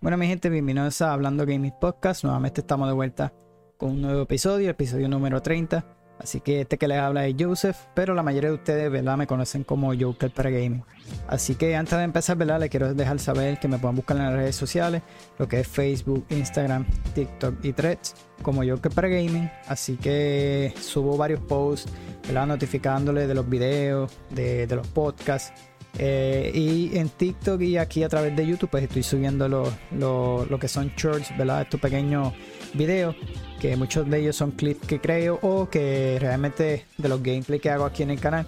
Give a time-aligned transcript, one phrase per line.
[0.00, 2.22] Bueno, mi gente, bienvenidos a Hablando Gaming Podcast.
[2.22, 3.32] Nuevamente estamos de vuelta
[3.76, 5.84] con un nuevo episodio, episodio número 30.
[6.20, 9.16] Así que este que les habla es Joseph, pero la mayoría de ustedes, ¿verdad?
[9.16, 10.84] Me conocen como Joker para Gaming.
[11.26, 12.60] Así que antes de empezar, ¿verdad?
[12.60, 15.02] Les quiero dejar saber que me puedan buscar en las redes sociales,
[15.36, 19.50] lo que es Facebook, Instagram, TikTok y Threads, como Joker para Gaming.
[19.66, 21.90] Así que subo varios posts,
[22.28, 22.46] ¿verdad?
[22.46, 25.52] Notificándoles de los videos, de, de los podcasts
[25.98, 30.68] eh, y en TikTok y aquí a través de YouTube, pues estoy subiendo lo, que
[30.68, 31.62] son shorts, ¿verdad?
[31.62, 32.32] Estos pequeños
[32.74, 33.16] videos,
[33.60, 37.70] que muchos de ellos son clips que creo o que realmente de los gameplays que
[37.70, 38.46] hago aquí en el canal.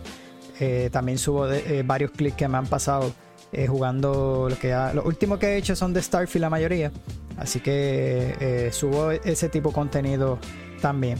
[0.61, 3.12] Eh, también subo eh, varios clips que me han pasado
[3.66, 4.49] jugando.
[4.51, 6.93] Lo que los últimos que he hecho son de Starfield, la mayoría.
[7.38, 10.38] Así que subo ese tipo de contenido
[10.83, 11.18] también.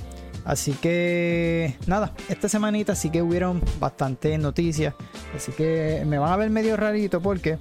[0.49, 4.95] Así que nada, esta semanita sí que hubieron bastantes noticias.
[5.37, 7.59] Así que me van a ver medio rarito porque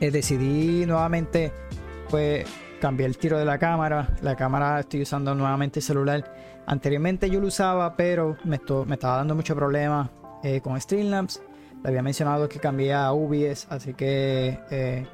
[0.00, 1.52] eh, decidí nuevamente
[2.10, 2.44] pues
[2.80, 4.16] cambiar el tiro de la cámara.
[4.20, 6.34] La cámara estoy usando nuevamente el celular.
[6.66, 10.10] Anteriormente yo lo usaba, pero me, estaba dando mucho problema
[10.42, 11.40] eh, con Streamlabs.
[11.84, 15.06] Le había mencionado que cambié a UBS, así que eh,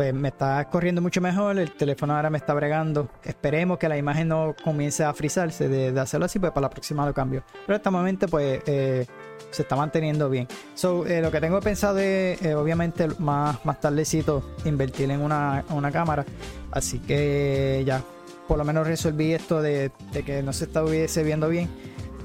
[0.00, 3.10] pues me está corriendo mucho mejor, el teléfono ahora me está bregando.
[3.22, 7.04] Esperemos que la imagen no comience a frizarse de, hacerlo así, pues para la próxima
[7.04, 7.44] lo cambio.
[7.66, 9.04] Pero este momento pues eh,
[9.50, 10.48] se está manteniendo bien.
[10.72, 15.66] So, eh, lo que tengo pensado es, eh, obviamente, más, más tardecito, invertir en una,
[15.92, 16.24] cámara.
[16.70, 18.02] Así que ya,
[18.48, 19.92] por lo menos resolví esto de,
[20.24, 21.68] que no se estuviese viendo bien.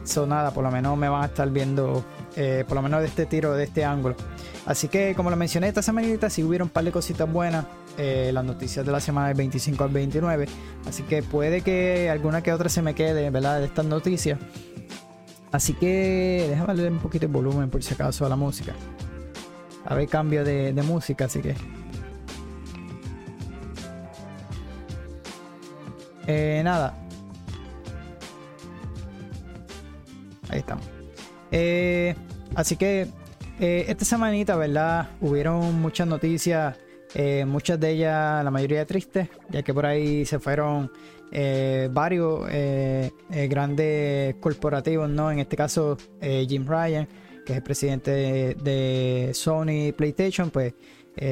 [0.06, 2.06] So, nada, por lo menos me van a estar viendo,
[2.70, 4.16] por lo menos de este tiro, de este ángulo.
[4.66, 7.66] Así que, como lo mencioné esta semanita, sí hubieron un par de cositas buenas.
[7.98, 10.48] Eh, las noticias de la semana del 25 al 29.
[10.88, 13.60] Así que puede que alguna que otra se me quede, ¿verdad?
[13.60, 14.40] De estas noticias.
[15.52, 18.74] Así que déjame leer un poquito el volumen por si acaso a la música.
[19.86, 21.56] A ver, cambio de, música, así que.
[26.28, 26.98] Eh, nada.
[30.50, 30.86] Ahí estamos.
[31.52, 32.16] Eh,
[32.56, 33.08] así que
[33.60, 35.12] eh, esta semanita, ¿verdad?
[35.22, 36.78] Hubieron muchas noticias,
[37.14, 40.92] eh, muchas de ellas, la mayoría tristes, ya que por ahí se fueron
[41.32, 42.42] eh, varios
[43.30, 45.32] grandes corporativos, ¿no?
[45.32, 47.08] En este caso, Jim Ryan,
[47.46, 50.74] que es el presidente de, Sony PlayStation, pues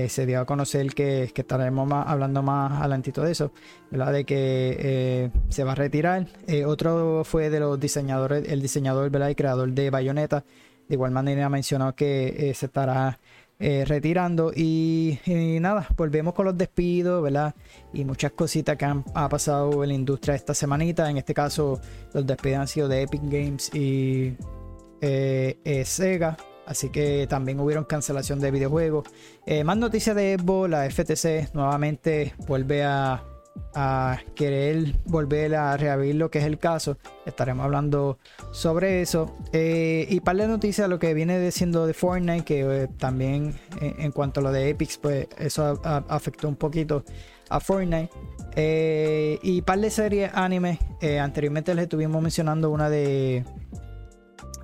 [0.07, 3.51] se dio a conocer que, estaremos hablando más adelantito de eso,
[3.91, 4.13] ¿verdad?
[4.13, 6.27] De que se va a retirar.
[6.65, 9.29] otro fue de los diseñadores, el diseñador, ¿verdad?
[9.29, 10.45] Y creador de Bayonetta
[10.93, 13.19] de igual manera mencionó que eh, se estará
[13.59, 14.51] eh, retirando.
[14.55, 15.19] Y,
[15.59, 17.55] nada, volvemos con los despidos, ¿verdad?
[17.93, 21.09] Y muchas cositas que han ha pasado en la industria esta semanita.
[21.09, 21.81] En este caso,
[22.13, 24.37] los despidos han sido de Epic Games y
[25.01, 26.37] eh, Sega.
[26.67, 29.05] Así que también hubieron cancelación de videojuegos.
[29.65, 33.32] más noticias de Evo, la FTC nuevamente vuelve a
[33.75, 36.97] a querer volver a reabrir lo que es el caso.
[37.25, 38.19] Estaremos hablando
[38.51, 39.35] sobre eso.
[39.51, 43.95] Eh, y para la noticia, lo que viene diciendo de Fortnite, que eh, también eh,
[43.97, 47.03] en cuanto a lo de Epic, pues eso afectó un poquito
[47.49, 48.09] a Fortnite.
[49.41, 50.79] y para de series anime,
[51.19, 53.43] anteriormente les estuvimos mencionando una de.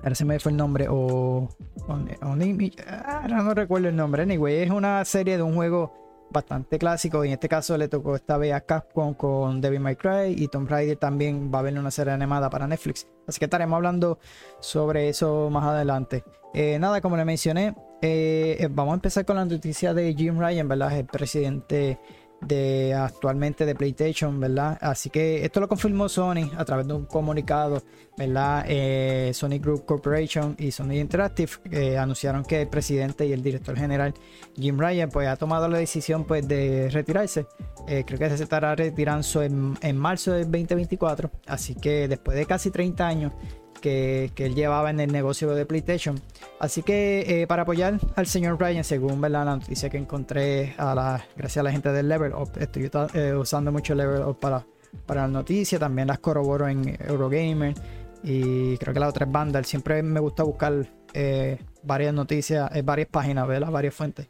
[0.02, 1.48] Ahora se me fue el nombre, o.
[1.88, 4.22] ahora no recuerdo el nombre.
[4.22, 7.24] Anyway, es una serie de un juego bastante clásico.
[7.24, 10.48] Y en este caso le tocó esta vez a Capcom con Devil May Cry y
[10.48, 13.06] Tomb Raider también va a haber una serie animada para Netflix.
[13.26, 14.18] Así que estaremos hablando
[14.60, 16.24] sobre eso más adelante.
[16.52, 20.38] Eh, nada, como le mencioné, eh, eh, vamos a empezar con la noticia de Jim
[20.38, 20.98] Ryan, ¿verdad?
[20.98, 21.98] El presidente
[22.40, 24.78] de actualmente de PlayStation, ¿verdad?
[24.80, 27.82] Así que esto lo confirmó Sony a través de un comunicado,
[28.16, 28.64] ¿verdad?
[28.68, 31.50] Eh, Sony Group Corporation y Sony Interactive
[31.98, 34.14] anunciaron que el presidente y el director general
[34.56, 37.46] Jim Ryan pues ha tomado la decisión pues de retirarse.
[37.88, 42.46] Eh, creo que se estará retirando en, en marzo del 2024, así que después de
[42.46, 43.32] casi 30 años
[43.80, 46.20] que, él llevaba en el negocio de PlayStation.
[46.58, 51.58] Así que eh, para apoyar al señor Ryan, según la noticia que encontré la, gracias
[51.58, 54.64] a la gente del Level Up, estoy eh, usando mucho Level Up para,
[55.06, 57.74] para las noticias, también las corroboro en Eurogamer
[58.22, 59.64] y creo que la otra es Vandal.
[59.64, 63.70] Siempre me gusta buscar eh, varias noticias, varias páginas, ¿verdad?
[63.70, 64.28] varias fuentes.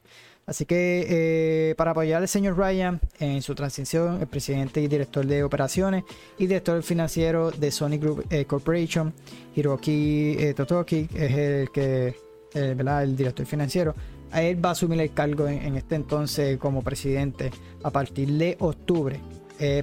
[0.50, 5.24] Así que eh, para apoyar al señor Ryan en su transición, el presidente y director
[5.24, 6.02] de operaciones
[6.38, 9.14] y director financiero de Sony Group eh, Corporation,
[9.54, 12.16] Hiroki eh, Totoki, es el que,
[12.52, 13.04] ¿verdad?
[13.04, 13.94] el director financiero.
[14.34, 17.52] Él va a asumir el cargo en, este entonces como presidente
[17.84, 19.20] a partir de octubre.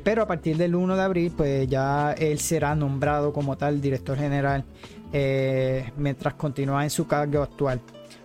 [0.03, 4.17] pero a partir del 1 de abril, pues ya él será nombrado como tal director
[4.17, 4.65] general
[5.95, 7.79] mientras continúa en su cargo actual.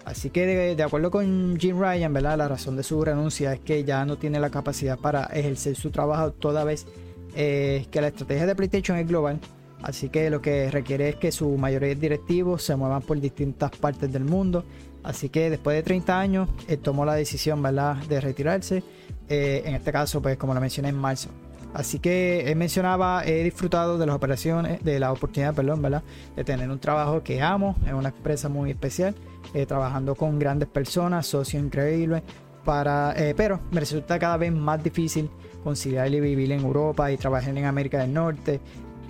[0.04, 2.36] Así que de, acuerdo con Jim Ryan, ¿verdad?
[2.36, 5.90] La razón de su renuncia es que ya no tiene la capacidad para ejercer su
[5.90, 6.86] trabajo toda vez
[7.34, 9.38] eh, que la estrategia de PlayStation es global.
[9.82, 14.12] Así que lo que requiere es que su mayoría directivos se muevan por distintas partes
[14.12, 14.64] del mundo.
[15.02, 16.48] Así que después de 30 años,
[16.82, 17.96] tomó la decisión, ¿verdad?
[18.08, 18.82] De retirarse.
[19.28, 21.30] Eh, en este caso, pues como lo mencioné en marzo.
[21.74, 26.02] Así que él mencionaba, he disfrutado de las operaciones, de la oportunidad, perdón, ¿verdad?
[26.36, 29.14] De tener un trabajo que amo, en una empresa muy especial,
[29.54, 32.22] eh, trabajando con grandes personas, socios increíbles,
[32.64, 35.28] para, eh, pero me resulta cada vez más difícil
[35.62, 38.60] conciliar y vivir en Europa y trabajar en América del Norte.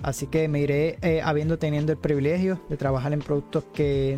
[0.01, 4.17] Así que me iré eh, habiendo teniendo el privilegio de trabajar en productos que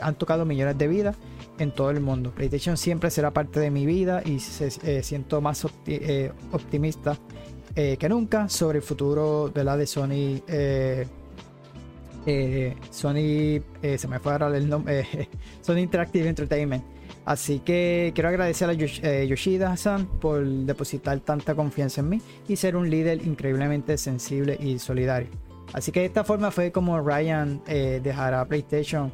[0.00, 1.16] han tocado millones de vidas
[1.58, 2.30] en todo el mundo.
[2.30, 5.62] PlayStation siempre será parte de mi vida y se, siento más
[6.52, 7.18] optimista
[7.74, 10.40] que nunca sobre el futuro de la de Sony.
[12.26, 13.62] Eh, eh, Sony,
[13.96, 15.06] se me fue el nombre,
[15.60, 16.84] Sony Interactive Entertainment.
[17.24, 22.88] Así que quiero agradecer a Yoshida-san por depositar tanta confianza en mí y ser un
[22.88, 25.28] líder increíblemente sensible y solidario.
[25.72, 29.10] Así que de esta forma fue como Ryan dejará PlayStation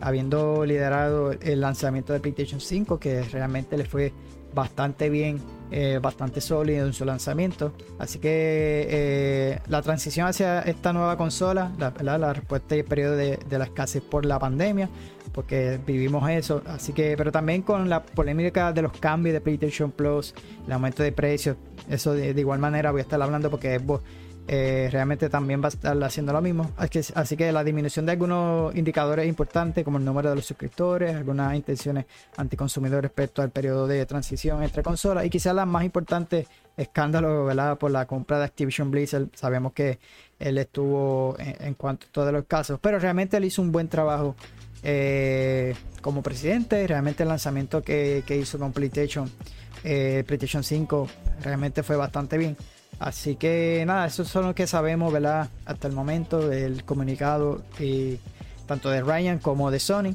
[0.00, 4.12] habiendo liderado el lanzamiento de PlayStation 5, que realmente le fue
[4.56, 5.38] bastante bien,
[5.70, 7.72] eh, bastante sólido en su lanzamiento.
[7.98, 13.38] Así que eh, la transición hacia esta nueva consola, la, respuesta y el periodo de,
[13.50, 14.88] la escasez por la pandemia,
[15.32, 16.62] porque vivimos eso.
[16.66, 20.34] Así que, pero también con la polémica de los cambios de PlayStation Plus,
[20.66, 21.56] el aumento de precios,
[21.88, 23.78] eso de, de igual manera voy a estar hablando porque
[24.48, 26.70] eh, realmente también va a estar haciendo lo mismo.
[26.76, 31.54] Así que, la disminución de algunos indicadores importantes, como el número de los suscriptores, algunas
[31.54, 32.04] intenciones
[32.36, 36.46] anticonsumidores respecto al periodo de transición entre consolas y quizás la más importante
[36.76, 37.48] escándalo
[37.78, 39.28] por la compra de Activision Blizzard.
[39.34, 39.98] Sabemos que
[40.38, 44.36] él estuvo en, cuanto a todos los casos, pero realmente él hizo un buen trabajo
[44.82, 46.86] eh, como presidente.
[46.86, 49.28] Realmente el lanzamiento que, hizo con PlayStation,
[49.82, 51.08] eh, PlayStation 5,
[51.42, 52.56] realmente fue bastante bien.
[52.98, 55.48] Así que nada, eso son lo que sabemos, ¿verdad?
[55.66, 57.62] Hasta el momento del comunicado
[58.66, 60.14] tanto de Ryan como de Sony,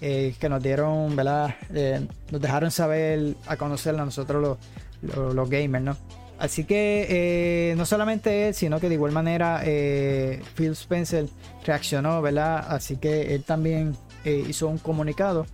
[0.00, 1.54] eh, que nos dieron, ¿verdad?
[1.72, 4.58] Eh, nos dejaron saber a conocer a nosotros
[5.02, 5.96] los, gamers, ¿no?
[6.38, 11.26] Así que eh, no solamente él, sino que de igual manera Phil Spencer
[11.64, 12.66] reaccionó, ¿verdad?
[12.68, 15.46] Así que él también hizo un comunicado.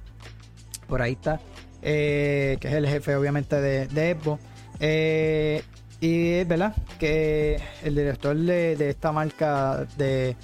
[0.89, 1.41] Por ahí está.
[1.83, 5.63] que es el jefe obviamente de, de.
[6.01, 10.37] Y es verdad que el director de, esta marca de,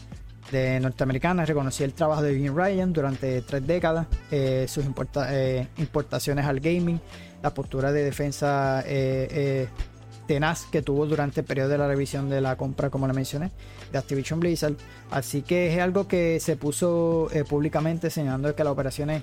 [0.81, 4.85] norteamericana reconocía el trabajo de Jim Ryan durante tres décadas, eh, sus
[5.29, 7.01] eh, importaciones al gaming,
[7.43, 9.69] la postura de defensa eh,
[10.27, 13.53] tenaz que tuvo durante el periodo de la revisión de la compra, como le mencioné,
[13.93, 14.75] de Activision Blizzard.
[15.11, 19.23] Así que es algo que se puso públicamente señalando que las operaciones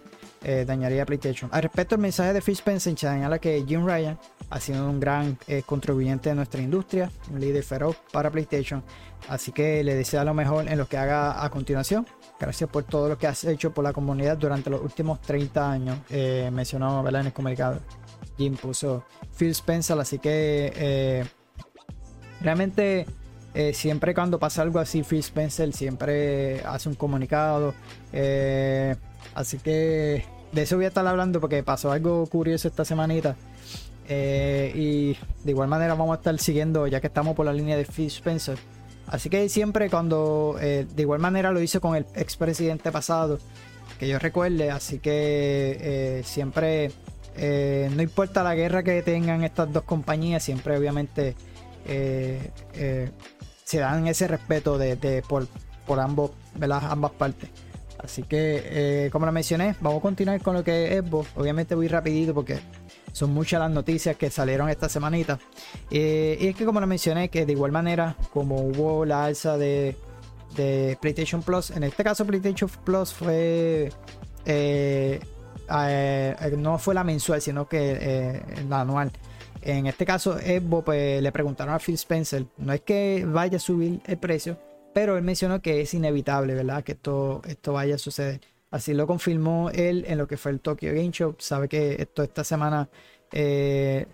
[0.66, 1.50] dañaría a PlayStation.
[1.54, 4.18] Al respecto, el mensaje de Phil Spencer señala que Jim Ryan
[4.52, 8.84] ha sido un gran eh, contribuyente de nuestra industria, un líder feroz para PlayStation.
[9.30, 12.06] Así que le deseo lo mejor en lo que haga a continuación.
[12.38, 16.00] Gracias por todo lo que has hecho por la comunidad durante los últimos 30 años.
[16.10, 17.80] Eh, mencionó en el comunicado.
[18.38, 19.06] Jim puso
[19.38, 21.26] Phil Spencer, así que eh,
[22.42, 23.06] realmente
[23.54, 27.74] eh, siempre cuando pasa algo así, Phil Spencer siempre hace un comunicado.
[29.34, 33.38] así que de eso voy a estar hablando porque pasó algo curioso esta semanita.
[34.14, 37.78] Eh, y de igual manera vamos a estar siguiendo, ya que estamos por la línea
[37.78, 38.58] de Phil Spencer.
[39.08, 43.40] Así que siempre cuando, eh, de igual manera lo hice con el expresidente pasado,
[43.98, 46.92] que yo recuerde, así que eh, siempre,
[47.96, 51.36] no importa la guerra que tengan estas dos compañías, siempre obviamente
[53.64, 55.48] se dan ese respeto de, por,
[55.88, 57.50] por ambos, ambas partes.
[57.98, 61.30] Así que, como lo mencioné, vamos a continuar con lo que es Xbox.
[61.38, 62.60] Obviamente voy rapidito porque
[63.12, 65.40] son muchas las noticias que salieron esta semanita.
[65.90, 69.58] Eh, y es que como lo mencioné, que de igual manera, como hubo la alza
[69.58, 69.96] de,
[71.00, 73.92] PlayStation Plus, en este caso PlayStation Plus fue...
[74.46, 75.20] Eh,
[75.74, 79.12] eh, no fue la mensual, sino que la anual.
[79.62, 83.60] En este caso, Evo pues, le preguntaron a Phil Spencer, no es que vaya a
[83.60, 84.58] subir el precio,
[84.94, 86.84] pero él mencionó que es inevitable, ¿verdad?
[86.84, 88.42] Que esto, esto vaya a suceder.
[88.72, 91.36] Así lo confirmó él en lo que fue el Tokyo Game Show.
[91.38, 92.90] Sabe que esto esta semana
[93.34, 94.08] eh,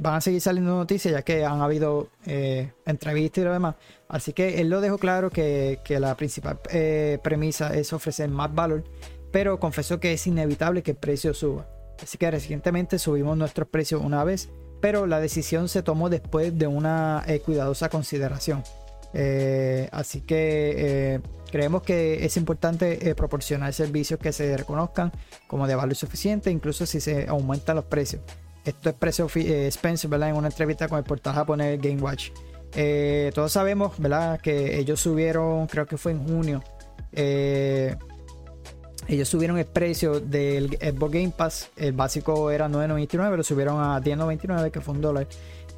[0.00, 3.76] van a seguir saliendo noticias ya que han habido eh, entrevistas y lo demás.
[4.08, 8.82] Así que él lo dejó claro que, la principal eh, premisa es ofrecer más valor,
[9.30, 11.68] pero confesó que es inevitable que el precio suba.
[12.02, 14.50] Así que recientemente subimos nuestros precios una vez,
[14.80, 18.64] pero la decisión se tomó después de una cuidadosa consideración.
[19.92, 25.12] así que Creemos que es importante proporcionar servicios que se reconozcan
[25.46, 28.22] como de valor suficiente, incluso si se aumentan los precios.
[28.64, 30.30] Esto expresó Spencer ¿verdad?
[30.30, 32.30] en una entrevista con el portal japonés Game Watch.
[33.34, 34.40] todos sabemos ¿verdad?
[34.40, 36.62] que ellos subieron, creo que fue en junio,
[39.10, 41.70] ellos subieron el precio del Xbox Game Pass.
[41.76, 45.26] El básico era 9.99, lo subieron a 10.99, que fue un dólar.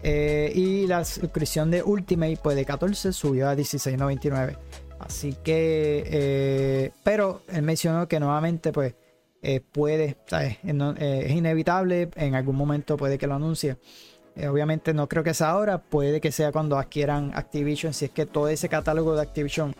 [0.02, 4.58] Eh, y la suscripción de Ultimate, pues de 14 subió a 16.99.
[5.04, 8.94] Así que, eh, pero él mencionó que nuevamente, pues,
[9.42, 13.76] eh, puede, es inevitable, en algún momento puede que lo anuncie.
[14.48, 18.24] obviamente no creo que sea ahora, puede que sea cuando adquieran Activision, si es que
[18.24, 19.74] todo ese catálogo de Activision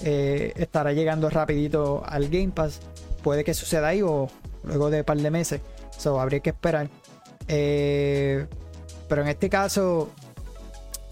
[0.00, 2.80] estará llegando rapidito al Game Pass
[3.24, 4.28] puede que suceda ahí o
[4.62, 5.60] luego de un par de meses.
[5.96, 6.88] So, habría que esperar.
[7.48, 8.46] Eh,
[9.08, 10.10] pero en este caso,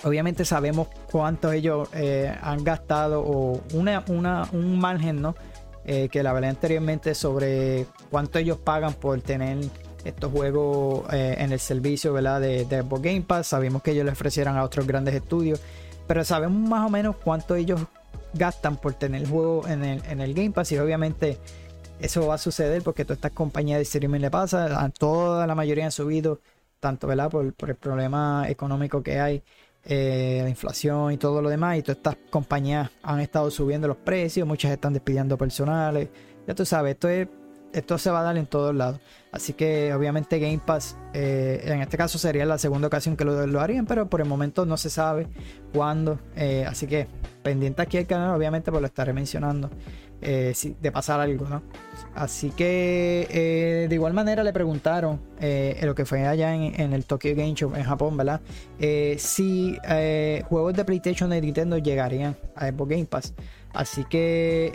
[0.05, 4.05] obviamente sabemos cuánto ellos eh, han gastado o una,
[4.53, 5.35] un margen, ¿no?
[5.85, 9.59] Eh, que la hablé anteriormente sobre cuánto ellos pagan por tener
[10.05, 12.41] estos juegos en el servicio ¿verdad?
[12.41, 13.49] de, de Game Pass.
[13.49, 15.61] Sabemos que ellos le ofrecieran a otros grandes estudios,
[16.07, 17.81] pero sabemos más o menos cuánto ellos
[18.35, 21.39] gastan por tener el juego en el, en el Game Pass y obviamente
[22.03, 25.55] eso va a suceder porque todas estas compañías de streaming le pasa, a toda la
[25.55, 26.41] mayoría han subido,
[26.81, 27.31] tanto ¿verdad?
[27.31, 29.43] Por, el problema económico que hay,
[29.85, 33.97] eh, la inflación y todo lo demás, y todas estas compañías han estado subiendo los
[33.97, 36.09] precios, muchas están despidiendo personales,
[36.47, 37.29] ya tú sabes, esto es
[37.73, 39.01] esto se va a dar en todos lados.
[39.31, 43.61] Así que obviamente Game Pass, eh, en este caso sería la segunda ocasión que lo,
[43.61, 45.29] harían, pero por el momento no se sabe
[45.73, 46.19] cuándo.
[46.37, 47.07] Eh, así que
[47.43, 49.71] pendiente aquí al canal, obviamente, pues lo estaré mencionando.
[50.21, 51.63] Eh, de pasar algo, ¿no?
[52.15, 57.07] Así que eh, de igual manera le preguntaron eh, lo que fue allá en, el
[57.07, 58.41] Tokyo Game Show en Japón, ¿verdad?
[59.17, 59.79] si
[60.49, 63.33] juegos de PlayStation de Nintendo llegarían a Xbox Game Pass.
[63.73, 64.73] Así que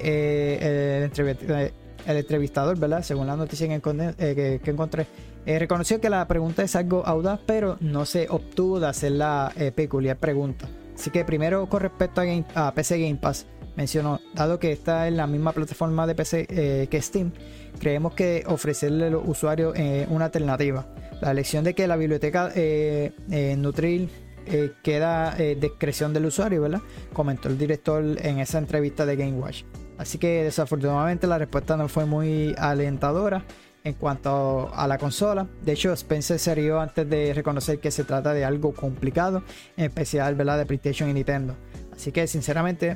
[2.07, 3.03] el, entrevistador, ¿verdad?
[3.03, 5.07] Según la noticia que, encontré,
[5.45, 10.17] reconoció que la pregunta es algo audaz, pero no se obtuvo de hacer la peculiar
[10.17, 10.67] pregunta.
[10.95, 12.21] Así que primero con respecto
[12.55, 13.45] a PC Game Pass
[13.77, 17.31] mencionó, dado que está en la misma plataforma de PC eh, que Steam,
[17.79, 20.87] creemos que ofrecerle a los usuarios eh, una alternativa.
[21.21, 23.13] La elección de que la biblioteca eh,
[23.57, 24.09] Nutril
[24.81, 26.79] queda discreción del usuario, ¿verdad?
[27.11, 29.63] Comentó el director en esa entrevista de Game Watch.
[29.97, 33.43] Así que desafortunadamente la respuesta no fue muy alentadora
[33.83, 35.47] en cuanto a la consola.
[35.63, 39.43] De hecho, Spencer se rió antes de reconocer que se trata de algo complicado,
[39.75, 40.59] en especial ¿verdad?
[40.59, 41.55] de PlayStation y Nintendo.
[41.93, 42.95] Así que sinceramente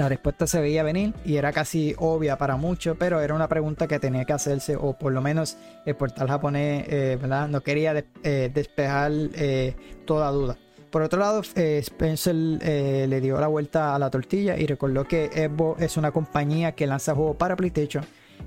[0.00, 3.86] la respuesta se veía venir y era casi obvia para muchos, pero era una pregunta
[3.86, 7.18] que tenía que hacerse, o por lo menos el portal japonés eh,
[7.50, 9.74] no quería eh, despejar eh,
[10.06, 10.56] toda duda.
[10.90, 15.82] Por otro lado, Spencer le dio la vuelta a la tortilla y recordó que Xbox
[15.82, 18.04] es una compañía que lanza juegos para PlayStation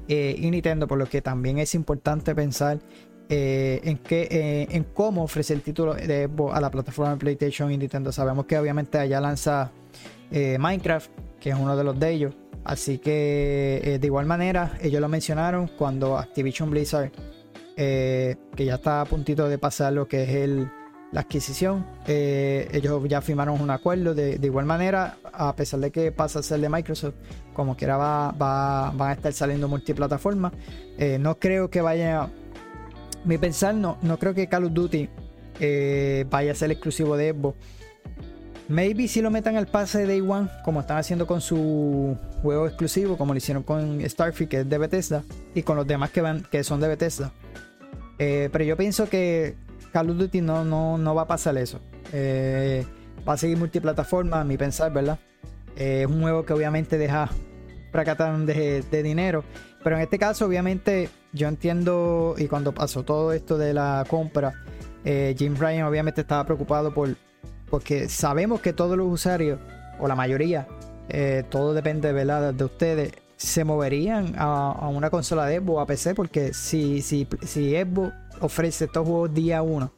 [0.08, 2.80] y Nintendo, por lo que también es importante pensar
[3.30, 7.78] en, que, en cómo ofrece el título de Xbox a la plataforma de PlayStation y
[7.78, 8.12] Nintendo.
[8.12, 9.72] Sabemos que obviamente allá lanza
[10.60, 12.36] Minecraft, que es uno de los de ellos.
[12.64, 17.12] Así que eh, de igual manera, ellos lo mencionaron cuando Activision Blizzard,
[17.76, 20.70] eh, que ya está a puntito de pasar lo que es el,
[21.12, 24.14] la adquisición, eh, ellos ya firmaron un acuerdo.
[24.14, 27.16] De, igual manera, a pesar de que pasa a ser de Microsoft,
[27.54, 30.54] como quiera va, va, van a estar saliendo multiplataformas.
[31.20, 32.30] no creo que vaya,
[33.26, 35.10] mi pensar, no, no creo que Call of Duty
[36.30, 37.58] vaya a ser exclusivo de Xbox
[38.70, 42.66] Maybe si lo metan al pase de Day One, como están haciendo con su juego
[42.66, 46.22] exclusivo, como lo hicieron con Starfield, que es de Bethesda, y con los demás que,
[46.22, 47.32] van, que son de Bethesda.
[48.20, 49.56] Eh, pero yo pienso que
[49.92, 51.82] Call of Duty no, no, no va a pasar eso.
[52.14, 52.86] Eh,
[53.28, 55.20] va a seguir multiplataforma, a mi pensar, ¿verdad?
[55.76, 57.30] Eh, es un juego que obviamente deja
[57.92, 59.44] para de, de dinero.
[59.84, 64.54] Pero en este caso, obviamente, yo entiendo, y cuando pasó todo esto de la compra,
[65.04, 67.10] Jim Ryan obviamente estaba preocupado por
[67.74, 69.60] porque sabemos que todos los usuarios,
[70.00, 70.68] o la mayoría,
[71.10, 76.54] eh, todo depende de ustedes, se moverían a, una consola de Xbox, a PC, porque
[76.54, 79.92] si, si, si Xbox ofrece estos juegos día 1,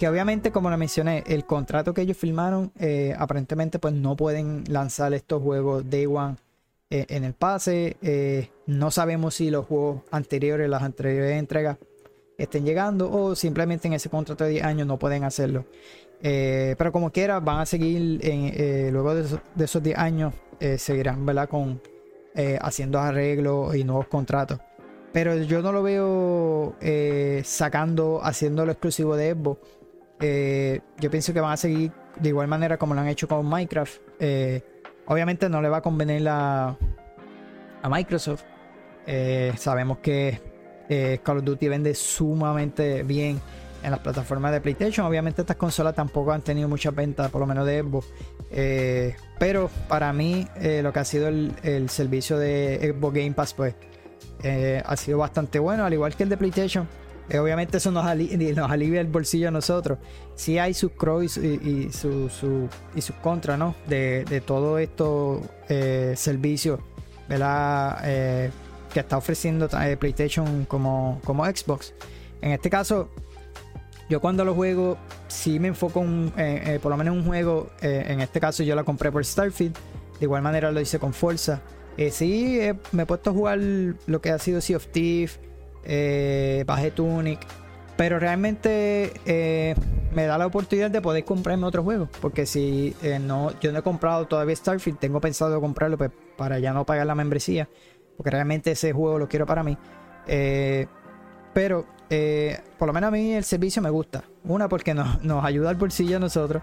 [0.00, 4.64] que obviamente como lo mencioné, el contrato que ellos firmaron, eh, aparentemente pues no pueden
[4.66, 6.34] lanzar estos juegos Day One
[6.90, 11.78] eh, en el pase, no sabemos si los juegos anteriores, las anteriores entregas,
[12.36, 15.66] estén llegando o simplemente en ese contrato de 10 años no pueden hacerlo.
[16.22, 19.22] Eh, pero como quiera, van a seguir eh, luego de,
[19.64, 21.48] esos 10 años, eh, seguirán ¿verdad?
[21.48, 21.80] Con,
[22.60, 24.60] haciendo arreglos y nuevos contratos.
[25.12, 26.76] Pero yo no lo veo
[27.44, 29.60] sacando, haciéndolo exclusivo de Xbox.
[30.98, 34.00] yo pienso que van a seguir de igual manera como lo han hecho con Minecraft.
[35.06, 36.74] obviamente no le va a convenir a,
[37.90, 38.44] Microsoft.
[39.56, 40.40] Sabemos que
[41.22, 43.38] Call of Duty vende sumamente bien
[43.82, 45.06] en las plataformas de PlayStation.
[45.06, 48.06] Obviamente estas consolas tampoco han tenido muchas ventas, por lo menos de Xbox.
[48.50, 50.46] Eh, pero para mí
[50.82, 53.74] lo que ha sido el, servicio de Xbox Game Pass pues
[54.84, 56.88] ha sido bastante bueno, al igual que el de PlayStation.
[57.40, 59.98] obviamente eso nos, alivia el bolsillo a nosotros.
[60.34, 63.74] Sí hay sus pros y, sus contras, ¿no?
[63.86, 65.40] De, de todos estos
[66.14, 66.80] servicios,
[68.92, 71.94] que está ofreciendo eh, PlayStation como, como Xbox.
[72.40, 73.08] En este caso,
[74.08, 77.26] yo cuando lo juego, sí me enfoco en, eh, eh, por lo menos en un
[77.26, 77.70] juego.
[77.80, 79.74] en este caso, yo la compré por Starfield.
[80.18, 81.60] De igual manera lo hice con Forza.
[82.10, 82.60] sí,
[82.92, 85.38] me he puesto a jugar lo que ha sido Sea of Thief,
[86.66, 87.40] bajé Tunic.
[87.96, 89.74] Pero realmente
[90.12, 92.08] me da la oportunidad de poder comprarme otro juego.
[92.20, 96.72] Porque si no, yo no he comprado todavía Starfield, tengo pensado comprarlo pues, para ya
[96.72, 97.68] no pagar la membresía
[98.16, 99.76] porque realmente ese juego lo quiero para mí.
[100.26, 100.86] Eh,
[101.52, 104.24] pero eh, por lo menos a mí el servicio me gusta.
[104.44, 106.62] Una, porque nos, ayuda al bolsillo a nosotros.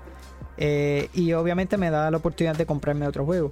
[0.57, 3.51] Eh, y obviamente me da la oportunidad de comprarme otro juego.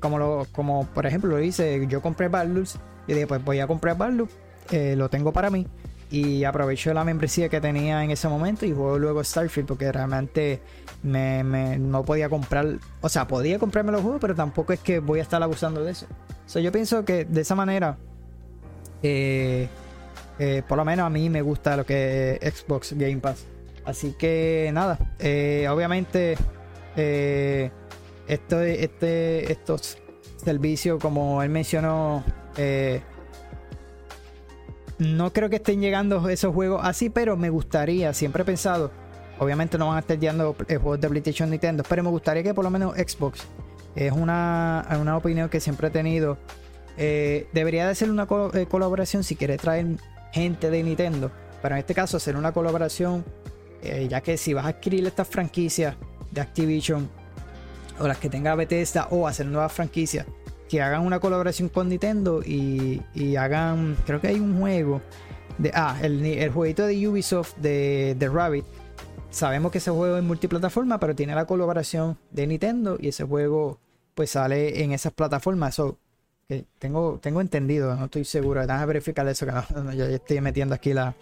[0.00, 2.76] como, lo, como por ejemplo lo hice, yo compré Barlus
[3.06, 4.30] y dije, pues voy a comprar Barlus,
[4.70, 5.66] lo tengo para mí.
[6.10, 10.60] Y aprovecho la membresía que tenía en ese momento y juego luego Starfield porque realmente
[11.02, 15.18] me, no podía comprar, o sea, podía comprarme los juegos, pero tampoco es que voy
[15.18, 16.06] a estar abusando de eso.
[16.46, 17.98] So, yo pienso que de esa manera,
[19.02, 19.68] eh,
[20.38, 23.44] eh, por lo menos a mí me gusta lo que es Xbox Game Pass.
[23.84, 26.36] Así que nada, eh, obviamente
[28.26, 29.98] esto, este, estos
[30.36, 32.24] servicios, como él mencionó,
[34.98, 38.90] no creo que estén llegando esos juegos así, pero me gustaría, siempre he pensado,
[39.38, 42.64] obviamente no van a estar llegando juegos de PlayStation Nintendo, pero me gustaría que por
[42.64, 43.46] lo menos Xbox
[43.94, 46.38] es una, una opinión que siempre he tenido.
[46.96, 49.86] Eh, debería de ser una eh, colaboración si quiere traer
[50.34, 51.30] gente de Nintendo.
[51.62, 53.24] Pero en este caso hacer una colaboración,
[53.82, 55.94] eh, ya que si vas a adquirir estas franquicias
[56.30, 57.08] de Activision
[58.00, 60.26] o las que tenga Bethesda o hacer nuevas franquicias,
[60.68, 63.00] que hagan una colaboración con Nintendo y,
[63.36, 65.00] hagan, creo que hay un juego,
[65.58, 68.64] de, ah, el, el jueguito de Ubisoft de, Rabbit.
[69.30, 73.78] Sabemos que ese juego es multiplataforma, pero tiene la colaboración de Nintendo y ese juego
[74.14, 75.74] pues sale en esas plataformas.
[75.74, 75.98] Eso
[76.78, 78.60] tengo, tengo entendido, no estoy seguro.
[78.60, 81.14] Déjame verificar eso, que no, yo estoy metiendo aquí la.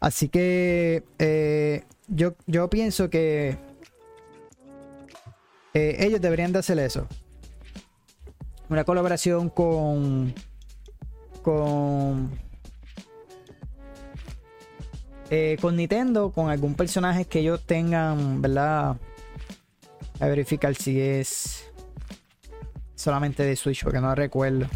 [0.00, 3.56] Así que eh, yo, yo pienso que
[5.74, 7.06] eh, ellos deberían de hacer eso.
[8.68, 10.34] Una colaboración con.
[11.42, 12.30] con.
[15.30, 18.96] Eh, con Nintendo, con algún personaje que ellos tengan, ¿verdad?
[20.20, 21.57] A verificar si es
[22.98, 24.66] solamente de Switch, porque no recuerdo.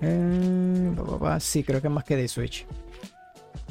[0.00, 0.94] Eh,
[1.38, 2.66] sí, creo que es más que de Switch.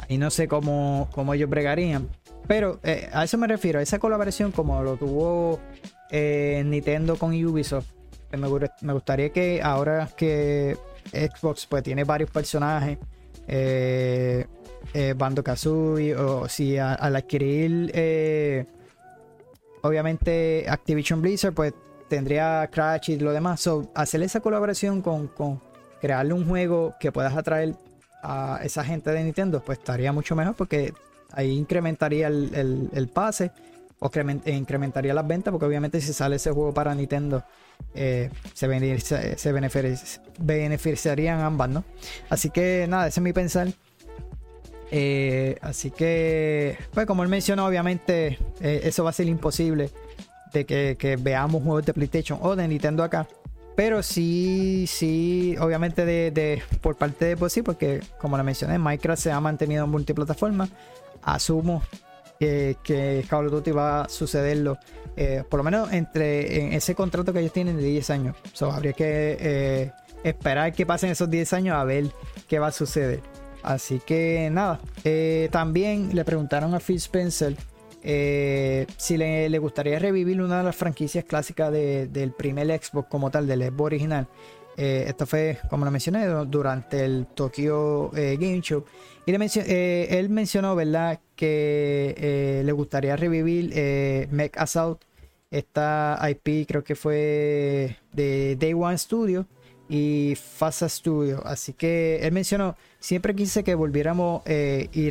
[0.08, 2.08] Y no sé cómo, cómo ellos bregarían.
[2.48, 5.60] Pero eh, a eso me refiero, a esa colaboración como lo tuvo
[6.12, 7.88] eh, Nintendo con Ubisoft.
[8.32, 8.48] Me,
[8.82, 10.78] me, gustaría que ahora que
[11.12, 13.00] Xbox pues tiene varios personajes,
[15.16, 18.68] Bando Kazooie, o si al adquirir
[19.82, 21.74] obviamente Activision Blizzard, pues
[22.08, 23.62] tendría Crash y lo demás.
[23.62, 25.62] So, hacer esa colaboración con, con
[26.02, 27.76] crearle un juego que puedas atraer
[28.24, 30.94] a esa gente de Nintendo, pues estaría mucho mejor porque
[31.32, 33.52] ahí incrementaría el, pase
[34.00, 34.12] o
[34.46, 37.44] incrementaría las ventas porque obviamente si sale ese juego para Nintendo
[37.96, 39.52] eh, se, se
[40.38, 41.84] beneficiarían ambas, ¿no?
[42.30, 43.68] Así que nada, ese es mi pensar.
[44.90, 49.90] Eh, así que, pues como él mencionó, obviamente eh, eso va a ser imposible
[50.54, 53.28] de que, veamos juegos de PlayStation o de Nintendo acá.
[53.76, 59.22] Pero sí, sí, obviamente de, por parte de pues sí, porque como le mencioné, Minecraft
[59.22, 60.68] se ha mantenido en multiplataforma.
[61.22, 61.84] Asumo
[62.40, 64.78] que, que Call of Duty va a sucederlo,
[65.16, 68.36] eh, por lo menos entre en ese contrato que ellos tienen de 10 años.
[68.54, 69.92] So, habría que eh,
[70.24, 72.06] esperar que pasen esos 10 años a ver
[72.48, 73.22] qué va a suceder.
[73.64, 77.56] Así que nada, eh, también le preguntaron a Phil Spencer
[78.10, 83.48] eh, si le, gustaría revivir una de las franquicias clásicas del primer Xbox como tal,
[83.48, 84.28] del Xbox original.
[84.78, 88.86] Eh, esto fue, como lo mencioné, durante el Tokyo eh, Game Show.
[89.26, 93.74] Y él mencionó, ¿verdad?, que le gustaría revivir
[94.32, 95.02] Mech Assault.
[95.52, 99.48] Esta IP creo que fue de Day One Studio
[99.90, 101.46] y Fasa Studio.
[101.46, 105.10] Así que él mencionó, siempre quise que volviéramos y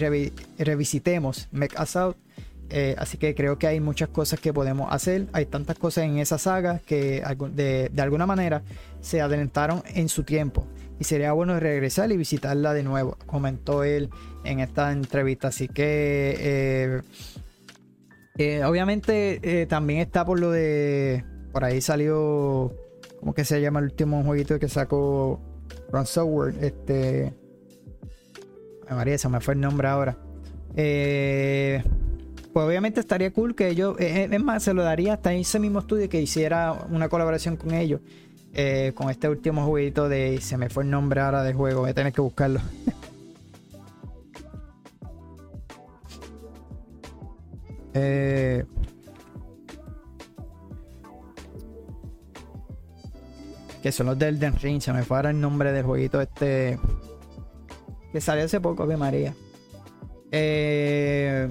[0.59, 2.17] revisitemos Mech Assault
[2.69, 5.27] Eh, así que creo que hay muchas cosas que podemos hacer.
[5.33, 8.63] Hay tantas cosas en esa saga que de, alguna manera
[9.01, 10.67] se adelantaron en su tiempo.
[10.99, 14.11] Y sería bueno regresar y visitarla de nuevo, comentó él
[14.45, 15.49] en esta entrevista.
[15.49, 17.03] Así que eh,
[18.39, 21.25] eh, obviamente también está por lo de...
[21.53, 22.75] Por ahí salió...
[23.21, 25.41] ¿Cómo que se llama el último jueguito que sacó
[25.91, 26.55] Ron Software?
[26.61, 27.33] Este...
[28.95, 30.17] María, se me fue el nombre ahora.
[30.77, 31.83] Eh,
[32.57, 35.59] pues obviamente estaría cool que ellos, eh, eh, es más, se lo daría hasta ese
[35.59, 38.01] mismo estudio que hiciera una colaboración con ellos.
[38.95, 40.41] con este último jueguito de.
[40.41, 42.61] Se me fue el nombre ahora del juego, voy a tener que buscarlo.
[47.93, 48.65] que
[53.93, 56.79] son los del Elden Ring, se me fue ahora el nombre del jueguito este.
[58.13, 59.35] Que salió hace poco, que María.
[60.33, 61.51] Eh,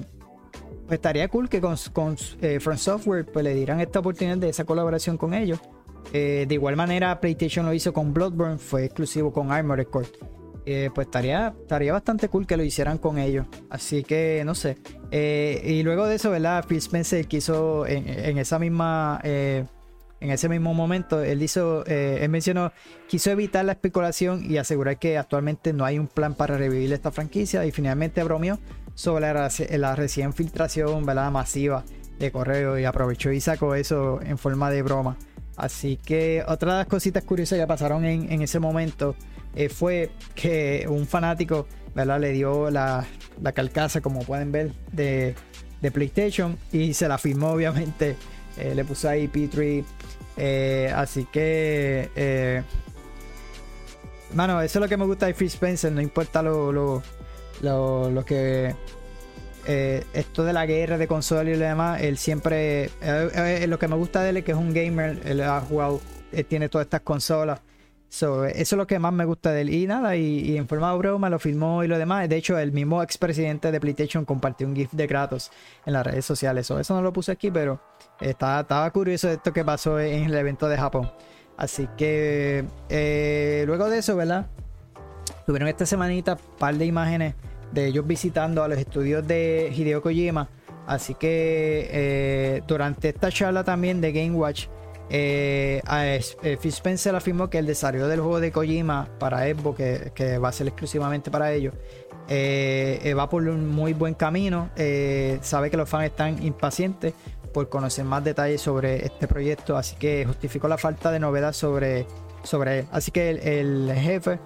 [0.86, 4.48] pues estaría cool que con, con eh, From Software pues le dieran esta oportunidad de
[4.48, 5.60] esa colaboración con ellos.
[6.12, 10.08] Eh, de igual manera, PlayStation lo hizo con Bloodborne, fue exclusivo con Armored Core.
[10.94, 13.46] pues estaría, estaría bastante cool que lo hicieran con ellos.
[13.70, 14.76] Así que no sé.
[15.10, 16.64] y luego de eso, ¿verdad?
[16.66, 19.20] Phil Spencer quiso en, en esa misma
[20.20, 22.72] en ese mismo momento, él hizo, eh, él mencionó,
[23.06, 27.10] quiso evitar la especulación y asegurar que actualmente no hay un plan para revivir esta
[27.10, 28.58] franquicia y finalmente bromeó
[28.96, 31.30] sobre la, recién filtración ¿verdad?
[31.30, 31.84] masiva
[32.18, 35.16] de correo y aprovechó y sacó eso en forma de broma.
[35.56, 39.14] Así que otra de las cositas curiosas que pasaron en, ese momento
[39.54, 42.20] eh, fue que un fanático ¿verdad?
[42.20, 43.04] le dio la,
[43.40, 43.52] la
[44.02, 45.34] como pueden ver, de,
[45.82, 48.16] de PlayStation y se la firmó obviamente.
[48.56, 49.84] Eh, le puso ahí P3
[50.38, 52.62] eh, así que,
[54.34, 57.02] mano, eso es lo que me gusta de Phil Spencer, no importa lo, lo,
[57.62, 58.74] lo, que.
[59.66, 62.90] Eh, esto de la guerra de consolas y lo demás, él siempre.
[63.66, 66.00] lo que me gusta de él es que es un gamer, él ha jugado,
[66.32, 67.60] él tiene todas estas consolas.
[68.08, 69.70] eso es lo que más me gusta de él.
[69.70, 72.28] Y nada, y, en forma de broma lo filmó y lo demás.
[72.28, 75.50] De hecho, el mismo expresidente de PlayStation compartió un GIF de Kratos
[75.84, 76.70] en las redes sociales.
[76.70, 77.80] eso no lo puse aquí, pero
[78.20, 81.10] estaba, estaba curioso de esto que pasó en el evento de Japón.
[81.56, 84.46] Así que eh, luego de eso, ¿verdad?
[85.46, 87.34] Tuvieron esta semanita un par de imágenes
[87.72, 90.48] de ellos visitando a los estudios de Hideo Kojima.
[90.86, 94.66] Así que eh, durante esta charla también de Game Watch,
[95.10, 100.12] eh, eh, Phil Spencer afirmó que el desarrollo del juego de Kojima para Xbox, que,
[100.14, 101.74] que va a ser exclusivamente para ellos,
[102.28, 104.70] va por un muy buen camino.
[105.42, 107.14] sabe que los fans están impacientes
[107.56, 112.06] por conocer más detalles sobre este proyecto, así que justificó la falta de novedad sobre,
[112.42, 112.86] sobre él.
[112.92, 114.38] Así que el, jefe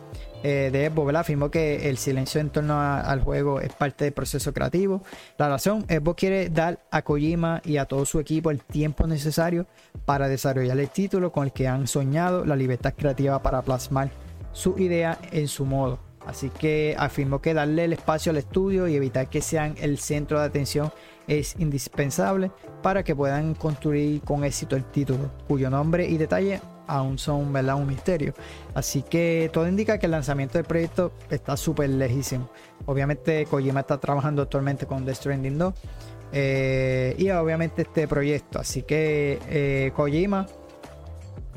[0.43, 4.53] eh, de Xbox afirmó que el silencio en torno al juego es parte del proceso
[4.53, 5.03] creativo.
[5.39, 9.67] La razón, Xbox quiere dar a Kojima y a todo su equipo el tiempo necesario
[10.05, 14.11] para desarrollar el título con el que han soñado, la libertad creativa para plasmar
[14.53, 15.99] su idea en su modo.
[16.27, 20.39] Así que afirmó que darle el espacio al estudio y evitar que sean el centro
[20.39, 20.93] de atención
[21.27, 22.51] es indispensable
[22.83, 27.77] para que puedan construir con éxito el título, cuyo nombre y detalle aún son ¿verdad?
[27.77, 28.35] un misterio.
[28.75, 32.51] Así que todo indica que el lanzamiento del proyecto está súper lejísimo.
[32.87, 35.75] Obviamente Kojima está trabajando actualmente con The Stranding 2
[36.33, 38.59] eh, y obviamente este proyecto.
[38.59, 40.47] Así que eh, Kojima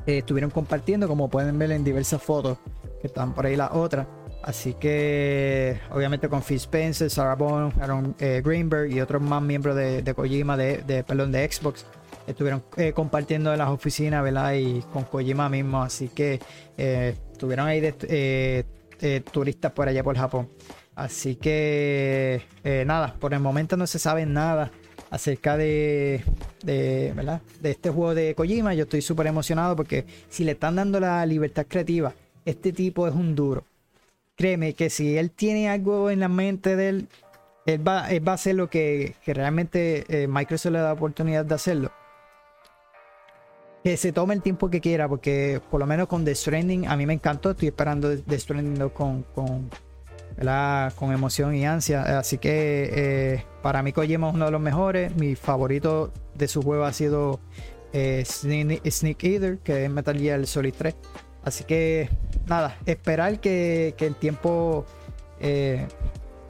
[0.05, 2.57] eh, estuvieron compartiendo, como pueden ver en diversas fotos,
[3.01, 4.07] que están por ahí las otras
[4.43, 10.13] Así que, obviamente, con Phil Spencer, Sarah Bond, Aaron Greenberg y otros más miembros de,
[10.13, 11.85] Kojima, de, de, perdón, de Xbox,
[12.27, 14.53] estuvieron eh, compartiendo en las oficinas, ¿verdad?
[14.53, 15.81] Y con Kojima mismo.
[15.81, 16.39] Así que
[16.77, 18.65] eh, estuvieron ahí de,
[19.31, 20.49] turistas por allá por Japón.
[20.95, 22.41] Así que,
[22.85, 24.71] nada, por el momento no se sabe nada
[25.09, 26.23] acerca de,
[26.63, 27.41] de, ¿verdad?
[27.61, 28.73] de este juego de Kojima.
[28.73, 32.13] Yo estoy súper emocionado porque si le están dando la libertad creativa,
[32.45, 33.65] este tipo es un duro
[34.35, 37.07] créeme que si él tiene algo en la mente de él,
[37.65, 41.91] él va, va a hacer lo que, realmente eh, Microsoft le da oportunidad de hacerlo.
[43.83, 46.95] Que se tome el tiempo que quiera, porque por lo menos con The Stranding a
[46.95, 47.51] mí me encantó.
[47.51, 49.69] Estoy esperando The Stranding con, con,
[50.95, 52.19] con emoción y ansia.
[52.19, 55.13] Así que eh, para mí Kojima es uno de los mejores.
[55.15, 57.41] Mi favorito de su juego ha sido
[57.93, 60.95] eh, Sneak Eater, que es Metal Gear Solid 3.
[61.43, 62.09] Así que
[62.47, 64.85] nada, esperar que, el tiempo,
[65.39, 65.87] eh,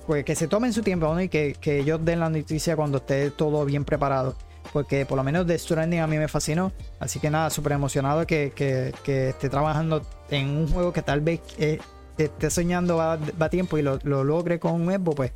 [0.08, 3.66] pues que se tomen su tiempo y que, ellos den la noticia cuando esté todo
[3.66, 4.36] bien preparado
[4.74, 6.74] porque por lo menos The Stranding a mí me fascinó.
[7.00, 11.42] Así que nada, súper emocionado que, que, esté trabajando en un juego que tal vez
[11.60, 11.80] eh,
[12.18, 15.32] esté soñando va, va, tiempo y lo, lo logre con un Evo, pues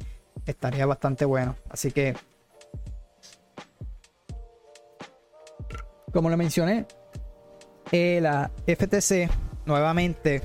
[0.46, 1.56] estaría bastante bueno.
[1.70, 2.16] Así que,
[6.12, 6.88] como lo mencioné,
[7.92, 9.30] eh, la FTC
[9.68, 10.42] nuevamente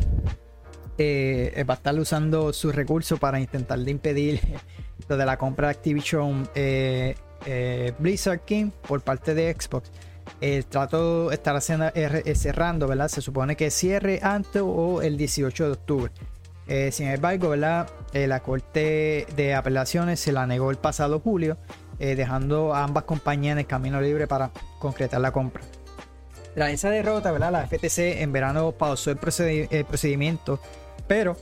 [0.99, 4.41] eh, va a estar usando sus recursos para intentar de impedir
[5.09, 6.47] lo de la compra de Activision
[7.99, 9.91] Blizzard King por parte de Xbox.
[10.41, 13.09] El trato estará cerrando, ¿verdad?
[13.09, 16.13] Se supone que cierre antes o el 18 de octubre.
[16.91, 17.89] sin embargo, ¿verdad?
[18.13, 21.59] la Corte de Apelaciones se la negó el pasado julio,
[21.99, 25.63] dejando a ambas compañías en el camino libre para concretar la compra.
[26.55, 27.53] Tras esa derrota, ¿verdad?
[27.53, 30.61] La FTC en verano pausó el, procedimiento,
[31.07, 31.37] pero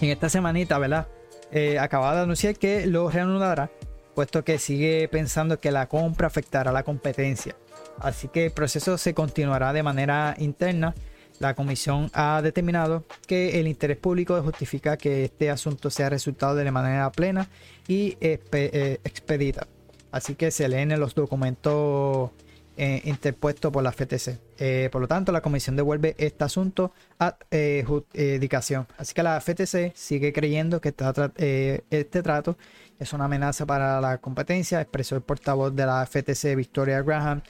[0.00, 1.06] en esta semanita, ¿verdad?
[1.50, 3.70] Eh, de anunciar que lo reanudará,
[4.14, 7.56] puesto que sigue pensando que la compra afectará a la competencia.
[7.98, 10.94] Así que el proceso se continuará de manera interna.
[11.40, 16.70] La comisión ha determinado que el interés público justifica que este asunto sea resultado de
[16.70, 17.48] manera plena
[17.88, 19.66] y eh, expedita.
[20.12, 22.30] Así que se leen en los documentos
[22.76, 24.40] eh, interpuesto por la FTC.
[24.58, 28.88] Eh, por lo tanto, la comisión devuelve este asunto a eh, adjudicación.
[28.98, 32.58] Así que la FTC sigue creyendo que este trato
[32.98, 37.42] es una amenaza para la competencia, expresó el portavoz de la FTC, Victoria Graham,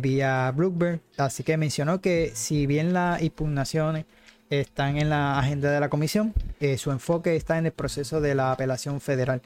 [0.00, 1.00] vía Bloomberg.
[1.16, 4.04] Así que mencionó que si bien las impugnaciones
[4.50, 6.32] están en la agenda de la comisión,
[6.76, 9.42] su enfoque está en el proceso de la apelación federal.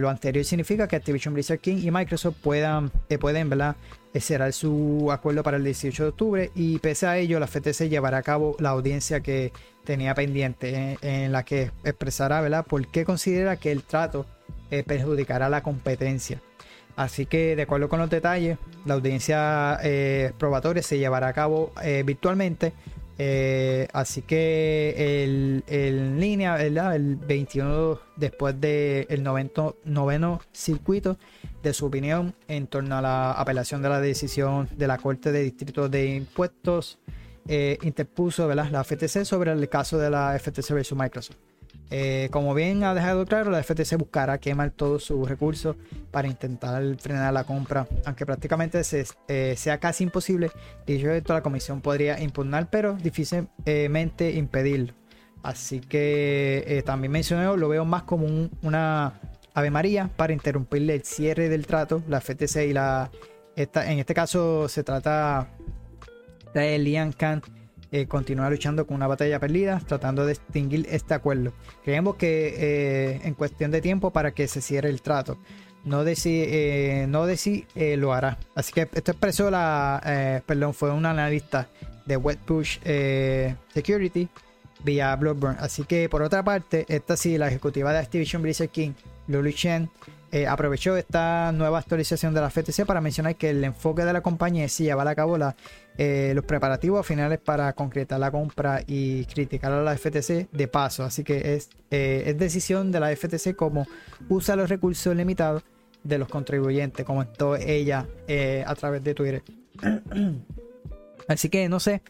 [0.00, 3.76] Lo anterior significa que Activision Blizzard King y Microsoft puedan, pueden ¿verdad?
[4.14, 8.18] será su acuerdo para el 18 de octubre y pese a ello la FTC llevará
[8.18, 9.52] a cabo la audiencia que
[9.84, 12.64] tenía pendiente en, la que expresará ¿verdad?
[12.66, 14.26] por qué considera que el trato
[14.70, 16.40] eh, perjudicará la competencia.
[16.96, 21.72] Así que de acuerdo con los detalles, la audiencia eh, probatoria se llevará a cabo
[21.82, 22.72] eh, virtualmente
[23.20, 26.94] eh, así que el, en línea, ¿verdad?
[26.94, 31.18] El 21 después del noveno circuito
[31.62, 35.42] de su opinión en torno a la apelación de la decisión de la Corte de
[35.42, 37.00] Distrito de Impuestos,
[37.48, 38.70] eh, interpuso ¿verdad?
[38.70, 41.47] la FTC sobre el caso de la FTC versus Microsoft.
[41.90, 45.76] Eh, como bien ha dejado claro, la FTC buscará quemar todos sus recursos
[46.10, 48.82] para intentar frenar la compra, aunque prácticamente
[49.28, 50.50] eh, sea casi imposible.
[50.86, 54.92] Dicho esto, la comisión podría impugnar, pero difícilmente impedirlo.
[55.42, 59.20] Así que eh, también mencioné, lo veo más como una
[59.54, 62.02] Ave María para interrumpirle el cierre del trato.
[62.08, 63.10] La FTC y la.
[63.56, 65.48] en este caso se trata
[66.54, 67.42] de Lian Khan
[67.90, 71.52] eh, continuar luchando con una batalla perdida, tratando de extinguir este acuerdo.
[71.84, 75.38] Creemos que eh, en cuestión de tiempo para que se cierre el trato.
[75.84, 78.38] No de si, eh, no de si lo hará.
[78.54, 81.68] Así que esto expresó la, perdón, fue un analista
[82.04, 82.80] de Wet Push
[83.72, 84.28] Security
[84.84, 85.56] vía Bloodburn.
[85.60, 88.92] Así que por otra parte, esta sí, la ejecutiva de Activision Blizzard King,
[89.28, 89.88] Lulu Chen,
[90.30, 94.20] eh, aprovechó esta nueva actualización de la FTC para mencionar que el enfoque de la
[94.20, 95.38] compañía es llevar a cabo
[95.98, 101.04] eh, los preparativos finales para concretar la compra y criticar a la FTC de paso.
[101.04, 103.86] Así que es, eh, es decisión de la FTC cómo
[104.28, 105.62] usa los recursos limitados
[106.02, 108.06] de los contribuyentes, como esto ella
[108.66, 109.42] a través de Twitter.
[111.28, 112.00] Así que no sé,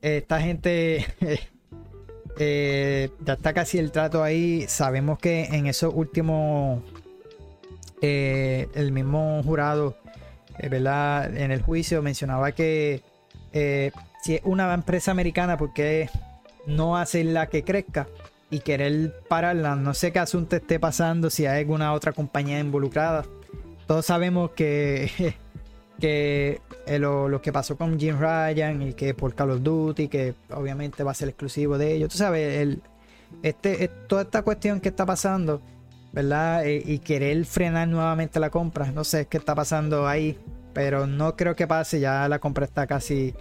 [0.00, 1.04] esta gente
[2.38, 4.66] ya está casi el trato ahí.
[4.68, 6.82] Sabemos que en esos últimos
[8.06, 9.96] eh, el mismo jurado,
[10.58, 11.34] eh, ¿verdad?
[11.34, 13.02] En el juicio mencionaba que
[13.54, 16.10] eh, si es una empresa americana, ¿por qué
[16.66, 18.08] no hace la que crezca
[18.50, 19.76] y querer pararla?
[19.76, 23.24] No sé qué asunto esté pasando, si hay alguna otra compañía involucrada.
[23.86, 25.34] Todos sabemos que,
[26.00, 26.60] que
[26.98, 31.12] lo, que pasó con Jim Ryan y que por Call of Duty, que obviamente va
[31.12, 32.10] a ser exclusivo de ellos.
[32.10, 32.82] Tú sabes, el,
[33.42, 35.62] este, toda esta cuestión que está pasando
[36.14, 36.64] ¿verdad?
[36.64, 38.92] Eh, y querer frenar nuevamente la compra.
[38.92, 40.38] No sé qué está pasando ahí,
[40.74, 42.00] pero no creo que pase.
[42.00, 43.34] Ya la compra está casi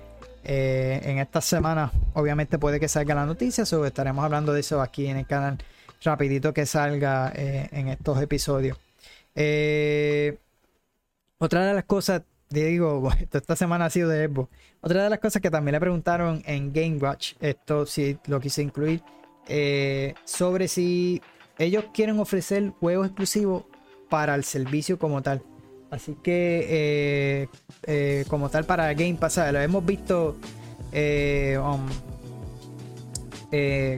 [0.44, 1.92] eh, en esta semana.
[2.14, 5.58] Obviamente puede que salga la noticia, o estaremos hablando de eso aquí en el canal
[6.04, 8.78] rapidito que salga eh, en estos episodios.
[11.38, 14.50] otra de las cosas, digo, esta semana ha sido de Xbox.
[14.82, 18.62] Otra de las cosas que también le preguntaron en Game Watch, esto sí lo quise
[18.62, 19.02] incluir,
[20.26, 21.22] sobre si
[21.58, 23.64] ellos quieren ofrecer juegos exclusivos
[24.10, 25.42] para el servicio como tal.
[25.94, 27.48] Así que, eh,
[27.84, 30.38] eh, como tal, para Game Pass, lo hemos visto.
[30.92, 31.88] Eh, um,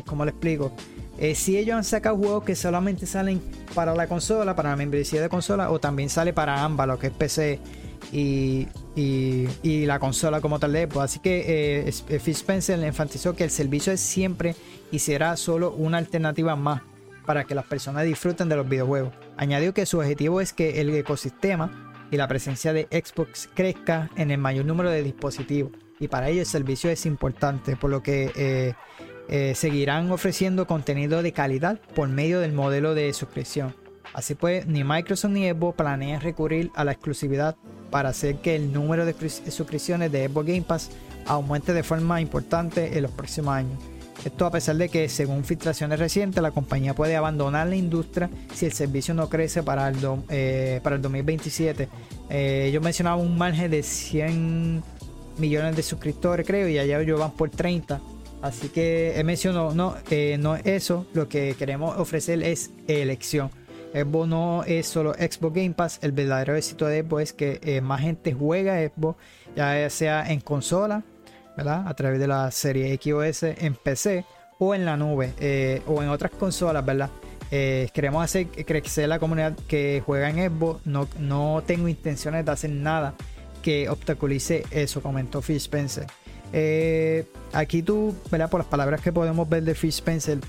[0.06, 0.74] ¿Cómo le explico?
[1.34, 3.42] si ellos han sacado juegos que solamente salen
[3.74, 7.08] para la consola, para la membresía de consola, o también sale para ambas, lo que
[7.08, 7.62] es PC
[8.12, 8.68] y,
[9.86, 11.06] la consola como tal de Xbox.
[11.06, 14.58] Así que Phil Spencer enfatizó que el servicio es siempre
[14.92, 16.82] y será solo una alternativa más
[17.26, 19.14] para que las personas disfruten de los videojuegos.
[19.38, 24.32] Añadió que su objetivo es que el ecosistema y la presencia de Xbox crezca en
[24.32, 25.72] el mayor número de dispositivos.
[26.00, 28.74] Y para ello el servicio es importante, por lo que eh,
[29.30, 33.76] eh, seguirán ofreciendo contenido de calidad por medio del modelo de suscripción.
[34.14, 37.56] Así pues, ni Microsoft ni Xbox planean recurrir a la exclusividad
[37.92, 39.14] para hacer que el número de
[39.50, 40.92] suscripciones de Xbox Game Pass
[41.26, 43.80] aumente de forma importante en los próximos años.
[44.26, 48.66] Esto a pesar de que, según filtraciones recientes, la compañía puede abandonar la industria si
[48.66, 49.98] el servicio no crece para el,
[50.30, 51.88] eh, para el 2027.
[52.32, 54.84] Eh, yo mencionaba un margen de 100
[55.38, 58.02] millones de suscriptores, creo, y allá ellos van por 30.
[58.42, 61.06] Así que he mencionado, no, eh, no es eso.
[61.14, 63.52] Lo que queremos ofrecer es elección.
[63.94, 66.00] Xbox no es solo Xbox Game Pass.
[66.02, 69.20] El verdadero éxito de Xbox es que más gente juega Xbox,
[69.56, 71.04] ya sea en consola
[71.58, 74.26] a través de la serie XOS en PC
[74.60, 77.10] o en la nube eh, o en otras consolas, ¿verdad?
[77.52, 80.86] Eh, queremos hacer crecer la comunidad que juega en Xbox.
[80.86, 83.14] No, no tengo intenciones de hacer nada
[83.62, 86.06] que obstaculice eso, comentó Phil Spencer.
[86.54, 88.50] Eh, aquí tú, ¿verdad?
[88.50, 90.40] Por las palabras que podemos ver de Phil Spencer,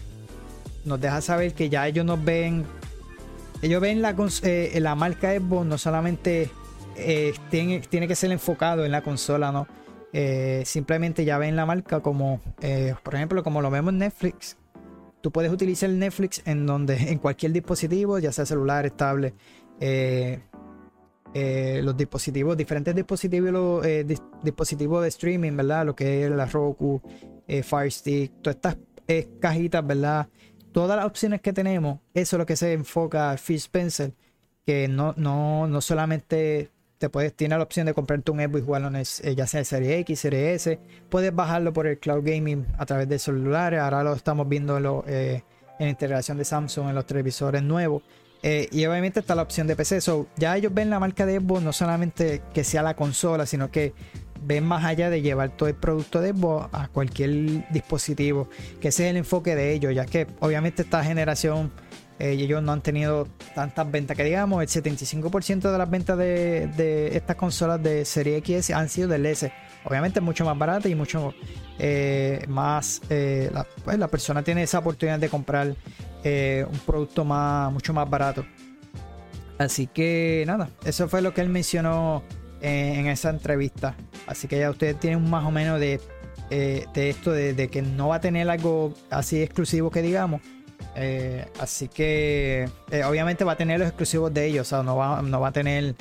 [0.85, 2.65] nos deja saber que ya ellos nos ven.
[3.63, 4.15] Ellos ven la,
[4.75, 6.51] la marca Xbox no solamente
[7.51, 9.67] tiene, tiene que ser enfocado en la consola, ¿no?
[10.19, 14.57] Eh, simplemente ya ven la marca como, eh, por ejemplo, como lo vemos en Netflix.
[15.21, 19.35] Tú puedes utilizar Netflix en donde, en cualquier dispositivo, ya sea celular, estable,
[19.79, 20.41] eh,
[21.35, 23.85] los dispositivos, diferentes dispositivos,
[24.43, 25.85] dispositivos de streaming, ¿verdad?
[25.85, 27.03] Lo que es la Roku,
[27.63, 28.77] Fire Stick, todas estas
[29.39, 30.29] cajitas, ¿verdad?
[30.73, 34.15] Todas las opciones que tenemos, eso es lo que se enfoca Phil Spencer,
[34.65, 38.65] que no, no, no solamente te puedes, tiene la opción de comprarte un Xbox y
[38.65, 40.79] jugarlo en eh, ya sea Serie X, Serie S.
[41.09, 43.81] Puedes bajarlo por el cloud gaming a través de celulares.
[43.81, 45.43] Ahora lo estamos viendo en, eh,
[45.79, 48.03] en integración de Samsung en los televisores nuevos.
[48.43, 50.01] Eh, y obviamente está la opción de PC.
[50.01, 53.71] So, ya ellos ven la marca de Xbox no solamente que sea la consola, sino
[53.71, 53.93] que
[54.43, 58.49] ven más allá de llevar todo el producto de Xbox a cualquier dispositivo.
[58.81, 61.73] Que ese es el enfoque de ellos, ya que obviamente esta generación
[62.19, 67.11] eh, ellos no han tenido tantas ventas que digamos, el 75% de las ventas de,
[67.13, 69.53] estas consolas de serie X han sido del S.
[69.85, 71.35] Obviamente mucho más barata y mucho
[71.79, 73.03] eh, más...
[73.11, 75.75] Eh, la, pues, la, persona tiene esa oportunidad de comprar
[76.25, 78.45] un producto más, mucho más barato.
[79.59, 82.25] Así que nada, eso fue lo que él mencionó
[82.61, 83.95] en, esa entrevista.
[84.27, 86.01] Así que ya ustedes tienen más o menos de,
[86.51, 90.41] de esto, de que no va a tener algo así exclusivo que digamos
[90.99, 94.97] eh, así que eh, obviamente va a tener los exclusivos de ellos, o sea, no
[94.97, 95.95] va, a tener...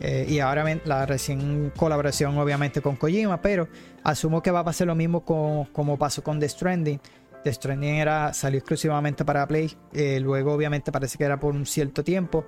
[0.00, 3.68] Eh, y ahora la recién colaboración obviamente con Kojima, pero
[4.02, 7.00] asumo que va a pasar lo mismo como pasó con The Stranding.
[7.44, 9.76] The Stranding era, salió exclusivamente para Play,
[10.20, 12.44] luego obviamente parece que era por un cierto tiempo,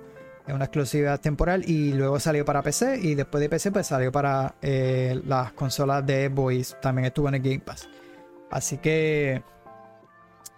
[0.47, 4.55] una exclusividad temporal, y luego salió para PC, y después de PC pues salió para
[4.61, 7.87] las consolas de Xbox, también estuvo en el Game Pass.
[8.51, 9.41] Así que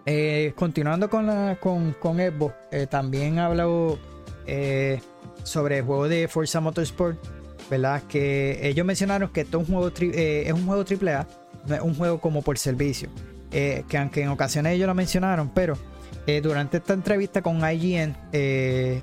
[0.05, 3.97] eh, continuando con, la, con, con Xbox, eh, también hablado
[4.45, 5.01] eh,
[5.43, 7.17] sobre el juego de Forza Motorsport,
[7.69, 8.03] ¿verdad?
[8.07, 11.27] Que ellos mencionaron que esto es un juego, es un juego AAA,
[11.67, 13.09] no es un juego como por servicio.
[13.49, 15.75] que aunque en ocasiones ellos lo mencionaron, pero
[16.43, 18.15] durante esta entrevista con IGN,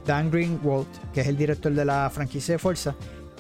[0.07, 2.95] Dan Greenwald, que es el director de la franquicia de Forza,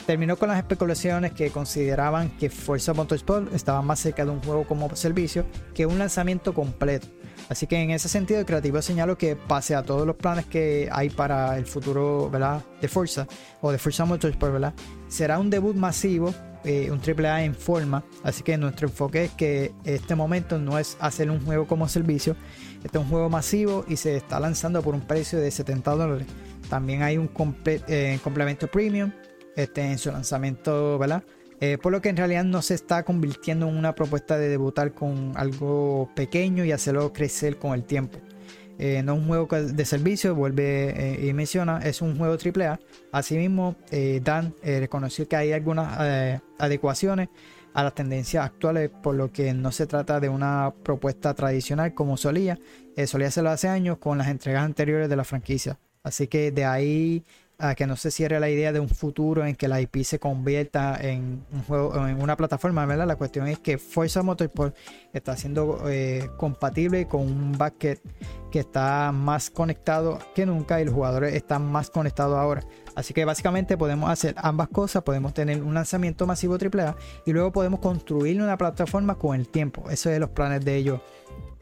[0.07, 4.65] terminó con las especulaciones que consideraban que Forza Motorsport estaba más cerca de un juego
[4.65, 7.07] como servicio que un lanzamiento completo.
[7.49, 10.89] Así que en ese sentido, el creativo señaló que pase a todos los planes que
[10.91, 12.63] hay para el futuro ¿verdad?
[12.81, 13.27] de Forza
[13.61, 14.75] o de Forza Motorsport, ¿verdad?
[15.13, 18.03] será un debut masivo, eh, un AAA en forma.
[18.23, 22.35] Así que nuestro enfoque es que este momento no es hacer un juego como servicio,
[22.83, 26.27] este es un juego masivo y se está lanzando por un precio de 70 dólares.
[26.71, 27.31] También hay un
[27.67, 29.13] eh, complemento premium
[29.55, 31.23] este, en su lanzamiento, ¿verdad?
[31.65, 34.95] Eh, por lo que en realidad no se está convirtiendo en una propuesta de debutar
[34.95, 38.19] con algo pequeño y hacerlo crecer con el tiempo.
[38.81, 42.81] Eh, no es un juego de servicio, vuelve eh, y menciona, es un juego AAA.
[43.13, 43.77] Asimismo,
[44.23, 47.29] Dan reconoció que hay algunas adecuaciones
[47.75, 52.17] a las tendencias actuales, por lo que no se trata de una propuesta tradicional como
[52.17, 52.59] solía,
[53.07, 55.79] solía hacerlo hace años con las entregas anteriores de la franquicia.
[56.03, 57.25] Así que de ahí
[57.63, 60.19] a que no se cierre la idea de un futuro en que la IP se
[60.19, 63.07] convierta en un juego, en una plataforma, ¿verdad?
[63.07, 64.77] La cuestión es que Forza Motorsport
[65.13, 68.01] está siendo eh, compatible con un backend
[68.51, 72.65] que está más conectado que nunca y los jugadores están más conectados ahora.
[72.97, 77.53] Así que básicamente podemos hacer ambas cosas, podemos tener un lanzamiento masivo AAA y luego
[77.53, 79.89] podemos construir una plataforma con el tiempo.
[79.89, 81.01] Eso es los planes de ellos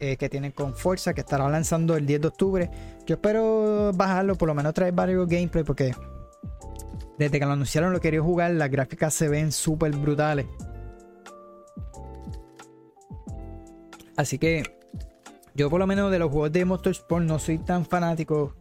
[0.03, 2.71] eh, que tienen con fuerza, que estará lanzando el 10 de octubre.
[3.05, 5.93] Yo espero bajarlo, por lo menos traer varios gameplay, porque
[7.19, 10.47] desde que lo anunciaron lo quería jugar, las gráficas se ven súper brutales.
[14.17, 14.63] Así que
[15.53, 18.55] yo por lo menos de los juegos de Motorsport no soy tan fanático,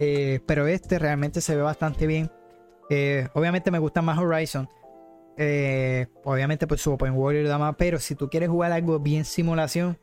[0.00, 2.32] eh, pero este realmente se ve bastante bien.
[2.90, 4.68] Eh, obviamente me gusta más Horizon.
[6.24, 9.96] Obviamente pues su Open World da más, pero si tú quieres jugar algo bien simulación,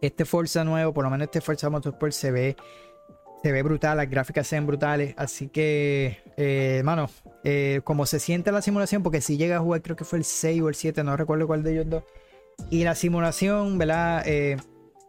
[0.00, 2.56] este Forza nuevo, por lo menos este Forza Motorsport se ve
[3.42, 5.14] se ve brutal, las gráficas se ven brutales.
[5.16, 7.08] Así que, hermano,
[7.84, 10.60] como se siente la simulación, porque si llega a jugar, creo que fue el 6
[10.60, 12.04] o el 7, no recuerdo cuál de ellos dos.
[12.68, 14.22] Y la simulación, ¿verdad?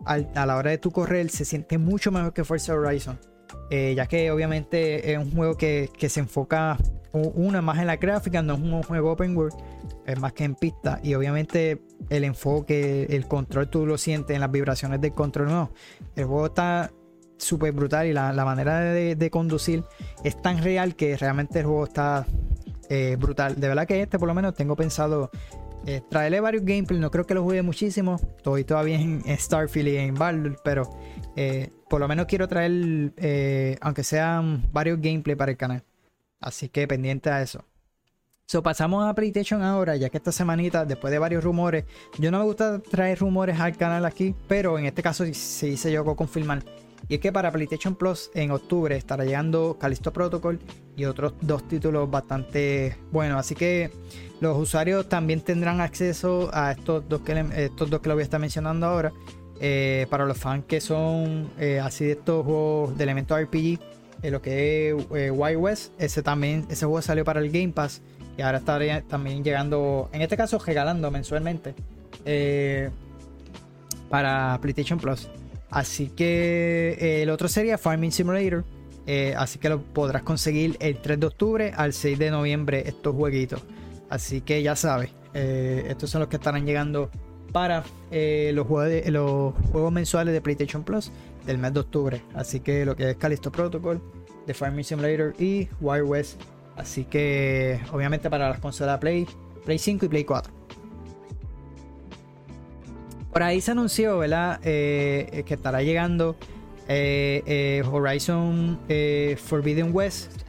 [0.05, 3.19] a la hora de tu correr se siente mucho mejor que Forza Horizon.
[3.69, 6.77] Eh, ya que obviamente es un juego que, se enfoca
[7.13, 9.55] una más en la gráfica, no es un juego open world,
[10.05, 10.99] es más que en pista.
[11.03, 15.47] Y obviamente el enfoque, el control, tú lo sientes en las vibraciones del control.
[15.47, 15.71] No,
[16.15, 16.91] el juego está
[17.37, 19.83] súper brutal y la, manera de, conducir
[20.23, 22.25] es tan real que realmente el juego está
[22.89, 23.59] eh, brutal.
[23.59, 25.31] De verdad que este, por lo menos, tengo pensado
[25.85, 28.17] eh, traerle varios gameplays, no creo que lo juegue muchísimo.
[28.37, 30.89] Estoy todavía en, Starfield y en Valor, pero
[31.35, 33.13] eh, por lo menos quiero traer,
[33.81, 35.83] aunque sean varios gameplays para el canal.
[36.41, 37.63] Así que pendiente a eso.
[38.47, 41.85] So, pasamos a PlayStation ahora, ya que esta semanita, después de varios rumores,
[42.17, 45.89] yo no me gusta traer rumores al canal aquí, pero en este caso sí se
[45.89, 46.61] llegó a confirmar.
[47.07, 50.59] Y es que para PlayStation Plus en octubre estará llegando Callisto Protocol
[50.95, 53.39] y otros dos títulos bastante buenos.
[53.39, 53.91] Así que
[54.39, 58.25] los usuarios también tendrán acceso a estos dos que, estos dos que lo voy a
[58.25, 59.11] estar mencionando ahora.
[59.63, 63.79] Eh, para los fans que son eh, así de estos juegos de elementos RPG,
[64.21, 68.01] eh, lo que es Wild West, ese también, ese juego salió para el Game Pass
[68.37, 71.73] y ahora estaría también llegando, en este caso regalando mensualmente
[74.09, 75.27] para PlayStation Plus.
[75.69, 78.63] Así que el otro sería Farming Simulator.
[79.37, 83.61] así que lo podrás conseguir el 3 de octubre al 6 de noviembre estos jueguitos.
[84.11, 87.09] Así que ya sabes, eh, estos son los que estarán llegando
[87.53, 91.11] para eh, los, juegos los, juegos mensuales de PlayStation Plus
[91.45, 92.21] del mes de octubre.
[92.33, 94.01] Así que lo que es Callisto Protocol,
[94.45, 96.41] The Farming Simulator y Wild West.
[96.75, 99.27] Así que obviamente para las consolas Play,
[99.65, 100.53] Play 5 y Play 4.
[103.31, 104.59] Por ahí se anunció, ¿verdad?
[104.63, 106.35] Eh, que estará llegando
[107.89, 108.77] Horizon
[109.37, 110.43] Forbidden West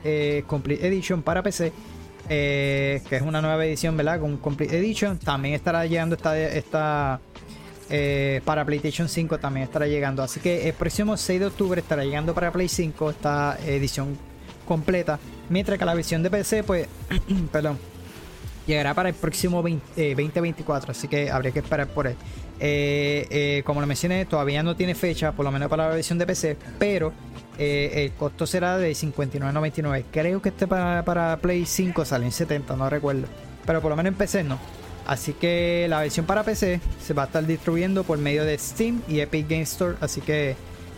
[0.48, 1.72] Complete Edition para PC
[2.28, 4.20] eh, que es una nueva edición, ¿verdad?
[4.20, 5.18] Con Complete Edition.
[5.18, 7.20] También estará llegando esta, esta
[7.90, 10.22] eh, para PlayStation 5 también estará llegando.
[10.22, 14.16] Así que el próximo 6 de octubre estará llegando para Play 5 esta edición
[14.66, 15.18] completa.
[15.48, 16.88] Mientras que la versión de PC, pues,
[17.52, 17.78] perdón,
[18.66, 20.90] llegará para el próximo 2024.
[20.90, 23.62] Eh, así que habría que esperar por él.
[23.64, 26.56] como lo mencioné, todavía no tiene fecha, por lo menos para la versión de PC,
[26.78, 27.12] pero
[27.58, 30.04] eh, el costo será de 59.99.
[30.10, 33.26] Creo que este para, Play 5 sale en 70, no recuerdo.
[33.66, 34.58] Pero por lo menos en PC no.
[35.06, 39.02] Así que la versión para PC se va a estar distribuyendo por medio de Steam
[39.08, 39.96] y Epic Game Store.
[40.00, 40.54] Así que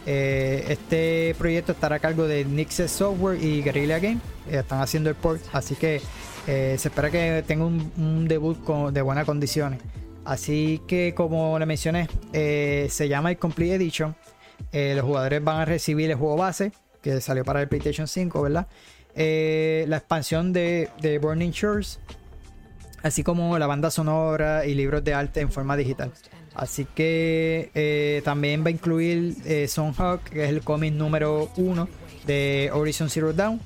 [0.07, 4.21] eh, este proyecto estará a cargo de Nixes Software y Guerrilla Game.
[4.51, 5.41] Eh, están haciendo el port.
[5.53, 6.01] Así que
[6.47, 8.59] se espera que tenga un, debut
[8.93, 9.81] de buenas condiciones.
[10.27, 14.15] Así que como le mencioné, se llama el Complete Edition.
[14.73, 18.43] Eh, los jugadores van a recibir el juego base, que salió para el PlayStation 5,
[18.43, 18.67] ¿verdad?
[19.15, 20.91] Eh, la expansión de,
[21.23, 22.01] Burning Shores,
[23.05, 26.11] así como la banda sonora y libros de arte en forma digital.
[26.55, 31.89] Así que eh, también va a incluir eh, Hawk, que es el cómic número 1
[32.27, 33.61] de Horizon Zero Dawn,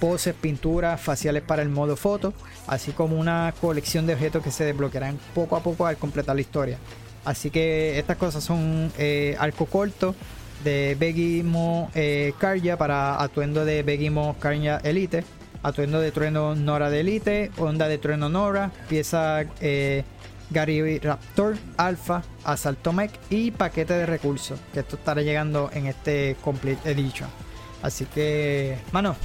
[0.00, 2.34] poses, pinturas, faciales para el modo foto,
[2.66, 6.42] así como una colección de objetos que se desbloquearán poco a poco al completar la
[6.42, 6.76] historia.
[7.24, 10.14] Así que estas cosas son eh, arco corto
[10.62, 11.90] de Begimo
[12.38, 15.24] Karya para atuendo de Begimo Karya Elite,
[15.64, 20.04] atuendo de trueno Nora de Elite, onda de trueno Nora, pieza eh,
[20.50, 26.36] Gary Raptor Alpha, Asalto Mech y paquete de recursos, que esto estará llegando en este
[26.40, 27.28] Complete Edition.
[27.82, 29.16] Así que, mano,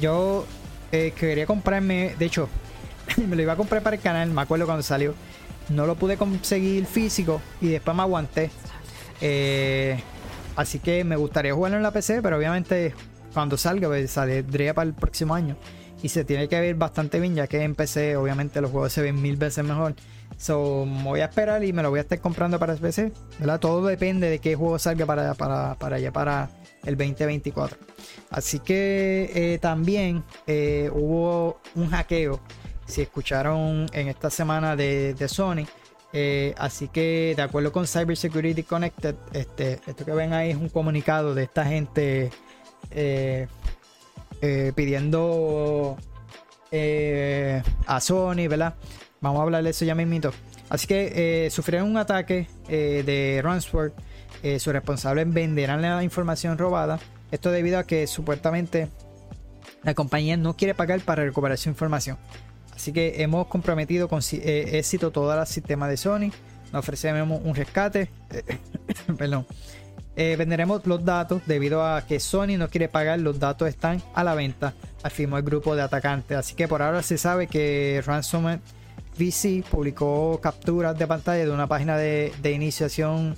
[0.00, 0.46] yo
[0.90, 2.48] eh, quería comprarme, de hecho,
[3.28, 5.14] me lo iba a comprar para el canal, me acuerdo cuando salió
[5.68, 8.50] no lo pude conseguir físico y después me aguanté.
[9.20, 9.98] Eh,
[10.56, 12.94] así que me gustaría jugarlo en la PC, pero obviamente
[13.34, 15.56] cuando salga, pues saldría para el próximo año.
[16.02, 19.02] Y se tiene que ver bastante bien, ya que en PC obviamente los juegos se
[19.02, 19.94] ven mil veces mejor.
[20.36, 23.12] So, voy a esperar y me lo voy a estar comprando para el PC.
[23.60, 25.36] Todo depende de qué juego salga para,
[25.94, 26.50] allá, para
[26.84, 27.78] el 2024.
[28.30, 32.40] Así que eh, también eh, hubo un hackeo
[32.86, 35.66] si escucharon en esta semana de, Sony.
[36.12, 40.68] Eh, así que de acuerdo con Cybersecurity Connected, este, esto que ven ahí es un
[40.68, 42.30] comunicado de esta gente
[42.90, 43.48] eh,
[44.40, 45.96] eh, pidiendo
[47.86, 48.74] a Sony, ¿verdad?
[49.20, 50.32] Vamos a hablar de eso ya mismito.
[50.68, 53.92] Así que sufrieron un ataque de ransomware.
[54.58, 56.98] sus responsables venderán la información robada.
[57.30, 58.88] Esto debido a que supuestamente
[59.84, 62.18] la compañía no quiere pagar para recuperar su información.
[62.74, 66.30] Así que hemos comprometido con éxito todo el sistema de Sony.
[66.72, 68.10] Nos ofrecemos un rescate.
[69.16, 69.46] Perdón.
[70.16, 73.18] Eh, venderemos los datos debido a que Sony no quiere pagar.
[73.18, 76.36] Los datos están a la venta, afirmó el grupo de atacantes.
[76.36, 78.60] Así que por ahora se sabe que Ransomware
[79.18, 83.36] VC publicó capturas de pantalla de una página de, iniciación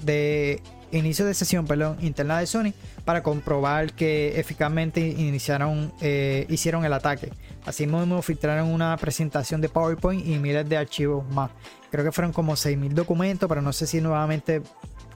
[0.00, 0.60] de
[0.92, 2.72] inicio de sesión perdón, interna de Sony
[3.04, 7.30] para comprobar que eficazmente iniciaron, eh, hicieron el ataque.
[7.66, 11.50] Así mismo filtraron una presentación de PowerPoint y miles de archivos más.
[11.90, 14.62] Creo que fueron como 6.000 documentos, pero no sé si nuevamente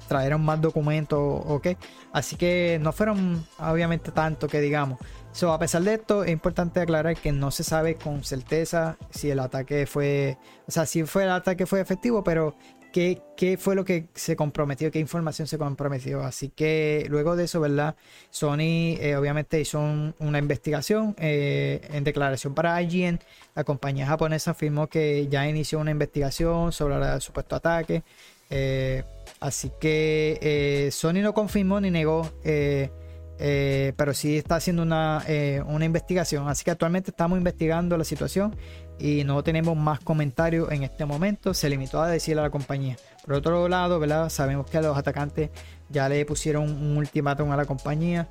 [0.09, 1.77] trajeron más documentos o qué.
[2.13, 4.99] Así que no fueron obviamente tanto que digamos.
[5.33, 9.31] So, a pesar de esto, es importante aclarar que no se sabe con certeza si
[9.31, 10.37] el ataque fue,
[10.67, 12.57] o sea, si fue el ataque fue efectivo, pero
[12.93, 16.23] qué, qué fue lo que se comprometió, qué información se comprometió.
[16.23, 17.97] Así que luego de eso, ¿verdad?
[18.31, 19.81] Sony eh, obviamente hizo
[20.19, 23.21] una investigación eh, en declaración para IGN.
[23.55, 28.03] La compañía japonesa afirmó que ya inició una investigación sobre el supuesto ataque.
[28.51, 29.05] Eh,
[29.41, 32.30] así que Sony no confirmó ni negó.
[32.43, 35.24] pero sí está haciendo una,
[35.66, 36.49] una investigación.
[36.49, 38.57] Así que actualmente estamos investigando la situación
[38.99, 41.55] y no tenemos más comentarios en este momento.
[41.55, 42.97] Se limitó a decirle a la compañía.
[43.24, 44.28] Por otro lado, ¿verdad?
[44.28, 45.51] sabemos que los atacantes
[45.89, 48.28] ya le pusieron un ultimátum a la compañía,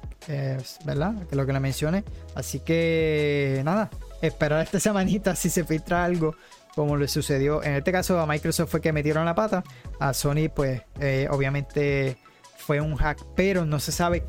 [0.86, 1.16] ¿verdad?
[1.20, 2.04] Que es lo que le mencioné.
[2.36, 3.90] Así que nada,
[4.22, 6.36] esperar esta semanita si se filtra algo
[6.78, 7.64] como le sucedió.
[7.64, 9.64] En este caso a Microsoft fue que metieron la pata.
[10.00, 12.18] A Sony pues eh, obviamente
[12.56, 14.24] fue un hack, pero no se sabe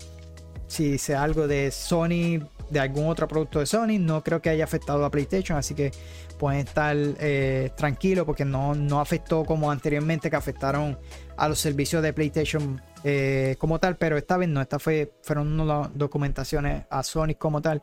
[0.67, 2.41] si sea algo de Sony
[2.71, 3.99] de algún otro producto de Sony.
[4.01, 5.91] No creo que haya afectado a PlayStation, así que
[6.39, 10.99] pueden estar eh, tranquilos porque no, no afectó como anteriormente que afectaron
[11.37, 15.61] a los servicios de PlayStation eh, como tal, pero esta vez no, esta fue, fueron
[15.61, 17.83] unas documentaciones a Sony como tal.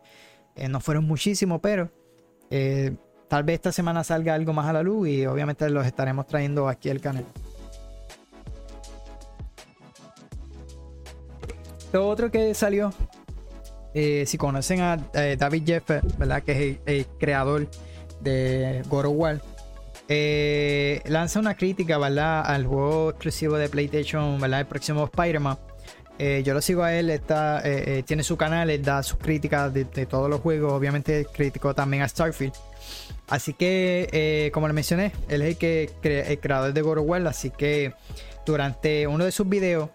[0.55, 1.91] Eh, no fueron muchísimos, pero
[3.28, 6.67] tal vez esta semana salga algo más a la luz y obviamente los estaremos trayendo
[6.67, 7.26] aquí al canal.
[11.93, 12.91] Lo otro que salió
[13.97, 16.43] eh, si conocen a eh, David Jeffer, ¿verdad?
[16.43, 17.69] Que es el, creador
[18.19, 19.41] de God of War,
[20.09, 22.45] eh, lanza una crítica, ¿verdad?
[22.45, 24.59] Al juego exclusivo de PlayStation, ¿verdad?
[24.59, 25.57] El próximo Spider-Man.
[26.43, 27.63] yo lo sigo a él, está,
[28.05, 32.09] tiene su canal, él da sus críticas de, todos los juegos, obviamente criticó también a
[32.09, 32.53] Starfield.
[33.27, 37.25] Así que, como le mencioné, él es el, que, el creador de God of War,
[37.27, 37.93] así que
[38.45, 39.89] durante uno de sus videos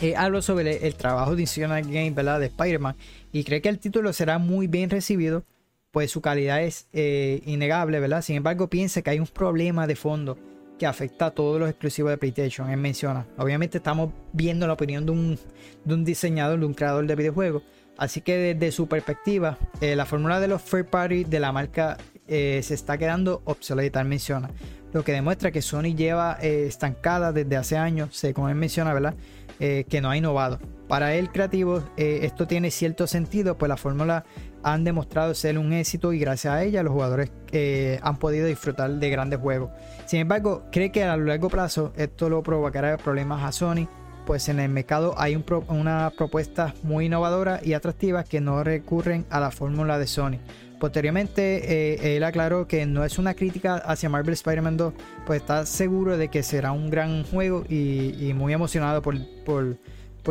[0.00, 2.40] eh, hablo sobre el, trabajo de Incisional Game ¿verdad?
[2.40, 2.96] de Spider-Man
[3.32, 5.44] y cree que el título será muy bien recibido,
[5.92, 8.22] pues su calidad es eh, innegable, ¿verdad?
[8.22, 10.36] Sin embargo, piensa que hay un problema de fondo
[10.78, 12.68] que afecta a todos los exclusivos de PlayStation.
[12.70, 15.38] Él menciona, obviamente estamos viendo la opinión de un,
[15.84, 17.62] de un diseñador, de un creador de videojuegos,
[17.98, 21.96] así que desde su perspectiva, eh, la fórmula de los third party de la marca
[22.26, 24.48] se está quedando obsoleta, él menciona.
[24.94, 29.14] Lo que demuestra que Sony lleva estancada desde hace años, como él menciona, ¿verdad?
[29.60, 30.58] Eh, que no ha innovado.
[30.88, 34.24] Para el creativo eh, esto tiene cierto sentido, pues la fórmula
[34.64, 38.90] han demostrado ser un éxito y gracias a ella los jugadores eh, han podido disfrutar
[38.90, 39.70] de grandes juegos.
[40.06, 43.86] Sin embargo, cree que a largo plazo esto lo provocará problemas a Sony,
[44.26, 49.24] pues en el mercado hay un una propuesta muy innovadora y atractiva que no recurren
[49.30, 50.38] a la fórmula de Sony.
[50.80, 54.94] Posteriormente, eh, él aclaró que no es una crítica hacia Marvel Spider-Man 2,
[55.24, 59.16] pues está seguro de que será un gran juego y, muy emocionado por,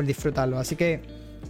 [0.06, 0.60] disfrutarlo.
[0.60, 1.02] Así que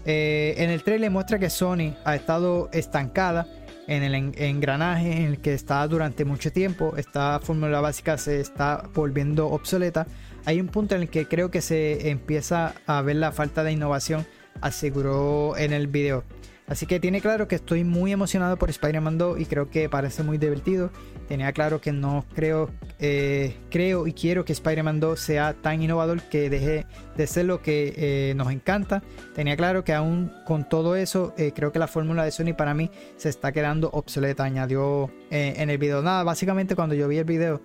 [0.06, 3.48] eh, en el trailer muestra que Sony ha estado estancada
[3.88, 6.94] en el engranaje en el que está durante mucho tiempo.
[6.98, 10.08] Esta fórmula básica se está volviendo obsoleta.
[10.46, 13.72] Hay un punto en el que creo que se empieza a ver la falta de
[13.72, 14.26] innovación,
[14.62, 16.24] aseguró en el video.
[16.68, 20.24] Así que tiene claro que estoy muy emocionado por Spider-Man 2 y creo que parece
[20.24, 20.92] muy divertido.
[21.28, 22.70] Tenía claro que no creo,
[23.00, 26.86] eh, creo y quiero que Spider-Man 2 sea tan innovador que deje
[27.18, 29.04] de ser lo que eh, nos encanta.
[29.36, 32.74] Tenía claro que aún con todo eso, eh, creo que la fórmula de Sony para
[32.74, 34.44] mí se está quedando obsoleta.
[34.44, 36.02] Añadió en el video.
[36.02, 37.62] Nada, básicamente cuando yo vi el video,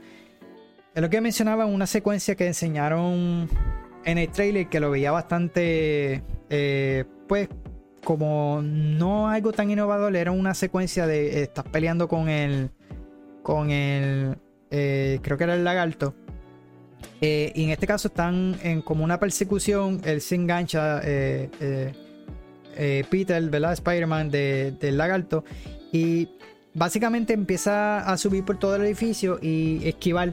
[0.99, 3.49] es lo que mencionaba una secuencia que enseñaron
[4.05, 6.23] en el trailer que lo veía bastante,
[7.29, 7.49] pues
[8.09, 12.71] como no algo tan innovador, era una secuencia de estás peleando con el.
[13.43, 14.37] con el.
[14.71, 16.15] Eh, creo que era el lagarto.
[17.21, 20.01] Eh, y en este caso están en como una persecución.
[20.05, 21.03] Él se engancha.
[21.05, 21.93] Eh,
[23.11, 23.75] Peter, ¿verdad?
[23.75, 25.45] Spider-Man del lagarto.
[25.93, 26.31] Y
[26.73, 30.33] básicamente empieza a subir por todo el edificio y esquivar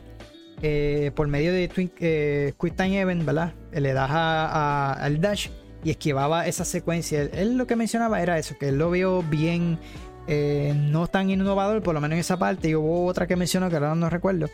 [0.61, 3.53] eh, por medio de Twin, eh, Quick Time Event, ¿verdad?
[3.73, 5.49] Le das al dash
[5.83, 7.21] y esquivaba esa secuencia.
[7.21, 9.77] Él, lo que mencionaba era eso, que él lo vio bien,
[10.27, 12.69] eh, no tan innovador, por lo menos en esa parte.
[12.69, 14.49] Y hubo otra que mencionó que ahora no recuerdo,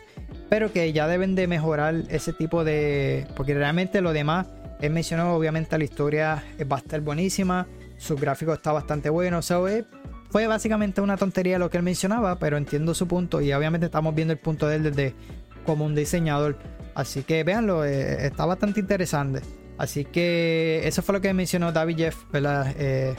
[0.48, 3.26] pero que ya deben de mejorar ese tipo de.
[3.36, 4.48] Porque realmente lo demás,
[4.80, 9.42] él mencionó, obviamente, la historia va a estar buenísima, su gráfico está bastante bueno, o
[10.32, 14.14] fue básicamente una tontería lo que él mencionaba, pero entiendo su punto y obviamente estamos
[14.14, 15.14] viendo el punto de él desde
[15.64, 16.58] como un diseñador.
[16.94, 19.40] Así que véanlo, eh, está bastante interesante.
[19.78, 22.74] Así que eso fue lo que mencionó David Jeff, ¿verdad?
[22.78, 23.14] Eh,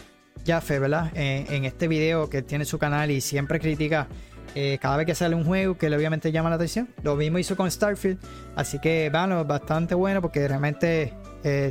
[0.45, 1.11] Jaffe, ¿verdad?
[1.15, 4.07] En, este video que tiene su canal y siempre critica
[4.55, 6.89] eh, cada vez que sale un juego que le obviamente llama la atención.
[7.01, 8.19] Lo mismo hizo con Starfield.
[8.55, 11.13] Así que véanlo, bastante bueno porque realmente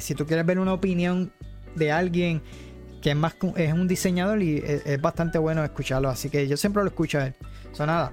[0.00, 1.32] si tú quieres ver una opinión
[1.76, 2.42] de alguien
[3.00, 6.08] que es más es un diseñador y es, bastante bueno escucharlo.
[6.08, 7.34] Así que yo siempre lo escucho a él.
[7.78, 8.12] Nada.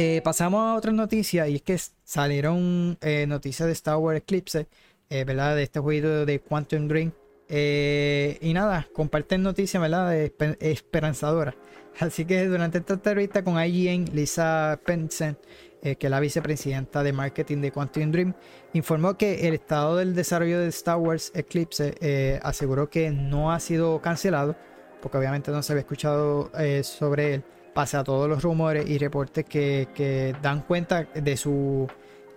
[0.00, 4.68] Eh, pasamos a otra noticia y es que salieron eh, noticias de Star Wars Eclipse,
[5.10, 5.56] eh, ¿verdad?
[5.56, 7.10] De este juego de Quantum Dream.
[7.48, 10.08] y nada, comparten noticias, ¿verdad?
[10.10, 10.32] De.
[11.98, 15.36] Así que durante esta entrevista con IGN, Lisa Pensen,
[15.82, 18.34] que es la vicepresidenta de marketing de Quantum Dream,
[18.74, 24.00] informó que el estado del desarrollo de Star Wars Eclipse aseguró que no ha sido
[24.00, 24.54] cancelado,
[25.02, 26.52] porque obviamente no se había escuchado
[26.84, 27.44] sobre él
[27.74, 31.88] pase a todos los rumores y reportes que, dan cuenta de su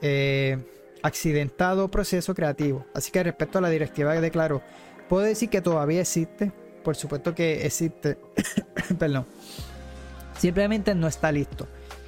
[0.02, 0.58] eh,
[1.02, 2.86] accidentado proceso creativo.
[2.94, 4.62] Así que respecto a la directiva que declaró,
[5.10, 6.52] puedo decir que todavía existe,
[6.84, 8.18] por supuesto que existe,
[9.00, 9.26] perdón,
[10.38, 11.68] simplemente no está listo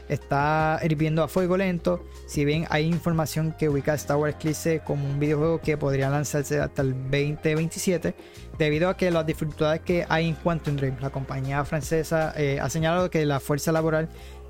[0.10, 2.04] está hirviendo a fuego lento.
[2.28, 6.60] Si bien hay información que ubica Star Wars Eclipse como un videojuego que podría lanzarse
[6.60, 8.16] hasta el 2027,
[8.58, 12.70] debido a que las dificultades que hay en Quantum Dream, la compañía francesa eh, ha
[12.70, 14.10] señalado que la fuerza laboral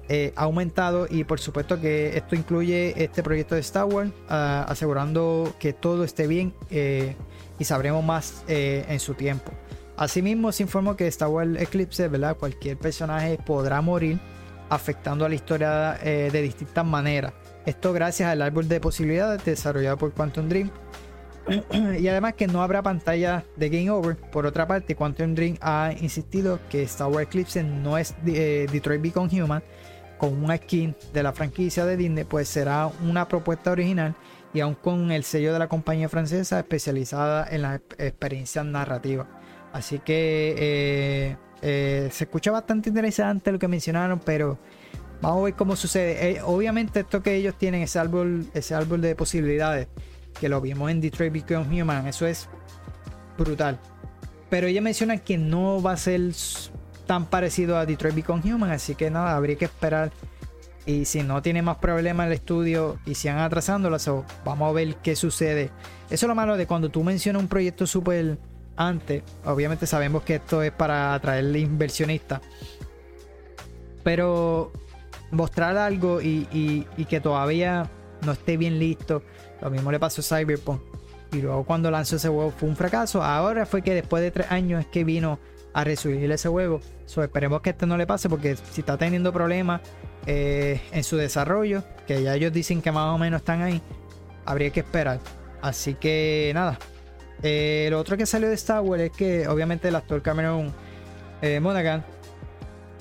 [0.10, 4.66] eh, ha aumentado y por supuesto que esto incluye este proyecto de Star Wars, ah,
[4.68, 7.16] asegurando que todo esté bien eh,
[7.58, 9.52] y sabremos más en su tiempo.
[9.96, 12.36] Asimismo, se informó que Star Wars Eclipse, ¿verdad?
[12.36, 14.20] Cualquier personaje podrá morir
[14.74, 17.34] afectando a la historia eh, de distintas maneras.
[17.66, 20.72] Esto gracias al árbol de posibilidades desarrollado por Quantum Dream.
[22.00, 24.16] y además que no habrá pantalla de Game Over.
[24.16, 29.02] Por otra parte, Quantum Dream ha insistido que Star Wars Eclipse no es eh, Detroit
[29.02, 29.64] Become Human
[30.18, 34.16] con una skin de la franquicia de Disney, pues será una propuesta original
[34.54, 39.28] y aún con el sello de la compañía francesa especializada en las experiencias narrativas.
[39.74, 44.60] Así que eh, eh, se escucha bastante interesante lo que mencionaron, pero
[45.22, 46.32] vamos a ver cómo sucede.
[46.32, 49.88] Eh, obviamente esto que ellos tienen, ese árbol, ese árbol de posibilidades,
[50.38, 52.50] que lo vimos en Detroit Become Human, eso es
[53.38, 53.80] brutal.
[54.50, 56.22] Pero ellos mencionan que no va a ser
[57.08, 60.12] tan parecido a Detroit Become Human, así que nada, habría que esperar.
[60.86, 63.96] Y si no tiene más problemas el estudio y sigan atrasándolo,
[64.44, 65.72] vamos a ver qué sucede.
[66.10, 68.38] Eso es lo malo de cuando tú mencionas un proyecto súper
[68.76, 69.24] antes.
[69.46, 72.42] Obviamente sabemos que esto es para atraerle inversionistas.
[74.04, 74.72] Pero
[75.32, 77.90] mostrar algo y, que todavía
[78.26, 79.24] no esté bien listo.
[79.62, 80.82] Lo mismo le pasó a Cyberpunk.
[81.32, 83.24] Y luego cuando lanzó ese juego fue un fracaso.
[83.24, 85.40] Ahora fue que después de tres años es que vino
[85.74, 86.80] a resurgir ese juego.
[87.06, 89.82] esperemos que este no le pase porque si está teniendo problemas
[90.28, 93.82] eh, en su desarrollo, que ya ellos dicen que más o menos están ahí,
[94.46, 95.20] habría que esperar.
[95.62, 96.78] Así que nada,
[97.44, 100.74] eh, lo otro que salió de Star Wars es que obviamente el actor Cameron
[101.42, 102.06] eh, Monaghan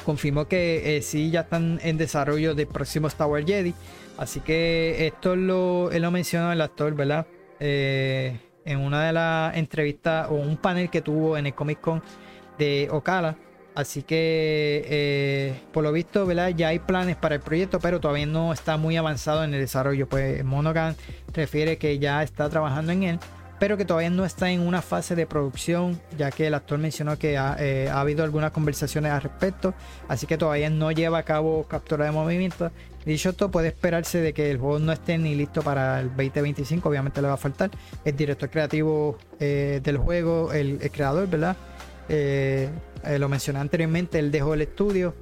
[0.04, 3.72] confirmó que eh, sí ya están en desarrollo del próximo Star Wars Jedi.
[4.18, 7.26] Así que esto lo, él lo mencionó el actor, ¿verdad?
[7.64, 12.02] en una de las entrevistas o un panel que tuvo en el Comic Con
[12.58, 13.36] de Ocala.
[13.76, 16.48] Así que por lo visto, ¿verdad?
[16.48, 20.08] Ya hay planes para el proyecto, pero todavía no está muy avanzado en el desarrollo.
[20.08, 20.96] Pues Monaghan
[21.32, 23.18] refiere que ya está trabajando en él
[23.62, 27.16] pero que todavía no está en una fase de producción, ya que el actor mencionó
[27.16, 29.72] que ha, eh, habido algunas conversaciones al respecto,
[30.08, 32.72] así que todavía no lleva a cabo captura de movimiento.
[33.06, 36.88] Dicho esto, puede esperarse de que el juego no esté ni listo para el 2025,
[36.88, 37.70] obviamente le va a faltar.
[38.04, 41.56] El director creativo eh, del juego, el, creador, ¿verdad?
[42.08, 42.68] Eh,
[43.16, 45.14] lo mencioné anteriormente, él dejó el estudio,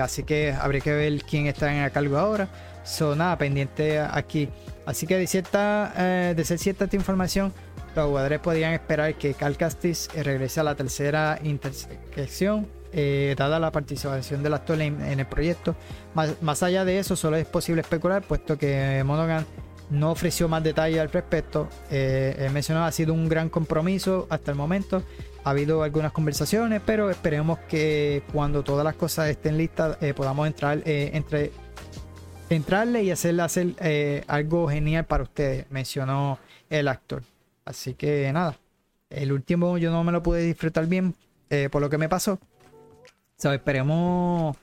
[0.00, 2.48] así que habría que ver quién está en el cargo ahora.
[2.84, 4.48] Son nada, pendiente aquí.
[4.86, 7.52] Así que de, cierta, de ser cierta esta información,
[7.98, 13.58] los jugadores podrían esperar que Cal Castis eh, regrese a la tercera intersección, eh, dada
[13.58, 15.76] la participación del actor en, el proyecto.
[16.14, 19.44] Más, allá de eso, solo es posible especular, puesto que Monaghan
[19.90, 21.68] no ofreció más detalles al respecto.
[21.90, 25.02] Eh, mencionó ha sido un gran compromiso hasta el momento.
[25.44, 30.46] ha habido algunas conversaciones, pero esperemos que cuando todas las cosas estén listas eh, podamos
[30.46, 31.52] entrar entre
[32.50, 36.38] entrarle y hacerle hacer algo genial para ustedes, mencionó
[36.70, 37.22] el actor.
[37.68, 38.58] Así que nada,
[39.10, 41.14] el último yo no me lo pude disfrutar bien
[41.70, 42.38] por lo que me pasó.
[43.36, 44.56] So, esperemos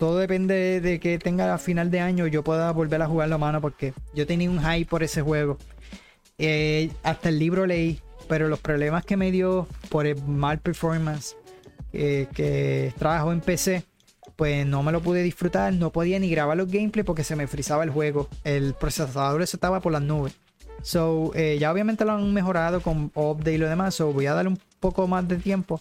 [0.00, 3.38] todo depende de que tenga a final de año yo pueda volver a jugarlo a
[3.38, 5.58] mano porque yo tenía un hype por ese juego.
[6.38, 11.36] Eh, hasta el libro leí, pero los problemas que me dio por el mal performance
[11.92, 13.84] eh, que trabajo en PC,
[14.36, 17.46] pues no me lo pude disfrutar, no podía ni grabar los gameplays porque se me
[17.46, 18.26] frizaba el juego.
[18.42, 20.34] El procesador eso estaba por las nubes.
[20.82, 23.94] So, eh, ya obviamente lo han mejorado con update y lo demás.
[23.94, 25.80] So, voy a darle un poco más de tiempo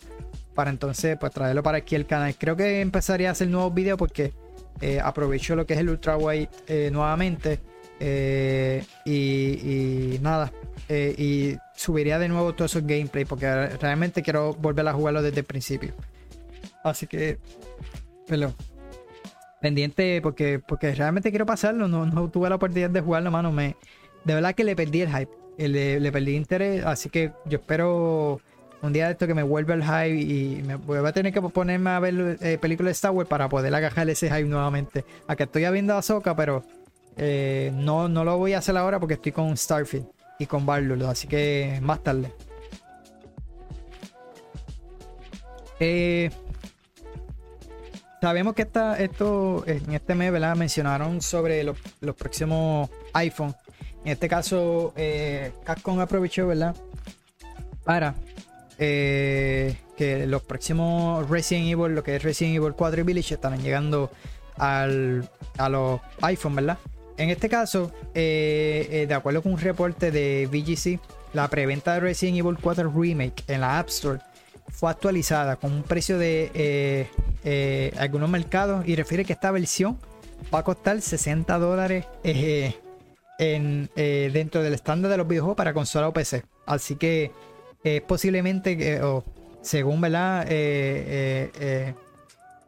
[0.56, 2.36] para entonces pues traerlo para aquí el canal.
[2.38, 4.34] Creo que empezaría a hacer nuevos videos porque
[4.82, 7.60] eh, aprovecho lo que es el ultra wide eh, nuevamente
[9.06, 10.52] y, nada
[10.90, 15.46] y subiría de nuevo todos esos gameplay porque realmente quiero volver a jugarlo desde el
[15.46, 15.94] principio.
[16.84, 17.40] Así que,
[18.28, 18.56] perdón.
[19.62, 21.88] Pendiente porque, porque realmente quiero pasarlo.
[21.88, 23.52] No, no tuve la oportunidad de jugarlo, mano.
[23.52, 23.76] Me,
[24.24, 25.32] de verdad que le perdí el hype.
[25.58, 26.86] Le, perdí interés.
[26.86, 28.40] Así que yo espero
[28.82, 31.42] un día de esto que me vuelve el hype y me voy a tener que
[31.42, 35.04] ponerme a ver eh, películas de Star Wars para poder agajar ese hype nuevamente.
[35.28, 36.64] Acá estoy viendo a Soca, pero
[37.18, 40.08] eh, no, no lo voy a hacer ahora porque estoy con Starfield
[40.40, 42.32] y con Barlow, así que más tarde.
[45.82, 46.30] Eh,
[48.22, 50.56] sabemos que esta, esto en este mes, ¿verdad?
[50.56, 51.78] Mencionaron sobre los,
[52.18, 53.56] próximos iPhone.
[54.06, 56.76] En este caso, eh, Capcom aprovechó, ¿verdad?
[57.84, 58.16] Para
[58.82, 63.62] eh, que los próximos Resident Evil, lo que es Resident Evil 4 y Village, estarán
[63.62, 64.10] llegando
[64.58, 66.78] al, a los iPhone, ¿verdad?
[67.18, 71.02] En este caso, eh, eh, de acuerdo con un reporte de VGC,
[71.34, 74.20] la preventa de Resident Evil 4 Remake en la App Store
[74.70, 77.10] fue actualizada con un precio de
[77.98, 79.98] algunos mercados y refiere que esta versión
[80.54, 82.06] va a costar 60 dólares
[83.40, 86.44] en, dentro del estándar de los videojuegos para consola o PC.
[86.68, 87.32] Así que
[87.84, 89.02] es posiblemente que,
[89.62, 90.46] según ¿verdad?
[90.50, 91.94] Eh, eh,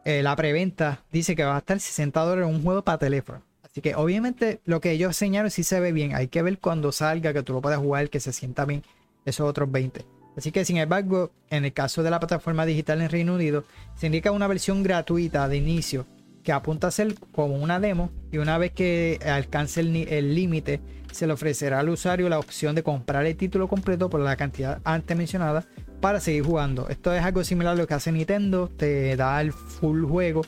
[0.03, 3.41] eh, la preventa dice que va a estar 60 dólares un juego para teléfono.
[3.63, 6.15] Así que obviamente lo que ellos enseñaron sí se ve bien.
[6.15, 8.83] Hay que ver cuando salga, que tú lo puedas jugar, que se sienta bien
[9.25, 10.03] esos otros 20.
[10.35, 13.65] Así que sin embargo, en el caso de la plataforma digital en Reino Unido,
[13.95, 16.05] se indica una versión gratuita de inicio
[16.43, 20.81] que apunta a ser como una demo y una vez que alcance el límite
[21.11, 24.81] se le ofrecerá al usuario la opción de comprar el título completo por la cantidad
[24.83, 25.65] antes mencionada
[25.99, 26.89] para seguir jugando.
[26.89, 30.41] Esto es algo similar a lo que hace Nintendo, te da el full juego,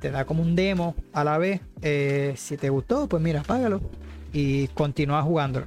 [0.00, 1.60] te da como un demo a la vez.
[1.82, 3.80] Eh, si te gustó, pues mira, págalo
[4.32, 5.64] y continúa jugando.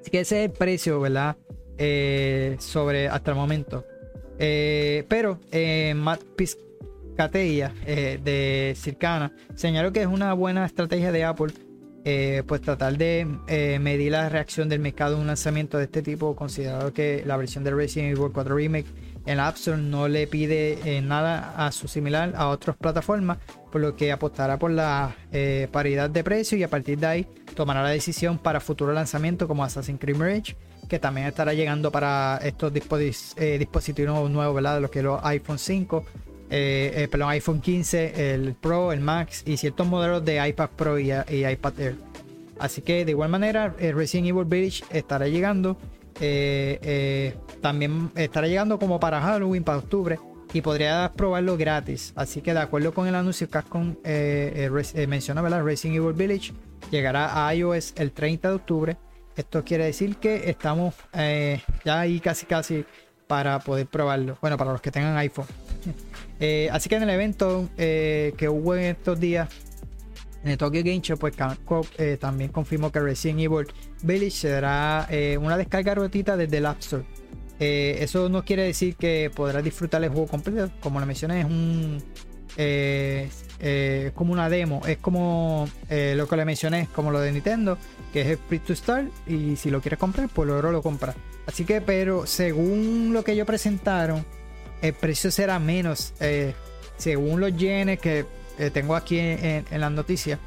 [0.00, 1.36] Así que ese es el precio, ¿verdad?
[1.76, 3.84] Eh, sobre hasta el momento.
[4.38, 5.38] Eh, pero
[5.96, 6.22] Matt
[7.20, 11.52] Piscateia de Circana señaló que es una buena estrategia de Apple
[12.02, 16.00] eh, pues tratar de eh, medir la reacción del mercado en un lanzamiento de este
[16.00, 18.86] tipo, considerado que la versión de Resident Evil 4 Remake
[19.26, 23.36] en la App Store no le pide eh, nada a su similar a otras plataformas,
[23.70, 25.14] por lo que apostará por la
[25.70, 29.62] paridad de precio y a partir de ahí tomará la decisión para futuro lanzamiento como
[29.62, 30.56] Assassin's Creed Mirage,
[30.88, 34.76] que también estará llegando para estos dispositivos nuevos, ¿verdad?
[34.76, 36.02] De los que los iPhone 5
[36.50, 40.98] eh, eh, perdón, iPhone 15, el Pro, el Max y ciertos modelos de iPad Pro
[40.98, 41.96] y, iPad Air.
[42.58, 45.78] Así que de igual manera, eh, Resident Evil Village estará llegando.
[47.60, 50.18] también estará llegando como para Halloween, para octubre.
[50.52, 52.12] Y podría probarlo gratis.
[52.16, 53.94] Así que de acuerdo con el anuncio que Capcom
[55.06, 55.62] menciona, ¿verdad?
[55.62, 56.52] Resident Evil Village
[56.90, 58.96] llegará a iOS el 30 de octubre.
[59.36, 60.96] Esto quiere decir que estamos
[61.84, 62.84] ya ahí casi casi
[63.28, 64.36] para poder probarlo.
[64.40, 65.46] Bueno, para los que tengan iPhone.
[66.40, 69.48] Eh, así que en el evento eh, que hubo en estos días
[70.42, 71.34] en el Tokyo Game Show, pues
[71.98, 73.66] eh, también confirmó que Resident Evil
[74.02, 75.06] Village será
[75.38, 77.04] una descarga gratuita desde el App Store.
[77.58, 80.70] eso no quiere decir que podrás disfrutar el juego completo.
[80.80, 82.02] Como lo mencioné, es un
[84.14, 84.80] como una demo.
[84.86, 87.76] Es como lo que le mencioné, como lo de Nintendo,
[88.10, 89.10] que es el free to start.
[89.26, 91.16] Y si lo quieres comprar, pues luego lo compras.
[91.46, 94.24] Así que, pero según lo que ellos presentaron,
[94.82, 96.14] el precio será menos.
[96.20, 96.54] Eh,
[96.96, 98.26] según los yenes que
[98.58, 100.38] eh, tengo aquí en, las noticias,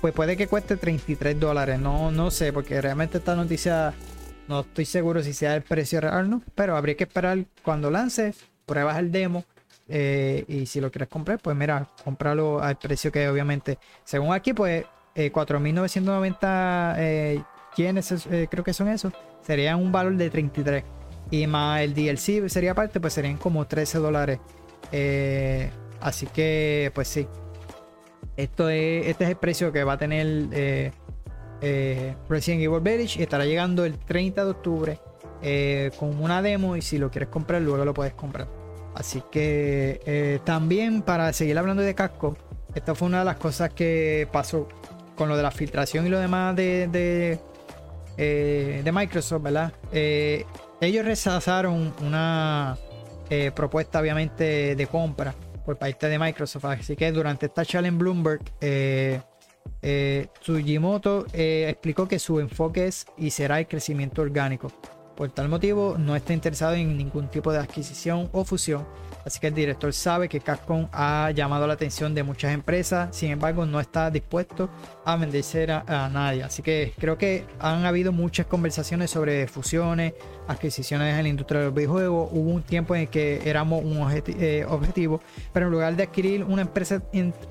[0.00, 1.78] pues puede que cueste 33 dólares.
[1.78, 3.94] No, no sé, porque realmente esta noticia
[4.48, 6.42] no estoy seguro si sea el precio real, ¿no?
[6.54, 8.34] Pero habría que esperar cuando lance,
[8.66, 9.44] pruebas el demo.
[9.88, 14.52] Eh, y si lo quieres comprar, pues mira, cómpralo al precio que obviamente, según aquí,
[14.52, 14.84] pues
[15.14, 17.44] 4.990
[17.76, 18.14] yenes,
[18.48, 19.12] creo que son esos,
[19.44, 20.84] serían un valor de 33.
[21.32, 24.38] Y más el DLC sería parte, pues serían como 13 dólares.
[24.92, 25.70] Eh,
[26.02, 27.26] así que, pues sí.
[28.36, 30.92] Esto es, este es el precio que va a tener eh,
[31.62, 34.98] eh, Resident Evil Village estará llegando el 30 de octubre
[35.98, 38.46] con una demo y si lo quieres comprar luego lo puedes comprar.
[38.94, 42.36] Así que también para seguir hablando de casco,
[42.74, 44.68] esta fue una de las cosas que pasó
[45.16, 46.88] con lo de la filtración y lo demás de,
[48.16, 49.72] de, de Microsoft, ¿verdad?
[50.82, 52.76] Ellos rechazaron una
[53.30, 55.32] eh, propuesta, obviamente, de compra
[55.64, 56.64] por parte de Microsoft.
[56.64, 59.20] Así que durante esta charla en Bloomberg, eh,
[59.80, 64.72] eh, Tsujimoto explicó que su enfoque es y será el crecimiento orgánico.
[65.14, 68.84] Por tal motivo, no está interesado en ningún tipo de adquisición o fusión
[69.24, 73.30] Así que el director sabe que Capcom ha llamado la atención de muchas empresas, sin
[73.30, 74.70] embargo no está dispuesto
[75.04, 76.42] a venderse a, nadie.
[76.42, 80.14] Así que creo que han habido muchas conversaciones sobre fusiones,
[80.48, 82.28] adquisiciones en la industria de los videojuegos.
[82.32, 85.20] Hubo un tiempo en el que éramos un eh, objetivo,
[85.52, 87.02] pero en lugar de adquirir una empresa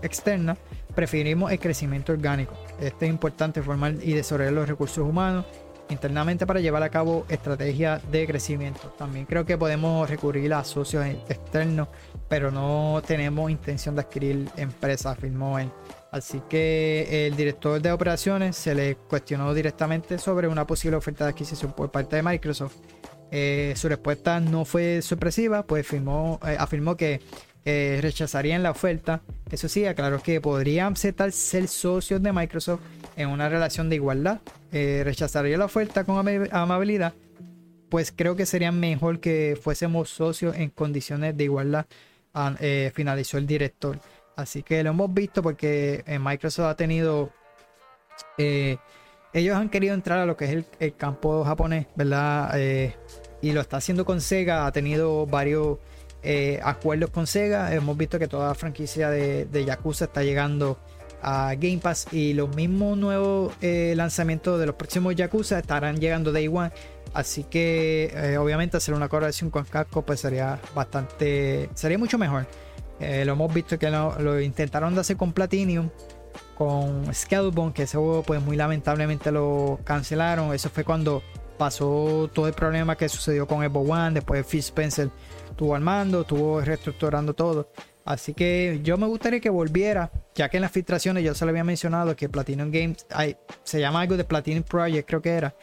[0.02, 0.58] externa,
[0.96, 2.54] preferimos el crecimiento orgánico.
[2.80, 5.46] Esto es importante formar y desarrollar los recursos humanos
[5.92, 8.94] internamente para llevar a cabo estrategias de crecimiento.
[8.98, 11.90] También creo que podemos recurrir a socios externos,
[12.28, 15.70] pero no tenemos intención de adquirir empresas, afirmó él.
[16.12, 21.32] Así que el director de operaciones se le cuestionó directamente sobre una posible oferta de
[21.32, 22.76] adquisición por parte de Microsoft.
[23.34, 27.22] Eh, su respuesta no fue sorpresiva, pues eh, afirmó que
[27.64, 29.22] eh, rechazarían la oferta.
[29.52, 31.16] Eso sí, aclaró que podrían ser
[31.68, 32.82] socios de Microsoft
[33.16, 34.40] en una relación de igualdad.
[34.72, 36.18] Eh, rechazaría la oferta con
[36.52, 37.14] amabilidad,
[37.90, 41.86] pues creo que sería mejor que fuésemos socios en condiciones de igualdad,
[42.34, 44.00] ah, eh, finalizó el director.
[44.36, 47.32] Así que lo hemos visto porque Microsoft ha tenido...
[48.38, 52.58] ellos han querido entrar a lo que es el, campo japonés, ¿verdad?
[53.42, 55.78] y lo está haciendo con Sega, ha tenido varios
[56.24, 57.74] eh, acuerdos con Sega.
[57.74, 60.78] Hemos visto que toda la franquicia de, Yakuza está llegando
[61.24, 66.32] a Game Pass y los mismos nuevos eh, lanzamientos de los próximos Yakuza estarán llegando
[66.32, 66.72] Day One.
[67.14, 72.46] Así que eh, obviamente hacer una colaboración con Capcom pues sería bastante, sería mucho mejor.
[73.00, 75.90] lo hemos visto que lo, intentaron de hacer con Platinum,
[76.56, 80.54] con Scalebone, que eso pues muy lamentablemente lo cancelaron.
[80.54, 81.24] Eso fue cuando
[81.62, 85.12] pasó todo el problema que sucedió con Evo One, después Phil Spencer
[85.48, 87.70] estuvo armando, estuvo reestructurando todo.
[88.04, 91.50] Así que yo me gustaría que volviera, ya que en las filtraciones yo se lo
[91.50, 93.06] había mencionado que Platinum Games
[93.64, 95.54] se llama algo de Platinum Project, creo que era.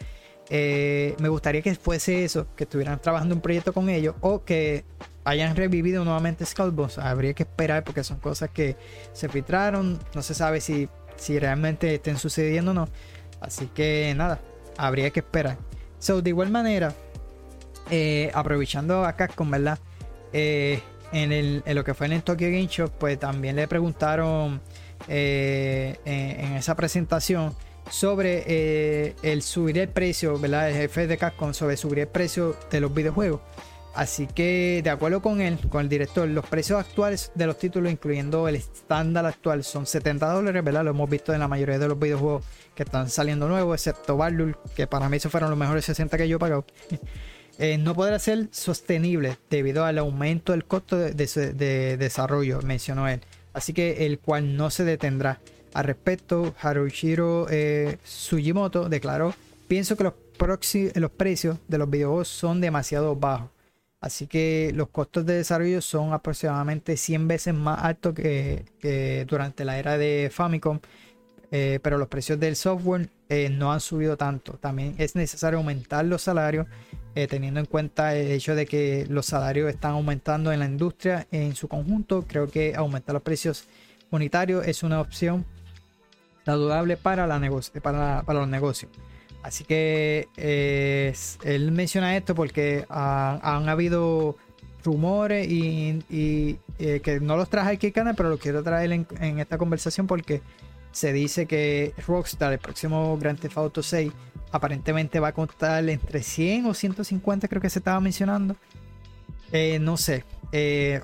[0.50, 4.84] Eh, me gustaría que fuese eso, que estuvieran trabajando un proyecto con ellos o que
[5.24, 6.98] hayan revivido nuevamente Skullbones.
[6.98, 8.76] Habría que esperar porque son cosas que
[9.12, 12.88] se filtraron, no se sabe si, si realmente estén sucediendo o no.
[13.40, 14.38] Así que nada,
[14.76, 15.58] habría que esperar.
[15.98, 16.94] So, de igual manera,
[17.90, 19.78] eh, aprovechando a Capcom, ¿verdad?
[20.32, 20.80] Eh,
[21.12, 24.60] en, lo que fue en el Tokyo Game Show, pues también le preguntaron
[25.08, 27.54] eh, en, esa presentación
[27.90, 30.68] sobre el subir el precio, ¿verdad?
[30.68, 33.40] El jefe de Capcom sobre subir el precio de los videojuegos.
[33.98, 37.90] Así que, de acuerdo con él, con el director, los precios actuales de los títulos,
[37.90, 40.84] incluyendo el estándar actual, son 70 dólares, ¿verdad?
[40.84, 42.44] Lo hemos visto en la mayoría de los videojuegos
[42.76, 46.28] que están saliendo nuevos, excepto Barlul, que para mí esos fueron los mejores 60 que
[46.28, 46.64] yo he pagado.
[47.60, 53.20] Eh, no podrá ser sostenible debido al aumento del costo de, desarrollo, mencionó él.
[53.52, 55.40] Así que el cual no se detendrá.
[55.74, 59.34] Al respecto, Haruhiro eh, Sugimoto declaró,
[59.66, 60.14] pienso que los,
[60.94, 63.50] los precios de los videojuegos son demasiado bajos.
[64.00, 69.78] Así que los costos de desarrollo son aproximadamente 100 veces más altos que, durante la
[69.78, 70.80] era de Famicom.
[71.50, 73.08] Eh, pero los precios del software
[73.50, 74.52] no han subido tanto.
[74.54, 76.66] También es necesario aumentar los salarios
[77.18, 81.26] eh, teniendo en cuenta el hecho de que los salarios están aumentando en la industria
[81.32, 83.64] en su conjunto, creo que aumentar los precios
[84.12, 85.44] unitarios es una opción
[86.44, 88.92] saludable para, para los negocios.
[89.42, 91.14] Así que eh,
[91.44, 94.36] él menciona esto porque han habido
[94.84, 99.38] rumores y, eh, que no los traje aquí canal, pero los quiero traer en, en,
[99.38, 100.42] esta conversación porque
[100.92, 104.12] se dice que Rockstar, el próximo Grand Theft Auto 6,
[104.50, 108.56] aparentemente va a costar entre 100 o 150, creo que se estaba mencionando.
[109.52, 110.24] Eh, no sé.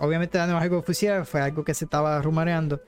[0.00, 2.80] Obviamente no es algo oficial, fue algo que se estaba rumoreando.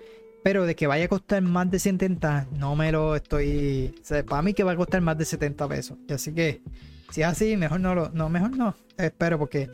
[0.46, 3.92] Pero de que vaya a costar más de 70, no me lo estoy.
[4.28, 5.98] para mí que va a costar más de 70 pesos.
[6.08, 6.62] Así que,
[7.10, 8.10] si es así, mejor no lo.
[8.10, 8.76] No, mejor no.
[8.96, 9.68] Espero, porque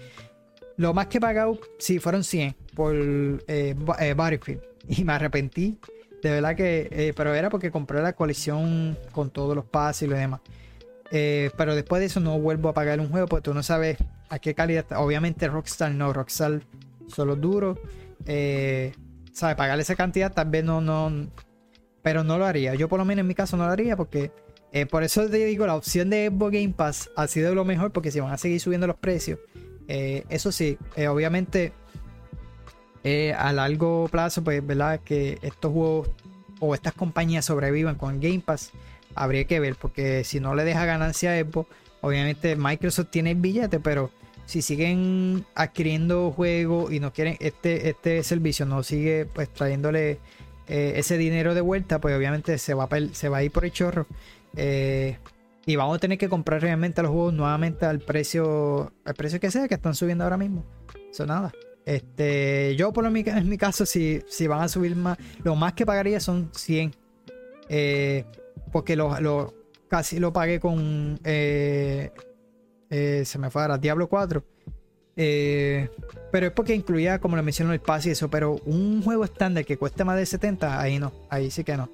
[0.79, 4.63] lo más que he pagado, sí, fueron 100 por eh, eh, Battlefield.
[4.89, 5.77] Y me arrepentí.
[6.23, 7.13] De verdad que.
[7.15, 10.41] pero era porque compré la colección con todos los pases y lo demás.
[11.11, 13.99] Eh, pero después de eso no vuelvo a pagar un juego porque tú no sabes
[14.31, 14.87] a qué calidad.
[14.97, 16.63] Obviamente Rockstar no, Rockstar
[17.09, 17.79] solo duro.
[18.25, 18.95] Eh,
[19.33, 19.57] ¿Sabe?
[19.57, 21.29] Pagarle esa cantidad tal vez no, no.
[22.03, 22.75] Pero no lo haría.
[22.75, 24.31] Yo por lo menos en mi caso no lo haría porque.
[24.75, 27.93] Eh, por eso te digo, la opción de Xbox Game Pass ha sido lo mejor
[27.93, 29.39] porque si van a seguir subiendo los precios.
[29.87, 30.79] Eh, eso sí,
[31.11, 31.75] obviamente
[33.37, 35.01] a largo plazo, pues, ¿verdad?
[35.05, 36.11] Que estos juegos
[36.61, 38.71] o estas compañías sobrevivan con Game Pass,
[39.17, 41.69] habría que ver, porque si no le deja ganancia a Xbox,
[42.01, 44.11] obviamente Microsoft tiene el billete, pero
[44.47, 50.19] si siguen adquiriendo juegos y no quieren este, este servicio, no sigue pues trayéndole
[50.69, 53.65] eh, ese dinero de vuelta, pues obviamente se va, a, se va a ir por
[53.65, 54.07] el chorro.
[54.57, 55.19] Eh,
[55.65, 59.51] y vamos a tener que comprar realmente los juegos nuevamente al precio, al precio que
[59.51, 60.65] sea que están subiendo ahora mismo.
[61.11, 61.53] Eso nada.
[61.85, 65.55] Este, yo por lo mi, en mi caso, si, si van a subir más, lo
[65.57, 66.95] más que pagaría son 100.
[67.69, 68.25] Eh,
[68.73, 69.55] porque lo,
[69.89, 71.21] casi lo pagué con...
[71.25, 72.11] Eh,
[72.93, 74.45] eh, se me fue a Diablo 4.
[75.17, 78.31] pero es porque incluía, como lo mencionó, el pase y eso.
[78.31, 81.13] Pero un juego estándar que cueste más de 70, ahí no.
[81.29, 81.91] Ahí sí que no.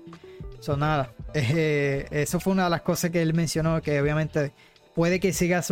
[0.60, 1.12] Eso nada.
[1.34, 3.80] eso fue una de las cosas que él mencionó.
[3.80, 4.52] Que obviamente
[4.94, 5.62] puede que siga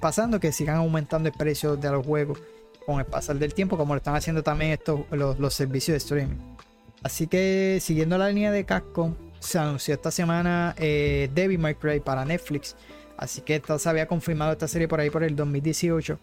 [0.00, 2.38] pasando, que sigan aumentando el precio de los juegos
[2.84, 6.36] con el pasar del tiempo, como lo están haciendo también estos los, servicios de streaming.
[7.02, 12.00] Así que siguiendo la línea de Capcom, se anunció esta semana eh, Devil May Cry
[12.00, 12.76] para Netflix.
[13.16, 16.18] Así que esto se había confirmado esta serie por ahí por el 2018.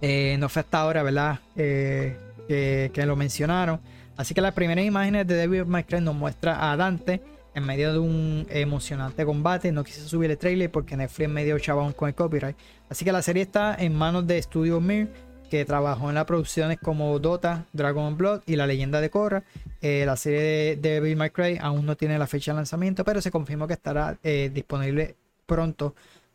[0.00, 1.40] Eh, no fue hasta ahora, ¿verdad?
[1.56, 2.16] Eh,
[2.48, 3.80] que, lo mencionaron.
[4.16, 7.22] Así que las primeras imágenes de May Cry nos muestra a Dante
[7.54, 9.72] en medio de un emocionante combate.
[9.72, 12.56] No quise subir el trailer porque Netflix medio chabón con el copyright.
[12.88, 15.08] Así que la serie está en manos de Studio Mir
[15.50, 19.44] que trabajó en las producciones como Dota, Dragon Blood y La Leyenda de Korra.
[19.80, 23.30] Eh, la serie de, May Cry aún no tiene la fecha de lanzamiento, pero se
[23.30, 25.16] confirmó que estará eh, disponible
[25.46, 25.94] pronto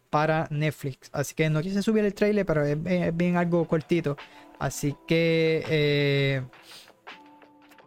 [0.10, 1.10] para Netflix.
[1.12, 2.78] Así que no quise subir el trailer, pero es,
[3.16, 4.18] bien algo cortito.
[4.60, 5.64] Así que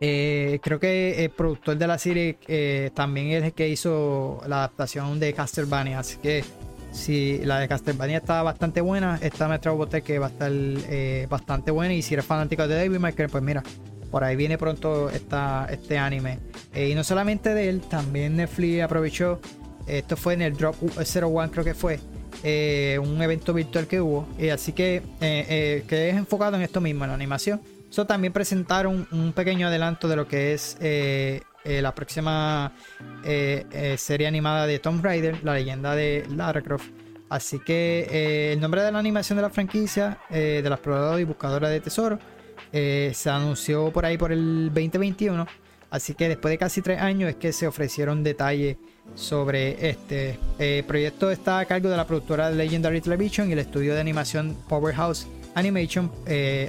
[0.01, 5.21] eh, creo que el productor de la serie también es el que hizo la adaptación
[5.21, 5.99] de Castlevania.
[5.99, 6.45] Así que
[6.93, 11.27] si la de Castlevania está bastante buena, esta Metro Robotech que va a estar eh,
[11.29, 11.95] bastante buena.
[11.95, 13.63] Y si eres fanático de David Michael, pues mira,
[14.11, 16.39] por ahí viene pronto esta, este anime.
[16.75, 19.41] Eh, y no solamente de él, también Netflix aprovechó.
[19.87, 21.99] Esto fue en el Drop 01, creo que fue.
[22.45, 24.27] Eh, un evento virtual que hubo.
[24.39, 27.61] Y así que, que es enfocado en esto mismo, en la animación.
[27.91, 30.79] Eso también presentaron un pequeño adelanto de lo que es
[31.65, 32.73] eh, la próxima
[33.25, 36.89] eh, eh, serie animada de Tomb Raider, la leyenda de Lara Croft.
[37.29, 41.71] Así que el nombre de la animación de la franquicia, de la exploradora y buscadora
[41.71, 42.19] de tesoro,
[42.71, 45.47] se anunció por ahí por el 2021.
[45.93, 48.77] Así que después de casi tres años es que se ofrecieron detalles
[49.15, 50.39] sobre este.
[50.59, 54.57] El proyecto está a cargo de la productora Legendary Television y el estudio de animación
[54.69, 56.11] Powerhouse Animation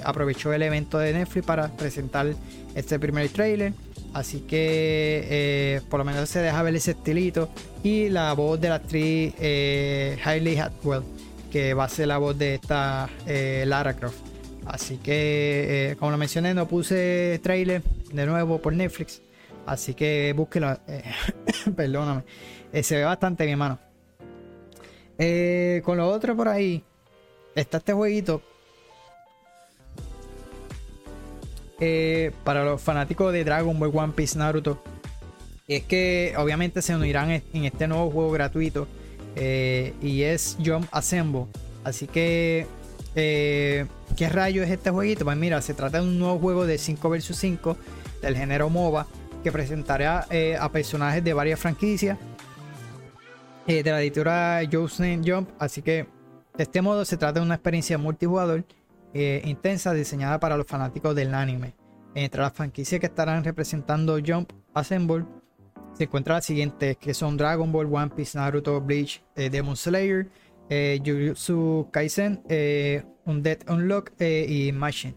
[0.04, 2.34] aprovechó el evento de Netflix para presentar
[2.76, 3.72] este primer trailer.
[4.14, 7.50] Así que eh, por lo menos se deja ver ese estilito.
[7.82, 11.02] Y la voz de la actriz eh, Hailey Hatwell,
[11.50, 14.33] que va a ser la voz de esta eh, Lara Croft.
[14.66, 19.20] Así que, como lo mencioné, no puse trailer de nuevo por Netflix.
[19.66, 20.78] Así que búsquelo.
[21.76, 22.22] perdóname.
[22.82, 23.78] se ve bastante bien, mano.
[25.84, 26.82] con lo otro por ahí,
[27.54, 28.42] está este jueguito
[31.80, 34.82] Eh, para los fanáticos de Dragon Ball, One Piece, Naruto,
[35.66, 38.86] es que obviamente se unirán en este nuevo juego gratuito
[39.34, 41.46] eh, y es Jump Assemble.
[41.82, 42.66] Así que,
[43.14, 43.86] eh,
[44.16, 45.24] ¿qué rayo es este jueguito?
[45.24, 47.76] Pues mira, se trata de un nuevo juego de 5 vs 5
[48.22, 49.06] del género MOBA
[49.42, 50.26] que presentará
[50.58, 52.18] a personajes de varias franquicias
[53.66, 55.50] de la editora Jocelyn Jump.
[55.58, 56.06] Así que,
[56.56, 58.64] de este modo, se trata de una experiencia multijugador
[59.16, 61.76] eh, intensa diseñada para los fanáticos del anime.
[62.16, 65.24] Entre las franquicias que estarán representando Jump Assemble
[65.92, 70.28] se encuentra la siguiente, que son Dragon Ball, One Piece, Naruto, Bleach, eh, Demon Slayer,
[70.68, 72.42] eh, Jujutsu Kaisen,
[73.24, 75.14] Undead Unlock y Machine.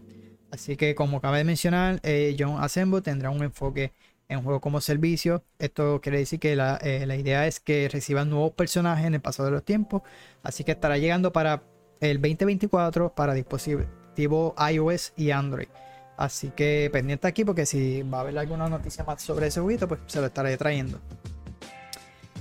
[0.50, 2.00] Así que como acabé de mencionar,
[2.38, 3.92] Jump Assemble tendrá un enfoque
[4.28, 5.44] en juego como servicio.
[5.58, 9.44] Esto quiere decir que la, la, idea es que reciban nuevos personajes en el paso
[9.44, 10.02] de los tiempos.
[10.42, 11.62] Así que estará llegando para
[12.00, 15.68] el 2024 para dispositivos iOS y Android.
[16.16, 19.86] Así que pendiente aquí porque si va a haber alguna noticia más sobre ese juguito,
[19.86, 21.00] pues se lo estaré trayendo.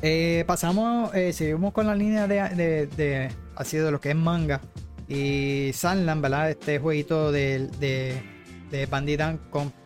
[0.01, 4.61] Eh, pasamos, eh, seguimos con la línea de, de, lo que es manga
[5.07, 6.51] y Sunland, ¿verdad?
[6.51, 8.21] Este jueguito de, de,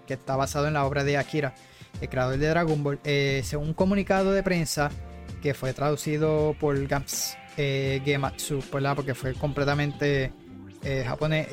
[0.06, 1.54] que está basado en la obra de Akira,
[2.02, 3.00] el creador de Dragon Ball.
[3.06, 4.92] Eh, según un comunicado de prensa
[5.42, 10.34] que fue traducido por Gams eh, Gematsu, Porque fue completamente
[11.06, 11.48] japonés.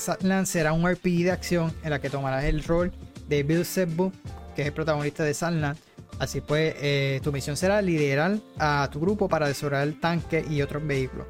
[0.00, 2.90] Satland será un RPG de acción en la que tomarás el rol
[3.28, 4.10] de Bill Sebbu,
[4.56, 5.78] que es el protagonista de Satland.
[6.22, 11.26] Así pues, tu misión será liderar a tu grupo para desarrollar tanques y otros vehículos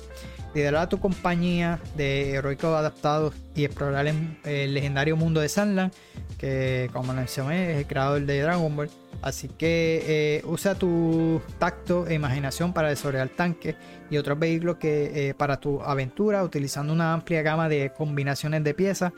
[0.54, 5.92] liderar a tu compañía de heroicos adaptados y explorar el, legendario mundo de Sunland,
[6.38, 8.90] que como mencioné es el creador de Dragon Ball.
[9.22, 13.76] Así que eh, usa tu tacto e imaginación para desarrollar tanques
[14.10, 18.74] y otros vehículos que, eh, para tu aventura utilizando una amplia gama de combinaciones de
[18.74, 19.12] piezas.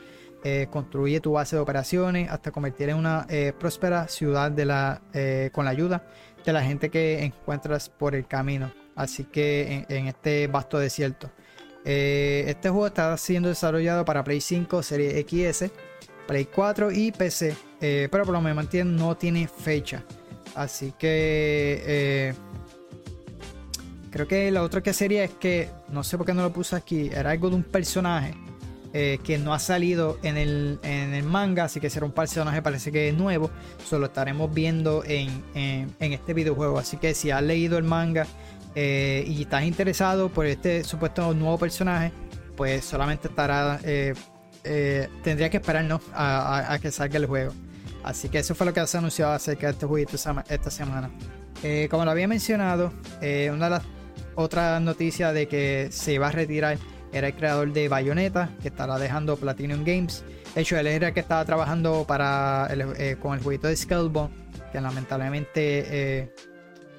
[0.47, 3.25] Eh, construye tu base de operaciones hasta convertir en una
[3.59, 5.01] próspera ciudad de la,
[5.51, 6.05] con la ayuda
[6.45, 11.29] de la gente que encuentras por el camino así que en, este vasto desierto.
[11.83, 15.69] Eh, este juego está siendo desarrollado para Play 5, Serie XS,
[16.27, 20.03] Play 4 y PC, eh, pero por lo menos no tiene fecha.
[20.55, 22.33] Así que eh,
[24.09, 26.75] creo que la otra que sería es que no sé por qué no lo puse
[26.75, 28.33] aquí, era algo de un personaje
[28.95, 33.13] que no ha salido en el, manga, así que será un personaje, parece que es
[33.13, 33.51] nuevo.
[33.83, 36.79] Solo estaremos viendo en, en, este videojuego.
[36.79, 38.25] Así que si has leído el manga
[38.75, 42.11] eh, y estás interesado por este supuesto nuevo personaje,
[42.55, 43.79] pues solamente estará.
[43.83, 44.13] Eh,
[44.63, 47.53] eh, tendría que esperarnos a, que salga el juego.
[48.03, 51.09] Así que eso fue lo que se anunciado acerca de este jueguito esta semana.
[51.89, 53.83] como lo había mencionado, una de las
[54.35, 56.77] otras noticias de que se iba a retirar
[57.17, 60.23] era el creador de Bayonetta, que estará dejando Platinum Games.
[60.53, 62.69] De hecho, él era el que estaba trabajando para
[63.19, 64.29] con el jueguito de Skullbone,
[64.71, 66.29] que lamentablemente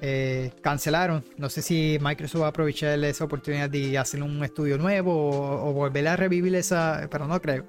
[0.01, 1.23] eh, cancelaron.
[1.37, 5.73] No sé si Microsoft va a aprovechar esa oportunidad de hacer un estudio nuevo o,
[5.73, 7.65] volver a revivir esa, pero no creo.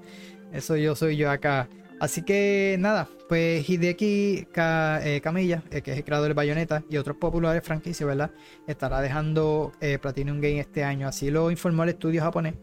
[0.53, 1.69] Eso yo soy yo acá.
[2.01, 6.97] Así que nada, pues Hideki eh, Camilla, eh, que es el creador de Bayonetta y
[6.97, 8.31] otros populares franquicias, ¿verdad?
[8.67, 11.09] Estará dejando Platinum Game este año.
[11.09, 12.55] Así lo informó el estudio japonés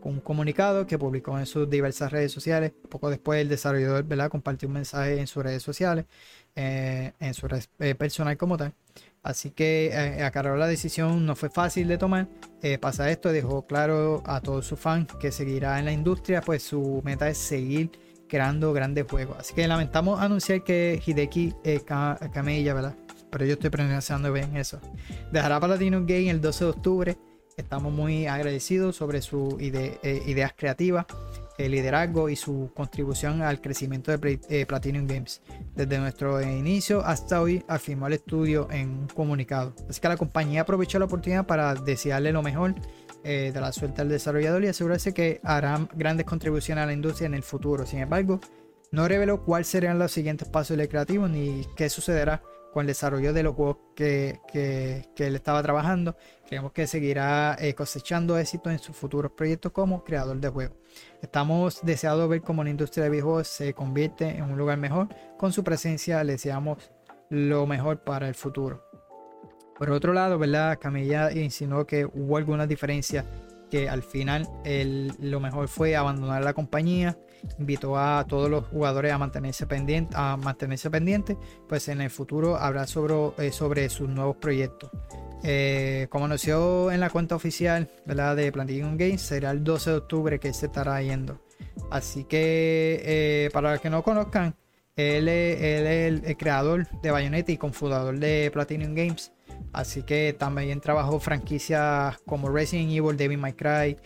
[0.00, 2.72] con un comunicado que publicó en sus diversas redes sociales.
[2.88, 4.30] Poco después el desarrollador, ¿verdad?
[4.30, 6.06] Compartió un mensaje en sus redes sociales,
[6.54, 7.62] en su red
[7.96, 8.72] personal como tal.
[9.26, 12.28] Así que eh, acarreó la decisión, no fue fácil de tomar.
[12.62, 16.62] Eh, pasa esto, dejó claro a todos sus fans que seguirá en la industria, pues
[16.62, 17.90] su meta es seguir
[18.28, 19.36] creando grandes juegos.
[19.38, 21.80] Así que lamentamos anunciar que Hideki eh,
[22.32, 22.96] Kameiya, ¿verdad?
[23.30, 24.80] Pero yo estoy pronunciando bien eso.
[25.32, 27.18] Dejará Platinum Game el 12 de octubre.
[27.56, 31.06] Estamos muy agradecidos sobre sus eh, ideas creativas
[31.58, 35.40] el liderazgo y su contribución al crecimiento de eh, Platinum Games.
[35.74, 39.74] Desde nuestro inicio hasta hoy afirmó el estudio en un comunicado.
[39.88, 42.74] Así que la compañía aprovechó la oportunidad para desearle lo mejor
[43.28, 47.26] eh, de la suerte al desarrollador y asegurarse que harán grandes contribuciones a la industria
[47.26, 47.84] en el futuro.
[47.84, 48.38] Sin embargo,
[48.92, 52.40] no reveló cuáles serían los siguientes pasos del creativo ni qué sucederá
[52.72, 54.38] con el desarrollo de los juegos que,
[55.16, 56.14] él estaba trabajando.
[56.46, 60.76] Creemos que seguirá eh, cosechando éxito en sus futuros proyectos como creador de juegos.
[61.20, 65.08] Estamos deseados ver cómo la industria de videojuegos se convierte en un lugar mejor.
[65.36, 66.92] Con su presencia le deseamos
[67.28, 68.85] lo mejor para el futuro.
[69.78, 70.78] Por otro lado, ¿verdad?
[70.80, 73.24] Camilla insinuó que hubo algunas diferencias
[73.70, 74.48] que al final
[75.20, 77.18] lo mejor fue abandonar la compañía
[77.58, 81.36] invitó a todos los jugadores a mantenerse pendientes, a mantenerse pendientes,
[81.68, 84.90] pues en el futuro habrá sobre, eh, sobre sus nuevos proyectos.
[85.42, 90.40] Eh, como anunció en la cuenta oficial de Platinum Games, será el 12 de octubre
[90.40, 91.40] que se estará yendo.
[91.90, 94.56] Así que eh, para los que no conozcan,
[94.96, 99.32] él es, el, creador de Bayonetta y cofundador de Platinum Games.
[99.72, 103.96] Así que también trabajó franquicias como Resident Evil, Devil May Cry,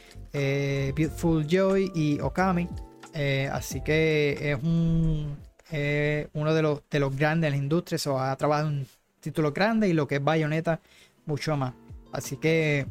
[0.95, 2.69] Beautiful Joy y Okami.
[3.15, 5.37] Eh, así que es un,
[5.71, 7.99] eh, uno de los, de los grandes de la industria.
[8.19, 8.87] ha trabajado en
[9.21, 10.81] títulos grandes y lo que es Bayonetta,
[11.27, 11.75] mucho más.
[12.13, 12.87] Así que,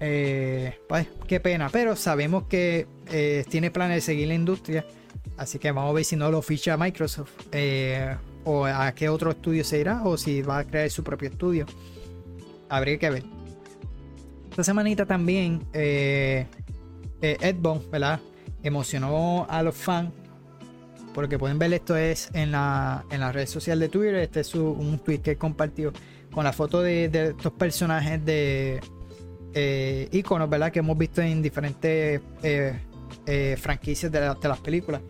[0.00, 1.68] eh, pues, qué pena.
[1.70, 2.86] Pero sabemos que
[3.48, 4.86] tiene planes de seguir la industria.
[5.36, 7.32] Así que vamos a ver si no lo ficha Microsoft.
[8.44, 10.02] o a qué otro estudio se irá.
[10.04, 11.66] O si va a crear su propio estudio.
[12.68, 13.24] Habría que ver.
[14.50, 15.66] Esta semanita también.
[15.72, 16.46] Ed
[17.60, 18.20] Bond, ¿verdad?
[18.62, 20.12] emocionó a los fans.
[21.14, 24.16] Porque pueden ver esto es en la, en la red social de Twitter.
[24.16, 25.92] Este es un tweet que compartió
[26.30, 28.80] con la foto de, estos personajes de
[29.54, 30.70] eh, iconos, ¿verdad?
[30.70, 32.78] Que hemos visto en diferentes eh,
[33.26, 35.00] eh, franquicias de, las películas.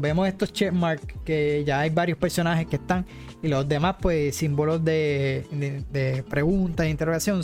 [0.00, 3.06] vemos estos checkmarks que ya hay varios personajes que están
[3.44, 5.44] y los demás, pues, símbolos de,
[5.92, 7.40] de, preguntas e interrogación.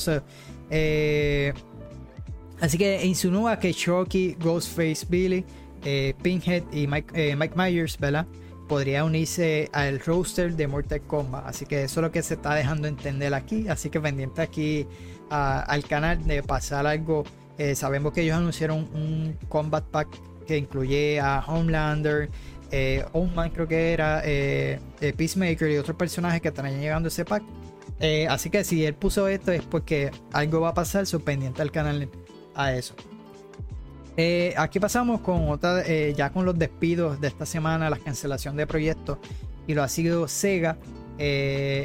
[2.61, 5.45] así que insinúa que Chucky, Ghostface, Billy
[5.85, 8.27] eh, Pinhead y eh, Mike, Myers, ¿verdad?
[8.69, 11.47] Podría unirse al roster de Mortal Kombat.
[11.47, 13.69] Así que eso es lo que se está dejando entender aquí.
[13.69, 14.87] Así que pendiente aquí
[15.29, 17.25] al canal de pasar algo
[17.59, 20.09] Eh, sabemos que ellos anunciaron un Combat Pack
[20.47, 22.31] que incluye a Homelander,
[22.71, 27.11] eh, Oldman creo que era, eh, eh, Peacemaker y otros personajes que están llegando a
[27.11, 27.43] ese pack.
[28.29, 32.09] así que si él puso esto es porque algo va a pasar, pendiente al canal
[32.55, 32.95] a eso.
[34.57, 39.19] aquí pasamos con otra, ya con los despidos de esta semana, la cancelación de proyectos
[39.67, 40.79] y lo ha sido Sega.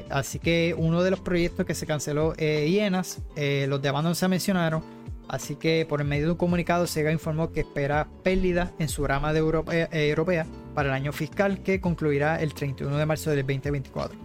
[0.10, 3.22] así que uno de los proyectos que se canceló, Hienas,
[3.68, 4.84] los de no se mencionaron,
[5.28, 9.08] Así que por el medio de un comunicado, Sega informó que espera pérdida en su
[9.08, 10.46] rama de eh, europea
[10.76, 14.18] para el año fiscal que concluirá el 31 de marzo del 2024.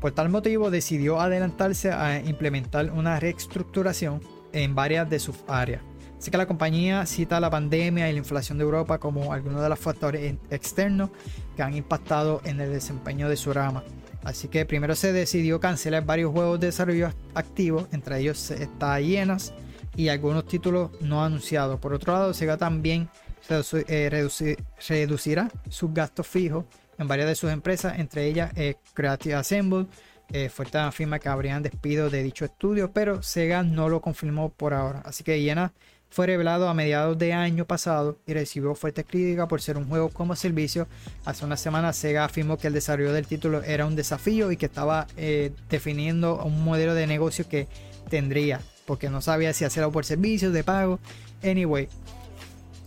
[0.00, 4.20] Por tal motivo, decidió adelantarse a implementar una reestructuración
[4.52, 5.82] en varias de sus áreas.
[6.18, 9.68] Así que la compañía cita la pandemia y la inflación de Europa como algunos de
[9.68, 11.10] los factores externos
[11.56, 13.84] que han impactado en el desempeño de su rama.
[14.24, 19.54] Así que primero se decidió cancelar varios juegos de desarrollo activos, entre ellos está Hienas,
[19.96, 21.78] y algunos títulos no anunciados.
[21.80, 23.08] Por otro lado, Sega también
[23.50, 24.56] eh,
[24.88, 26.64] reducirá sus gastos fijos
[26.98, 29.86] en varias de sus empresas, entre ellas eh, Creative Assemble.
[30.30, 34.74] Eh, fuerte afirma que habrían despido de dicho estudio, pero Sega no lo confirmó por
[34.74, 35.00] ahora.
[35.06, 35.72] Así que Yena
[36.10, 40.10] fue revelado a mediados de año pasado y recibió fuertes críticas por ser un juego
[40.10, 40.86] como servicio.
[41.24, 44.66] Hace una semana Sega afirmó que el desarrollo del título era un desafío y que
[44.66, 47.66] estaba eh, definiendo un modelo de negocio que
[48.10, 50.98] tendría porque no sabía si hacerlo por servicios de pago.
[51.44, 51.88] Anyway,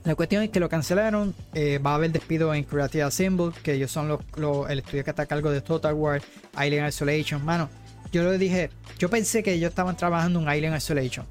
[0.04, 1.36] la cuestión es que lo cancelaron.
[1.54, 5.10] Eh, va a haber despido en Creative Assemble, que ellos son los, el estudio que
[5.10, 6.22] está a cargo de Total War,
[6.54, 7.44] Island Isolation.
[7.46, 7.70] Mano,
[8.12, 11.26] yo lo dije, yo pensé que ellos estaban trabajando en Island Isolation,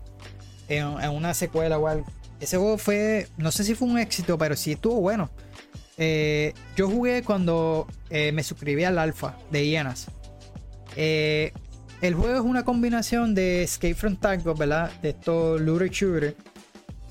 [0.69, 2.07] en, una secuela o algo.
[2.41, 5.31] Ese juego fue, no sé si fue un éxito, pero sí estuvo bueno.
[5.99, 10.07] Eh, yo jugué cuando eh, me suscribí al alfa de Hienas.
[10.97, 11.53] Eh,
[12.01, 14.91] el juego es una combinación de Escape from Tarkov, ¿verdad?
[15.03, 16.35] De estos looter shooter.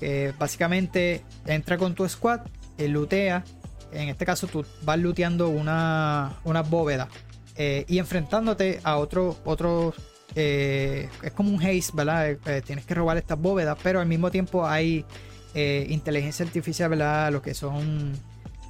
[0.00, 2.40] Que básicamente entra con tu squad,
[2.84, 3.44] y lootea.
[3.92, 7.08] En este caso tú vas looteando una, una bóveda.
[7.56, 9.92] Eh, y enfrentándote a otro, otro
[10.34, 12.30] eh, es como un haze, ¿verdad?
[12.30, 15.04] Eh, tienes que robar estas bóvedas, pero al mismo tiempo hay
[15.52, 17.32] inteligencia artificial, ¿verdad?
[17.32, 18.12] Lo que son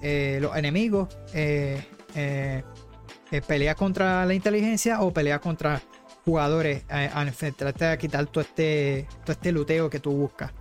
[0.02, 1.08] los enemigos.
[3.46, 5.82] pelea contra la inteligencia o pelea contra
[6.24, 10.52] jugadores a, enfrentarte a quitar todo este, todo este luteo que tú buscas.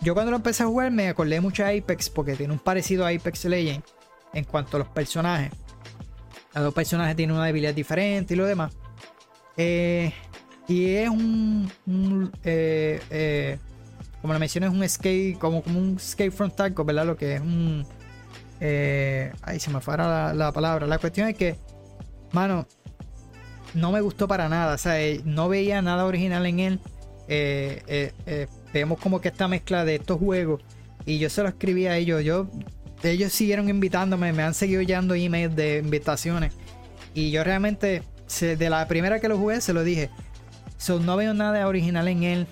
[0.00, 3.04] Yo cuando lo empecé a jugar me acordé mucho de Apex porque tiene un parecido
[3.04, 3.86] a Apex Legends
[4.32, 5.50] en cuanto a los personajes.
[6.54, 8.72] Los dos personajes tienen una debilidad diferente y lo demás.
[9.56, 10.12] Eh,
[10.66, 11.70] y es un,
[12.44, 13.58] eh, eh,
[14.20, 17.06] como lo mencioné, es un skate, como, como un skate from Tarkov, ¿verdad?
[17.06, 17.86] Lo que es un...
[19.42, 20.86] ahí se me fue la, la palabra.
[20.86, 21.56] La cuestión es que,
[22.32, 22.66] mano,
[23.74, 24.74] no me gustó para nada.
[24.74, 26.80] O sea, no veía nada original en él.
[27.28, 28.06] Eh,
[28.72, 30.62] vemos como que esta mezcla de estos juegos.
[31.06, 32.22] Y yo se lo escribí a ellos.
[32.24, 32.48] Yo,
[33.02, 34.32] ellos siguieron invitándome.
[34.32, 36.52] Me han seguido llegando emails de invitaciones.
[37.14, 38.02] Y yo realmente,
[38.40, 40.10] de la primera que lo jugué, se lo dije.
[40.88, 42.46] no veo nada original en él.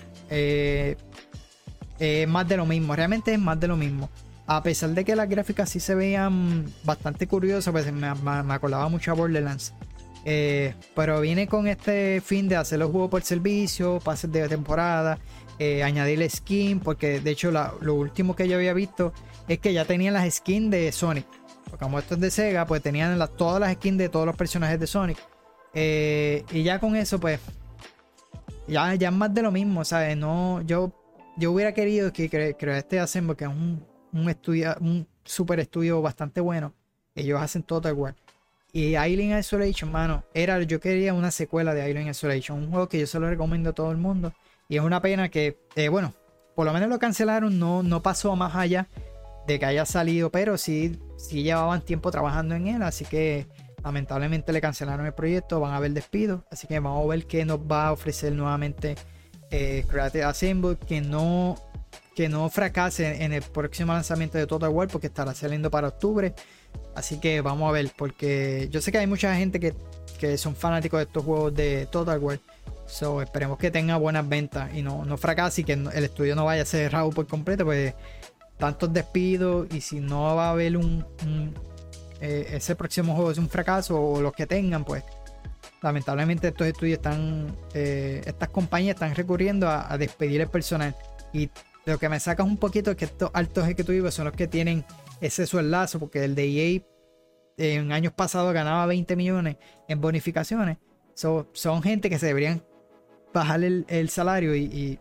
[1.99, 2.97] Es más de lo mismo.
[2.97, 4.11] Realmente es más de lo mismo.
[4.47, 8.89] A pesar de que las gráficas sí se veían bastante curiosas, pues me, me acordaba
[8.89, 9.75] mucho a Borderlands.
[10.29, 15.21] Eh, pero viene con este fin de hacer los juegos por servicio, pases de temporada,
[15.59, 19.13] eh, añadirle skin, porque de hecho lo último que yo había visto
[19.49, 21.27] es que ya tenían las skins de Sonic.
[21.65, 24.79] Porque como esto es de Sega, pues tenían todas las skins de todos los personajes
[24.79, 25.19] de Sonic.
[25.75, 27.41] Eh, y ya con eso, pues,
[28.67, 30.17] ya, ya es más de lo mismo, ¿sabes?
[30.17, 30.93] No, yo,
[31.37, 36.01] yo hubiera querido que cre este hacen porque es un, un, estudio, un super estudio
[36.03, 36.73] bastante bueno.
[37.15, 38.15] Ellos hacen Total War.
[38.73, 42.99] Y Alien Isolation, mano, era, yo quería una secuela de Alien Isolation, un juego que
[42.99, 44.35] yo se lo recomiendo a todo el mundo.
[44.69, 46.15] Y es una pena que, eh, bueno,
[46.55, 48.89] por lo menos lo cancelaron, no, no pasó más allá
[49.47, 53.47] de que haya salido, pero sí, sí llevaban tiempo trabajando en él, así que
[53.85, 57.45] lamentablemente le cancelaron el proyecto, van a haber despidos, así que vamos a ver qué
[57.45, 58.97] nos va a ofrecer nuevamente
[59.51, 61.57] eh, Creative Assemble, que no,
[62.17, 66.35] que no fracase en el próximo lanzamiento de Total War, porque estará saliendo para octubre.
[66.95, 69.75] Así que vamos a ver, porque yo sé que hay mucha gente que,
[70.39, 72.41] son fanáticos de estos juegos de Total War.
[72.87, 76.45] So, esperemos que tenga buenas ventas y no, no fracase y que el estudio no
[76.45, 77.95] vaya a cerrado por completo, pues
[78.59, 81.05] tantos despidos y si no va a haber un,
[82.21, 85.05] eh, ese próximo juego es un fracaso o los que tengan, pues
[85.83, 90.95] lamentablemente estos estudios están, eh, estas compañías están recurriendo a, despedir el personal
[91.33, 91.51] y
[91.85, 94.85] lo que me saca un poquito es que estos altos ejecutivos son los que tienen
[95.21, 96.81] ese sueldazo, porque el de EA
[97.59, 99.57] en años pasados ganaba 20 millones
[99.89, 100.79] en bonificaciones.
[101.15, 102.63] son gente que se deberían
[103.37, 104.99] bajar el, salario y,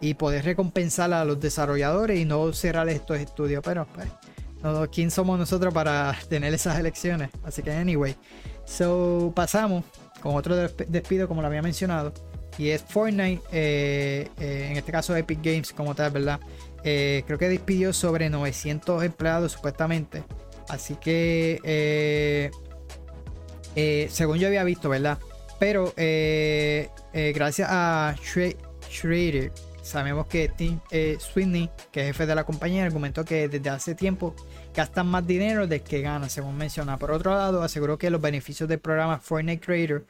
[0.00, 3.62] y poder recompensar a los desarrolladores y no cerrar estos estudios.
[3.64, 4.08] Pero, pues,
[4.92, 7.30] ¿quién somos nosotros para tener esas elecciones?
[7.44, 8.14] Así que, anyway.
[8.64, 9.84] So, pasamos
[10.20, 12.12] con otro despido, como lo había mencionado.
[12.58, 16.40] Y es Fortnite, eh, eh, en este caso Epic Games como tal, ¿verdad?
[16.84, 20.24] Eh, creo que despidió sobre 900 empleados supuestamente.
[20.68, 22.50] Así que,
[24.10, 25.18] según yo había visto, ¿verdad?
[25.58, 28.14] Pero gracias a
[28.90, 29.52] Schrader,
[29.82, 30.80] sabemos que Tim
[31.18, 34.34] Sweeney, que es jefe de la compañía, argumentó que desde hace tiempo
[34.76, 36.98] gastan más dinero del que ganan, según menciona.
[36.98, 40.04] Por otro lado, aseguró que los beneficios del programa Fortnite Creator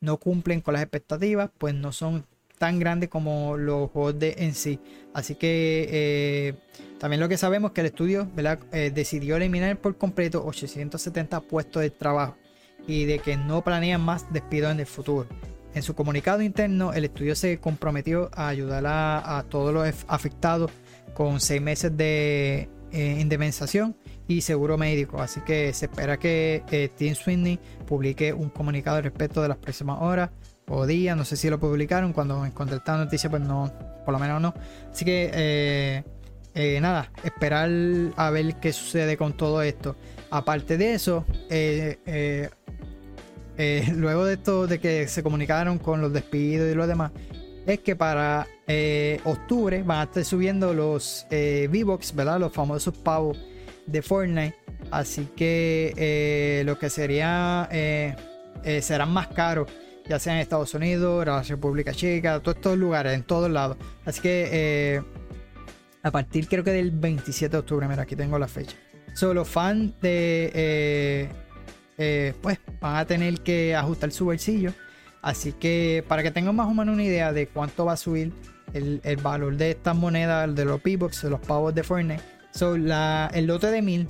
[0.00, 2.26] no cumplen con las expectativas, pues no son
[2.58, 4.80] tan grandes como los juegos de en sí.
[5.14, 6.54] Así que eh,
[6.98, 8.28] también lo que sabemos es que el estudio
[8.72, 12.36] eh, decidió eliminar por completo 870 puestos de trabajo
[12.88, 15.28] y de que no planean más despidos en el futuro.
[15.74, 20.72] En su comunicado interno, el estudio se comprometió a ayudar a, todos los afectados
[21.14, 23.94] con seis meses de eh, indemnización
[24.26, 25.20] y seguro médico.
[25.20, 29.58] Así que se espera que eh, Tim Sweeney publique un comunicado al respecto de las
[29.58, 30.30] próximas horas
[30.68, 31.16] o días.
[31.16, 32.12] No sé si lo publicaron.
[32.12, 33.70] Cuando encontré esta noticia, pues no,
[34.04, 34.54] por lo menos no.
[34.90, 36.04] Así que eh,
[36.54, 37.70] eh, nada, esperar
[38.16, 39.96] a ver qué sucede con todo esto.
[40.30, 41.24] Aparte de eso,
[43.96, 47.12] luego de esto, de que se comunicaron con los despidos y lo demás,
[47.66, 48.46] es que para
[49.24, 52.40] octubre van a estar subiendo los V-Box, ¿verdad?
[52.40, 53.36] Los famosos pavos
[53.88, 54.54] de Fortnite.
[54.90, 58.14] Así que eh, lo que sería eh,
[58.64, 59.70] eh, serán más caros,
[60.08, 63.76] ya sea en Estados Unidos, la República Checa, todos estos lugares, en todos lados.
[64.04, 65.02] Así que
[66.02, 68.76] a partir creo que del 27 de octubre, mira, aquí tengo la fecha.
[69.14, 69.94] Solo los fans
[71.98, 74.72] de pues van a tener que ajustar su bolsillo.
[75.20, 78.32] Así que para que tengan más o menos una idea de cuánto va a subir
[78.72, 82.22] el, valor de estas monedas, de los P-Box, de los pavos de Fortnite
[82.52, 84.08] So, el lote de 1000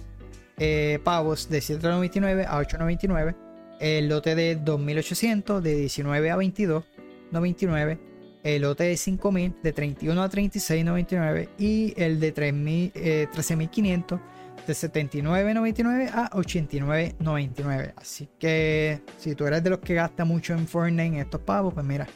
[0.58, 3.36] eh, pavos de 7.99 a 8.99.
[3.80, 7.98] El lote de 2800 de 19 a 22.99.
[8.42, 11.48] El lote de 5000 de 31 a 36.99.
[11.58, 14.18] Y el de 13.500 eh,
[14.68, 17.94] de 79.99 a 89.99.
[17.96, 21.72] Así que si tú eres de los que gasta mucho en Fortnite en estos pavos,
[21.72, 22.06] pues mira,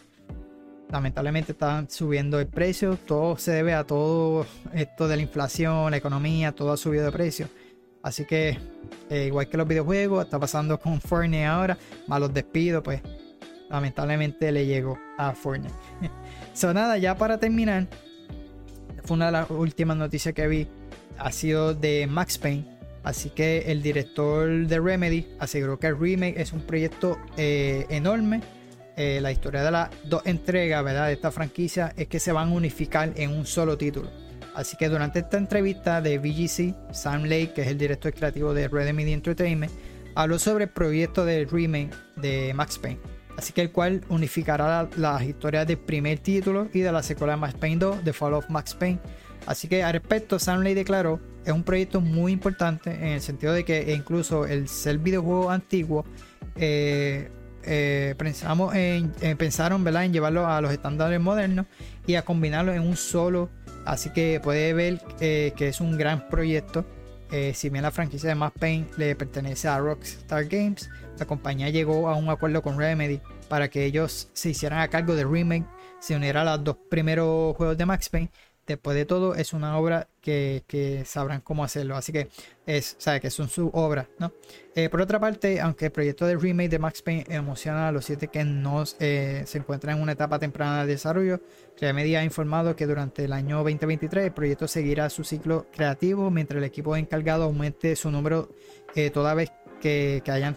[0.91, 2.99] lamentablemente están subiendo el precio.
[2.99, 7.13] Todo se debe a todo esto de la inflación, la economía, todo ha subido de
[7.13, 7.49] precio.
[8.03, 8.59] Así que,
[9.09, 13.01] eh, igual que los videojuegos, está pasando con Fortnite ahora, más los despidos, pues
[13.71, 15.75] lamentablemente le llegó a Fortnite.
[16.53, 17.87] so, nada, ya para terminar,
[19.05, 20.69] fue una de las últimas noticias que vi,
[21.19, 22.65] ha sido de Max Payne.
[23.03, 28.41] Así que el director de Remedy aseguró que el remake es un proyecto eh, enorme
[28.97, 31.07] eh, la historia de las dos entregas ¿verdad?
[31.07, 34.11] de esta franquicia es que se van a unificar en un solo título.
[34.55, 38.69] Así que durante esta entrevista de VGC, Sam Lake, que es el director creativo de
[38.69, 39.73] Red Media Entertainment,
[40.15, 43.01] habló sobre el proyecto de remake de Max Payne.
[43.37, 47.41] Así que el cual unificará las historias del primer título y de la secuela de
[47.41, 49.01] Max Payne 2, The Fall of Max Payne.
[49.47, 53.65] Así que al respecto, Lake declaró, es un proyecto muy importante en el sentido de
[53.65, 56.05] que incluso el ser videojuego antiguo
[56.57, 57.29] eh,
[57.65, 60.05] eh, pensamos en, pensaron ¿verdad?
[60.05, 61.67] en llevarlo a los estándares modernos
[62.07, 63.51] y a combinarlo en un solo.
[63.85, 66.85] Así que puede ver eh, que es un gran proyecto.
[67.33, 71.71] Eh, si bien la franquicia de Max Payne le pertenece a Rockstar Games, la compañía
[71.71, 75.67] llegó a un acuerdo con Remedy para que ellos se hicieran a cargo de remake,
[75.99, 78.31] se uniera a los dos primeros juegos de Max Payne
[78.73, 81.97] después de todo es una obra que, sabrán cómo hacerlo.
[81.97, 82.29] Así que
[82.67, 84.33] es, sabe que son su obra, ¿no?
[84.75, 88.05] Eh, por otra parte, aunque el proyecto de remake de Max Payne emociona a los
[88.05, 91.41] siete que no eh, se encuentran en una etapa temprana de desarrollo,
[91.81, 96.59] Remedy ha informado que durante el año 2023 el proyecto seguirá su ciclo creativo mientras
[96.59, 98.49] el equipo encargado aumente su número
[98.95, 99.51] eh, toda vez
[99.81, 100.57] que, que hayan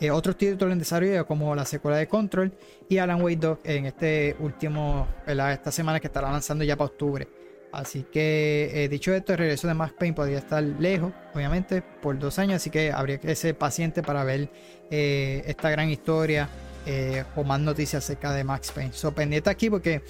[0.00, 2.52] eh, otros títulos en desarrollo como la secuela de Control
[2.88, 7.28] y Alan Wake 2 en este último, esta semana que estará lanzando ya para octubre.
[7.72, 12.18] Así que eh, dicho esto, el regreso de Max Payne podría estar lejos, obviamente, por
[12.18, 14.48] dos años, así que habría que ser paciente para ver
[14.90, 16.48] eh, esta gran historia
[17.34, 18.92] o más noticias acerca de Max Payne.
[18.92, 20.02] So, pendiente aquí porque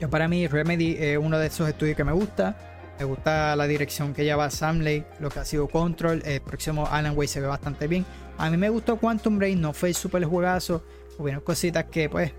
[0.00, 2.56] yo para mí Remedy es uno de esos estudios que me gusta.
[2.98, 6.22] Me gusta la dirección que lleva Sam Lake, lo que ha sido Control.
[6.24, 8.04] El próximo Alan Wake se ve bastante bien.
[8.42, 10.82] A mí me gustó Quantum Break, no fue súper juegazo.
[11.16, 12.32] Hubieron cositas que, pues,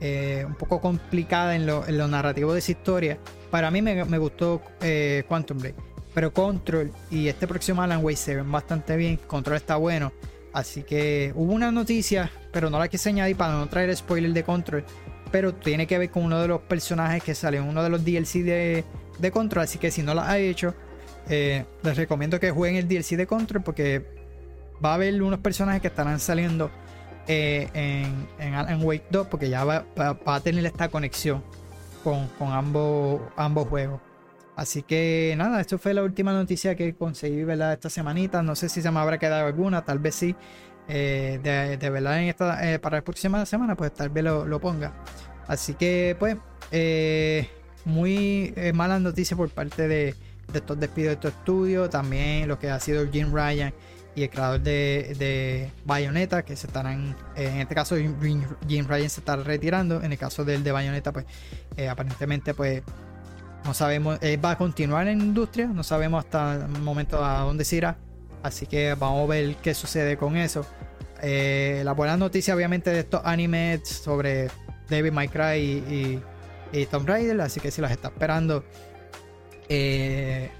[0.00, 3.18] eh, un poco complicadas en lo, narrativo de esa historia.
[3.52, 5.76] Para mí me, gustó eh, Quantum Break.
[6.12, 9.16] Pero Control y este próximo Alan Wake se ven bastante bien.
[9.28, 10.12] Control está bueno.
[10.52, 14.42] Así que hubo una noticia, pero no la quise añadir para no traer spoiler de
[14.42, 14.84] Control.
[15.30, 18.04] pero tiene que ver con uno de los personajes que sale en uno de los
[18.04, 19.62] DLC de, Control.
[19.62, 20.74] Así que si no lo ha hecho,
[21.28, 24.23] eh, les recomiendo que jueguen el DLC de Control porque
[24.82, 26.70] va a haber unos personajes que estarán saliendo
[27.26, 29.86] eh, en, en Wake 2 porque ya va,
[30.26, 31.42] a tener esta conexión
[32.02, 34.00] con, ambos, ambos juegos.
[34.56, 37.72] Así que nada, esto fue la última noticia que conseguí ¿verdad?
[37.72, 38.42] esta semanita.
[38.42, 40.36] No sé si se me habrá quedado alguna, tal vez sí.
[40.86, 44.92] Eh, de, verdad en esta, eh, para la próxima semana, pues tal vez lo, ponga.
[45.48, 46.36] Así que pues,
[47.84, 50.14] muy malas noticias por parte de,
[50.52, 51.88] de estos despidos de estos estudios.
[51.88, 53.72] También lo que ha sido Jim Ryan
[54.16, 59.20] y el creador de, de Bayonetta, que se estarán, en este caso Jim Ryan se
[59.20, 61.26] está retirando, en el caso del de Bayonetta, pues
[61.76, 62.82] eh, aparentemente pues
[63.64, 67.64] no sabemos, va a continuar en la industria, no sabemos hasta el momento a dónde
[67.64, 67.96] se irá,
[68.42, 70.64] así que vamos a ver qué sucede con eso.
[71.22, 74.48] Eh, la buena noticia obviamente de estos animes sobre
[74.88, 76.22] David My Cry y,
[76.72, 78.64] y, Tomb Raider, así que si las está esperando,
[79.68, 80.50] eh,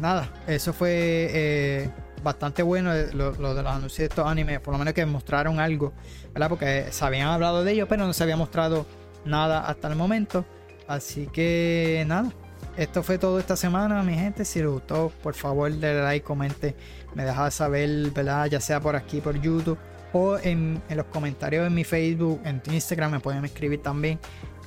[0.00, 1.90] nada, eso fue
[2.22, 5.60] bastante bueno eh, lo, de los anuncios de estos animes, por lo menos que mostraron
[5.60, 5.92] algo,
[6.32, 6.48] ¿verdad?
[6.48, 8.86] Porque se habían hablado de ellos, pero no se había mostrado
[9.24, 10.44] nada hasta el momento.
[10.88, 12.30] Así que nada,
[12.76, 14.44] esto fue todo esta semana, mi gente.
[14.44, 16.74] Si les gustó, por favor, denle like, comente,
[17.14, 18.46] me deja saber, ¿verdad?
[18.46, 19.78] Ya sea por aquí, por YouTube,
[20.12, 24.18] o en, los comentarios en mi Facebook, en Instagram, me pueden escribir también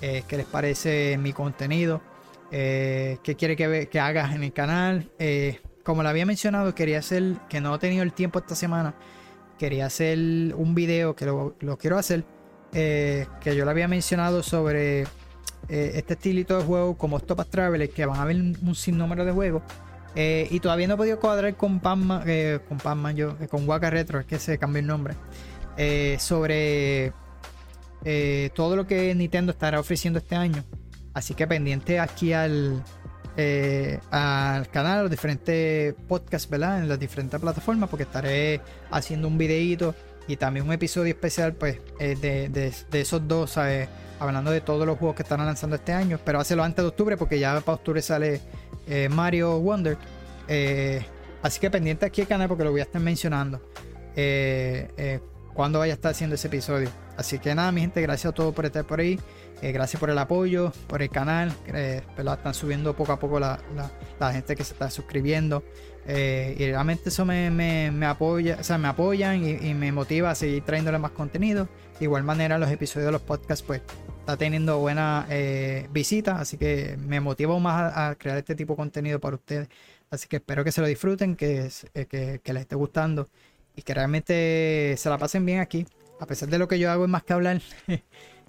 [0.01, 2.01] eh, qué les parece mi contenido,
[2.51, 5.09] eh, qué quiere que, que hagas en el canal.
[5.19, 8.95] Eh, como lo había mencionado, quería hacer, que no he tenido el tiempo esta semana,
[9.59, 10.17] quería hacer
[10.55, 12.25] un video que lo, quiero hacer,
[12.73, 17.87] eh, que yo le había mencionado sobre eh, este estilito de juego como Stop Traveler,
[17.91, 19.61] que van a haber un sinnúmero de juegos.
[20.15, 22.23] Eh, y todavía no he podido cuadrar con Panman,
[22.67, 25.13] con Panman yo, con Waka Retro, es que se cambió el nombre.
[26.17, 27.13] sobre
[28.55, 30.63] todo lo que Nintendo estará ofreciendo este año.
[31.13, 32.83] Así que pendiente aquí al,
[33.37, 36.79] eh, al canal, a los diferentes podcasts, ¿verdad?
[36.79, 39.93] En las diferentes plataformas, porque estaré haciendo un videíto
[40.27, 43.89] y también un episodio especial, pues, eh, de, esos dos, ¿sabes?
[44.19, 46.17] Hablando de todos los juegos que están lanzando este año.
[46.23, 48.39] Pero hacerlo antes de octubre, porque ya para octubre sale
[48.87, 49.97] eh, Mario Wonder.
[51.41, 53.61] así que pendiente aquí el canal, porque lo voy a estar mencionando.
[55.53, 56.89] cuando vaya a estar haciendo ese episodio.
[57.17, 59.19] Así que nada, mi gente, gracias a todos por estar por ahí.
[59.61, 61.53] Eh, gracias por el apoyo, por el canal.
[61.67, 63.59] Eh, Están subiendo poco a poco la,
[64.31, 65.63] gente que se está suscribiendo.
[66.07, 70.63] Eh, y realmente eso me, apoya, o sea, me apoyan y, me motiva a seguir
[70.63, 71.67] trayéndole más contenido.
[71.99, 73.81] De igual manera, los episodios de los podcasts, pues,
[74.19, 76.39] está teniendo buena eh, visita.
[76.39, 79.69] Así que me motiva más a, crear este tipo de contenido para ustedes.
[80.11, 83.27] Así que espero que se lo disfruten, que, que, que les esté gustando
[83.75, 85.85] y que realmente se la pasen bien aquí.
[86.19, 87.61] A pesar de lo que yo hago es más que hablar.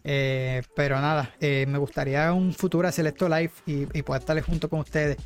[0.08, 4.70] Eh, pero nada, eh, me gustaría un futuro hacer esto live y, poder estar junto
[4.70, 5.16] con ustedes.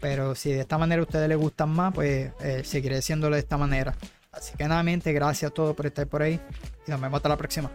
[0.00, 3.42] Pero si de esta manera a ustedes les gustan más, pues eh, seguiré haciéndolo de
[3.42, 3.94] esta manera.
[4.32, 6.40] Así que nuevamente, gracias a todos por estar por ahí
[6.84, 7.70] y nos vemos hasta la próxima.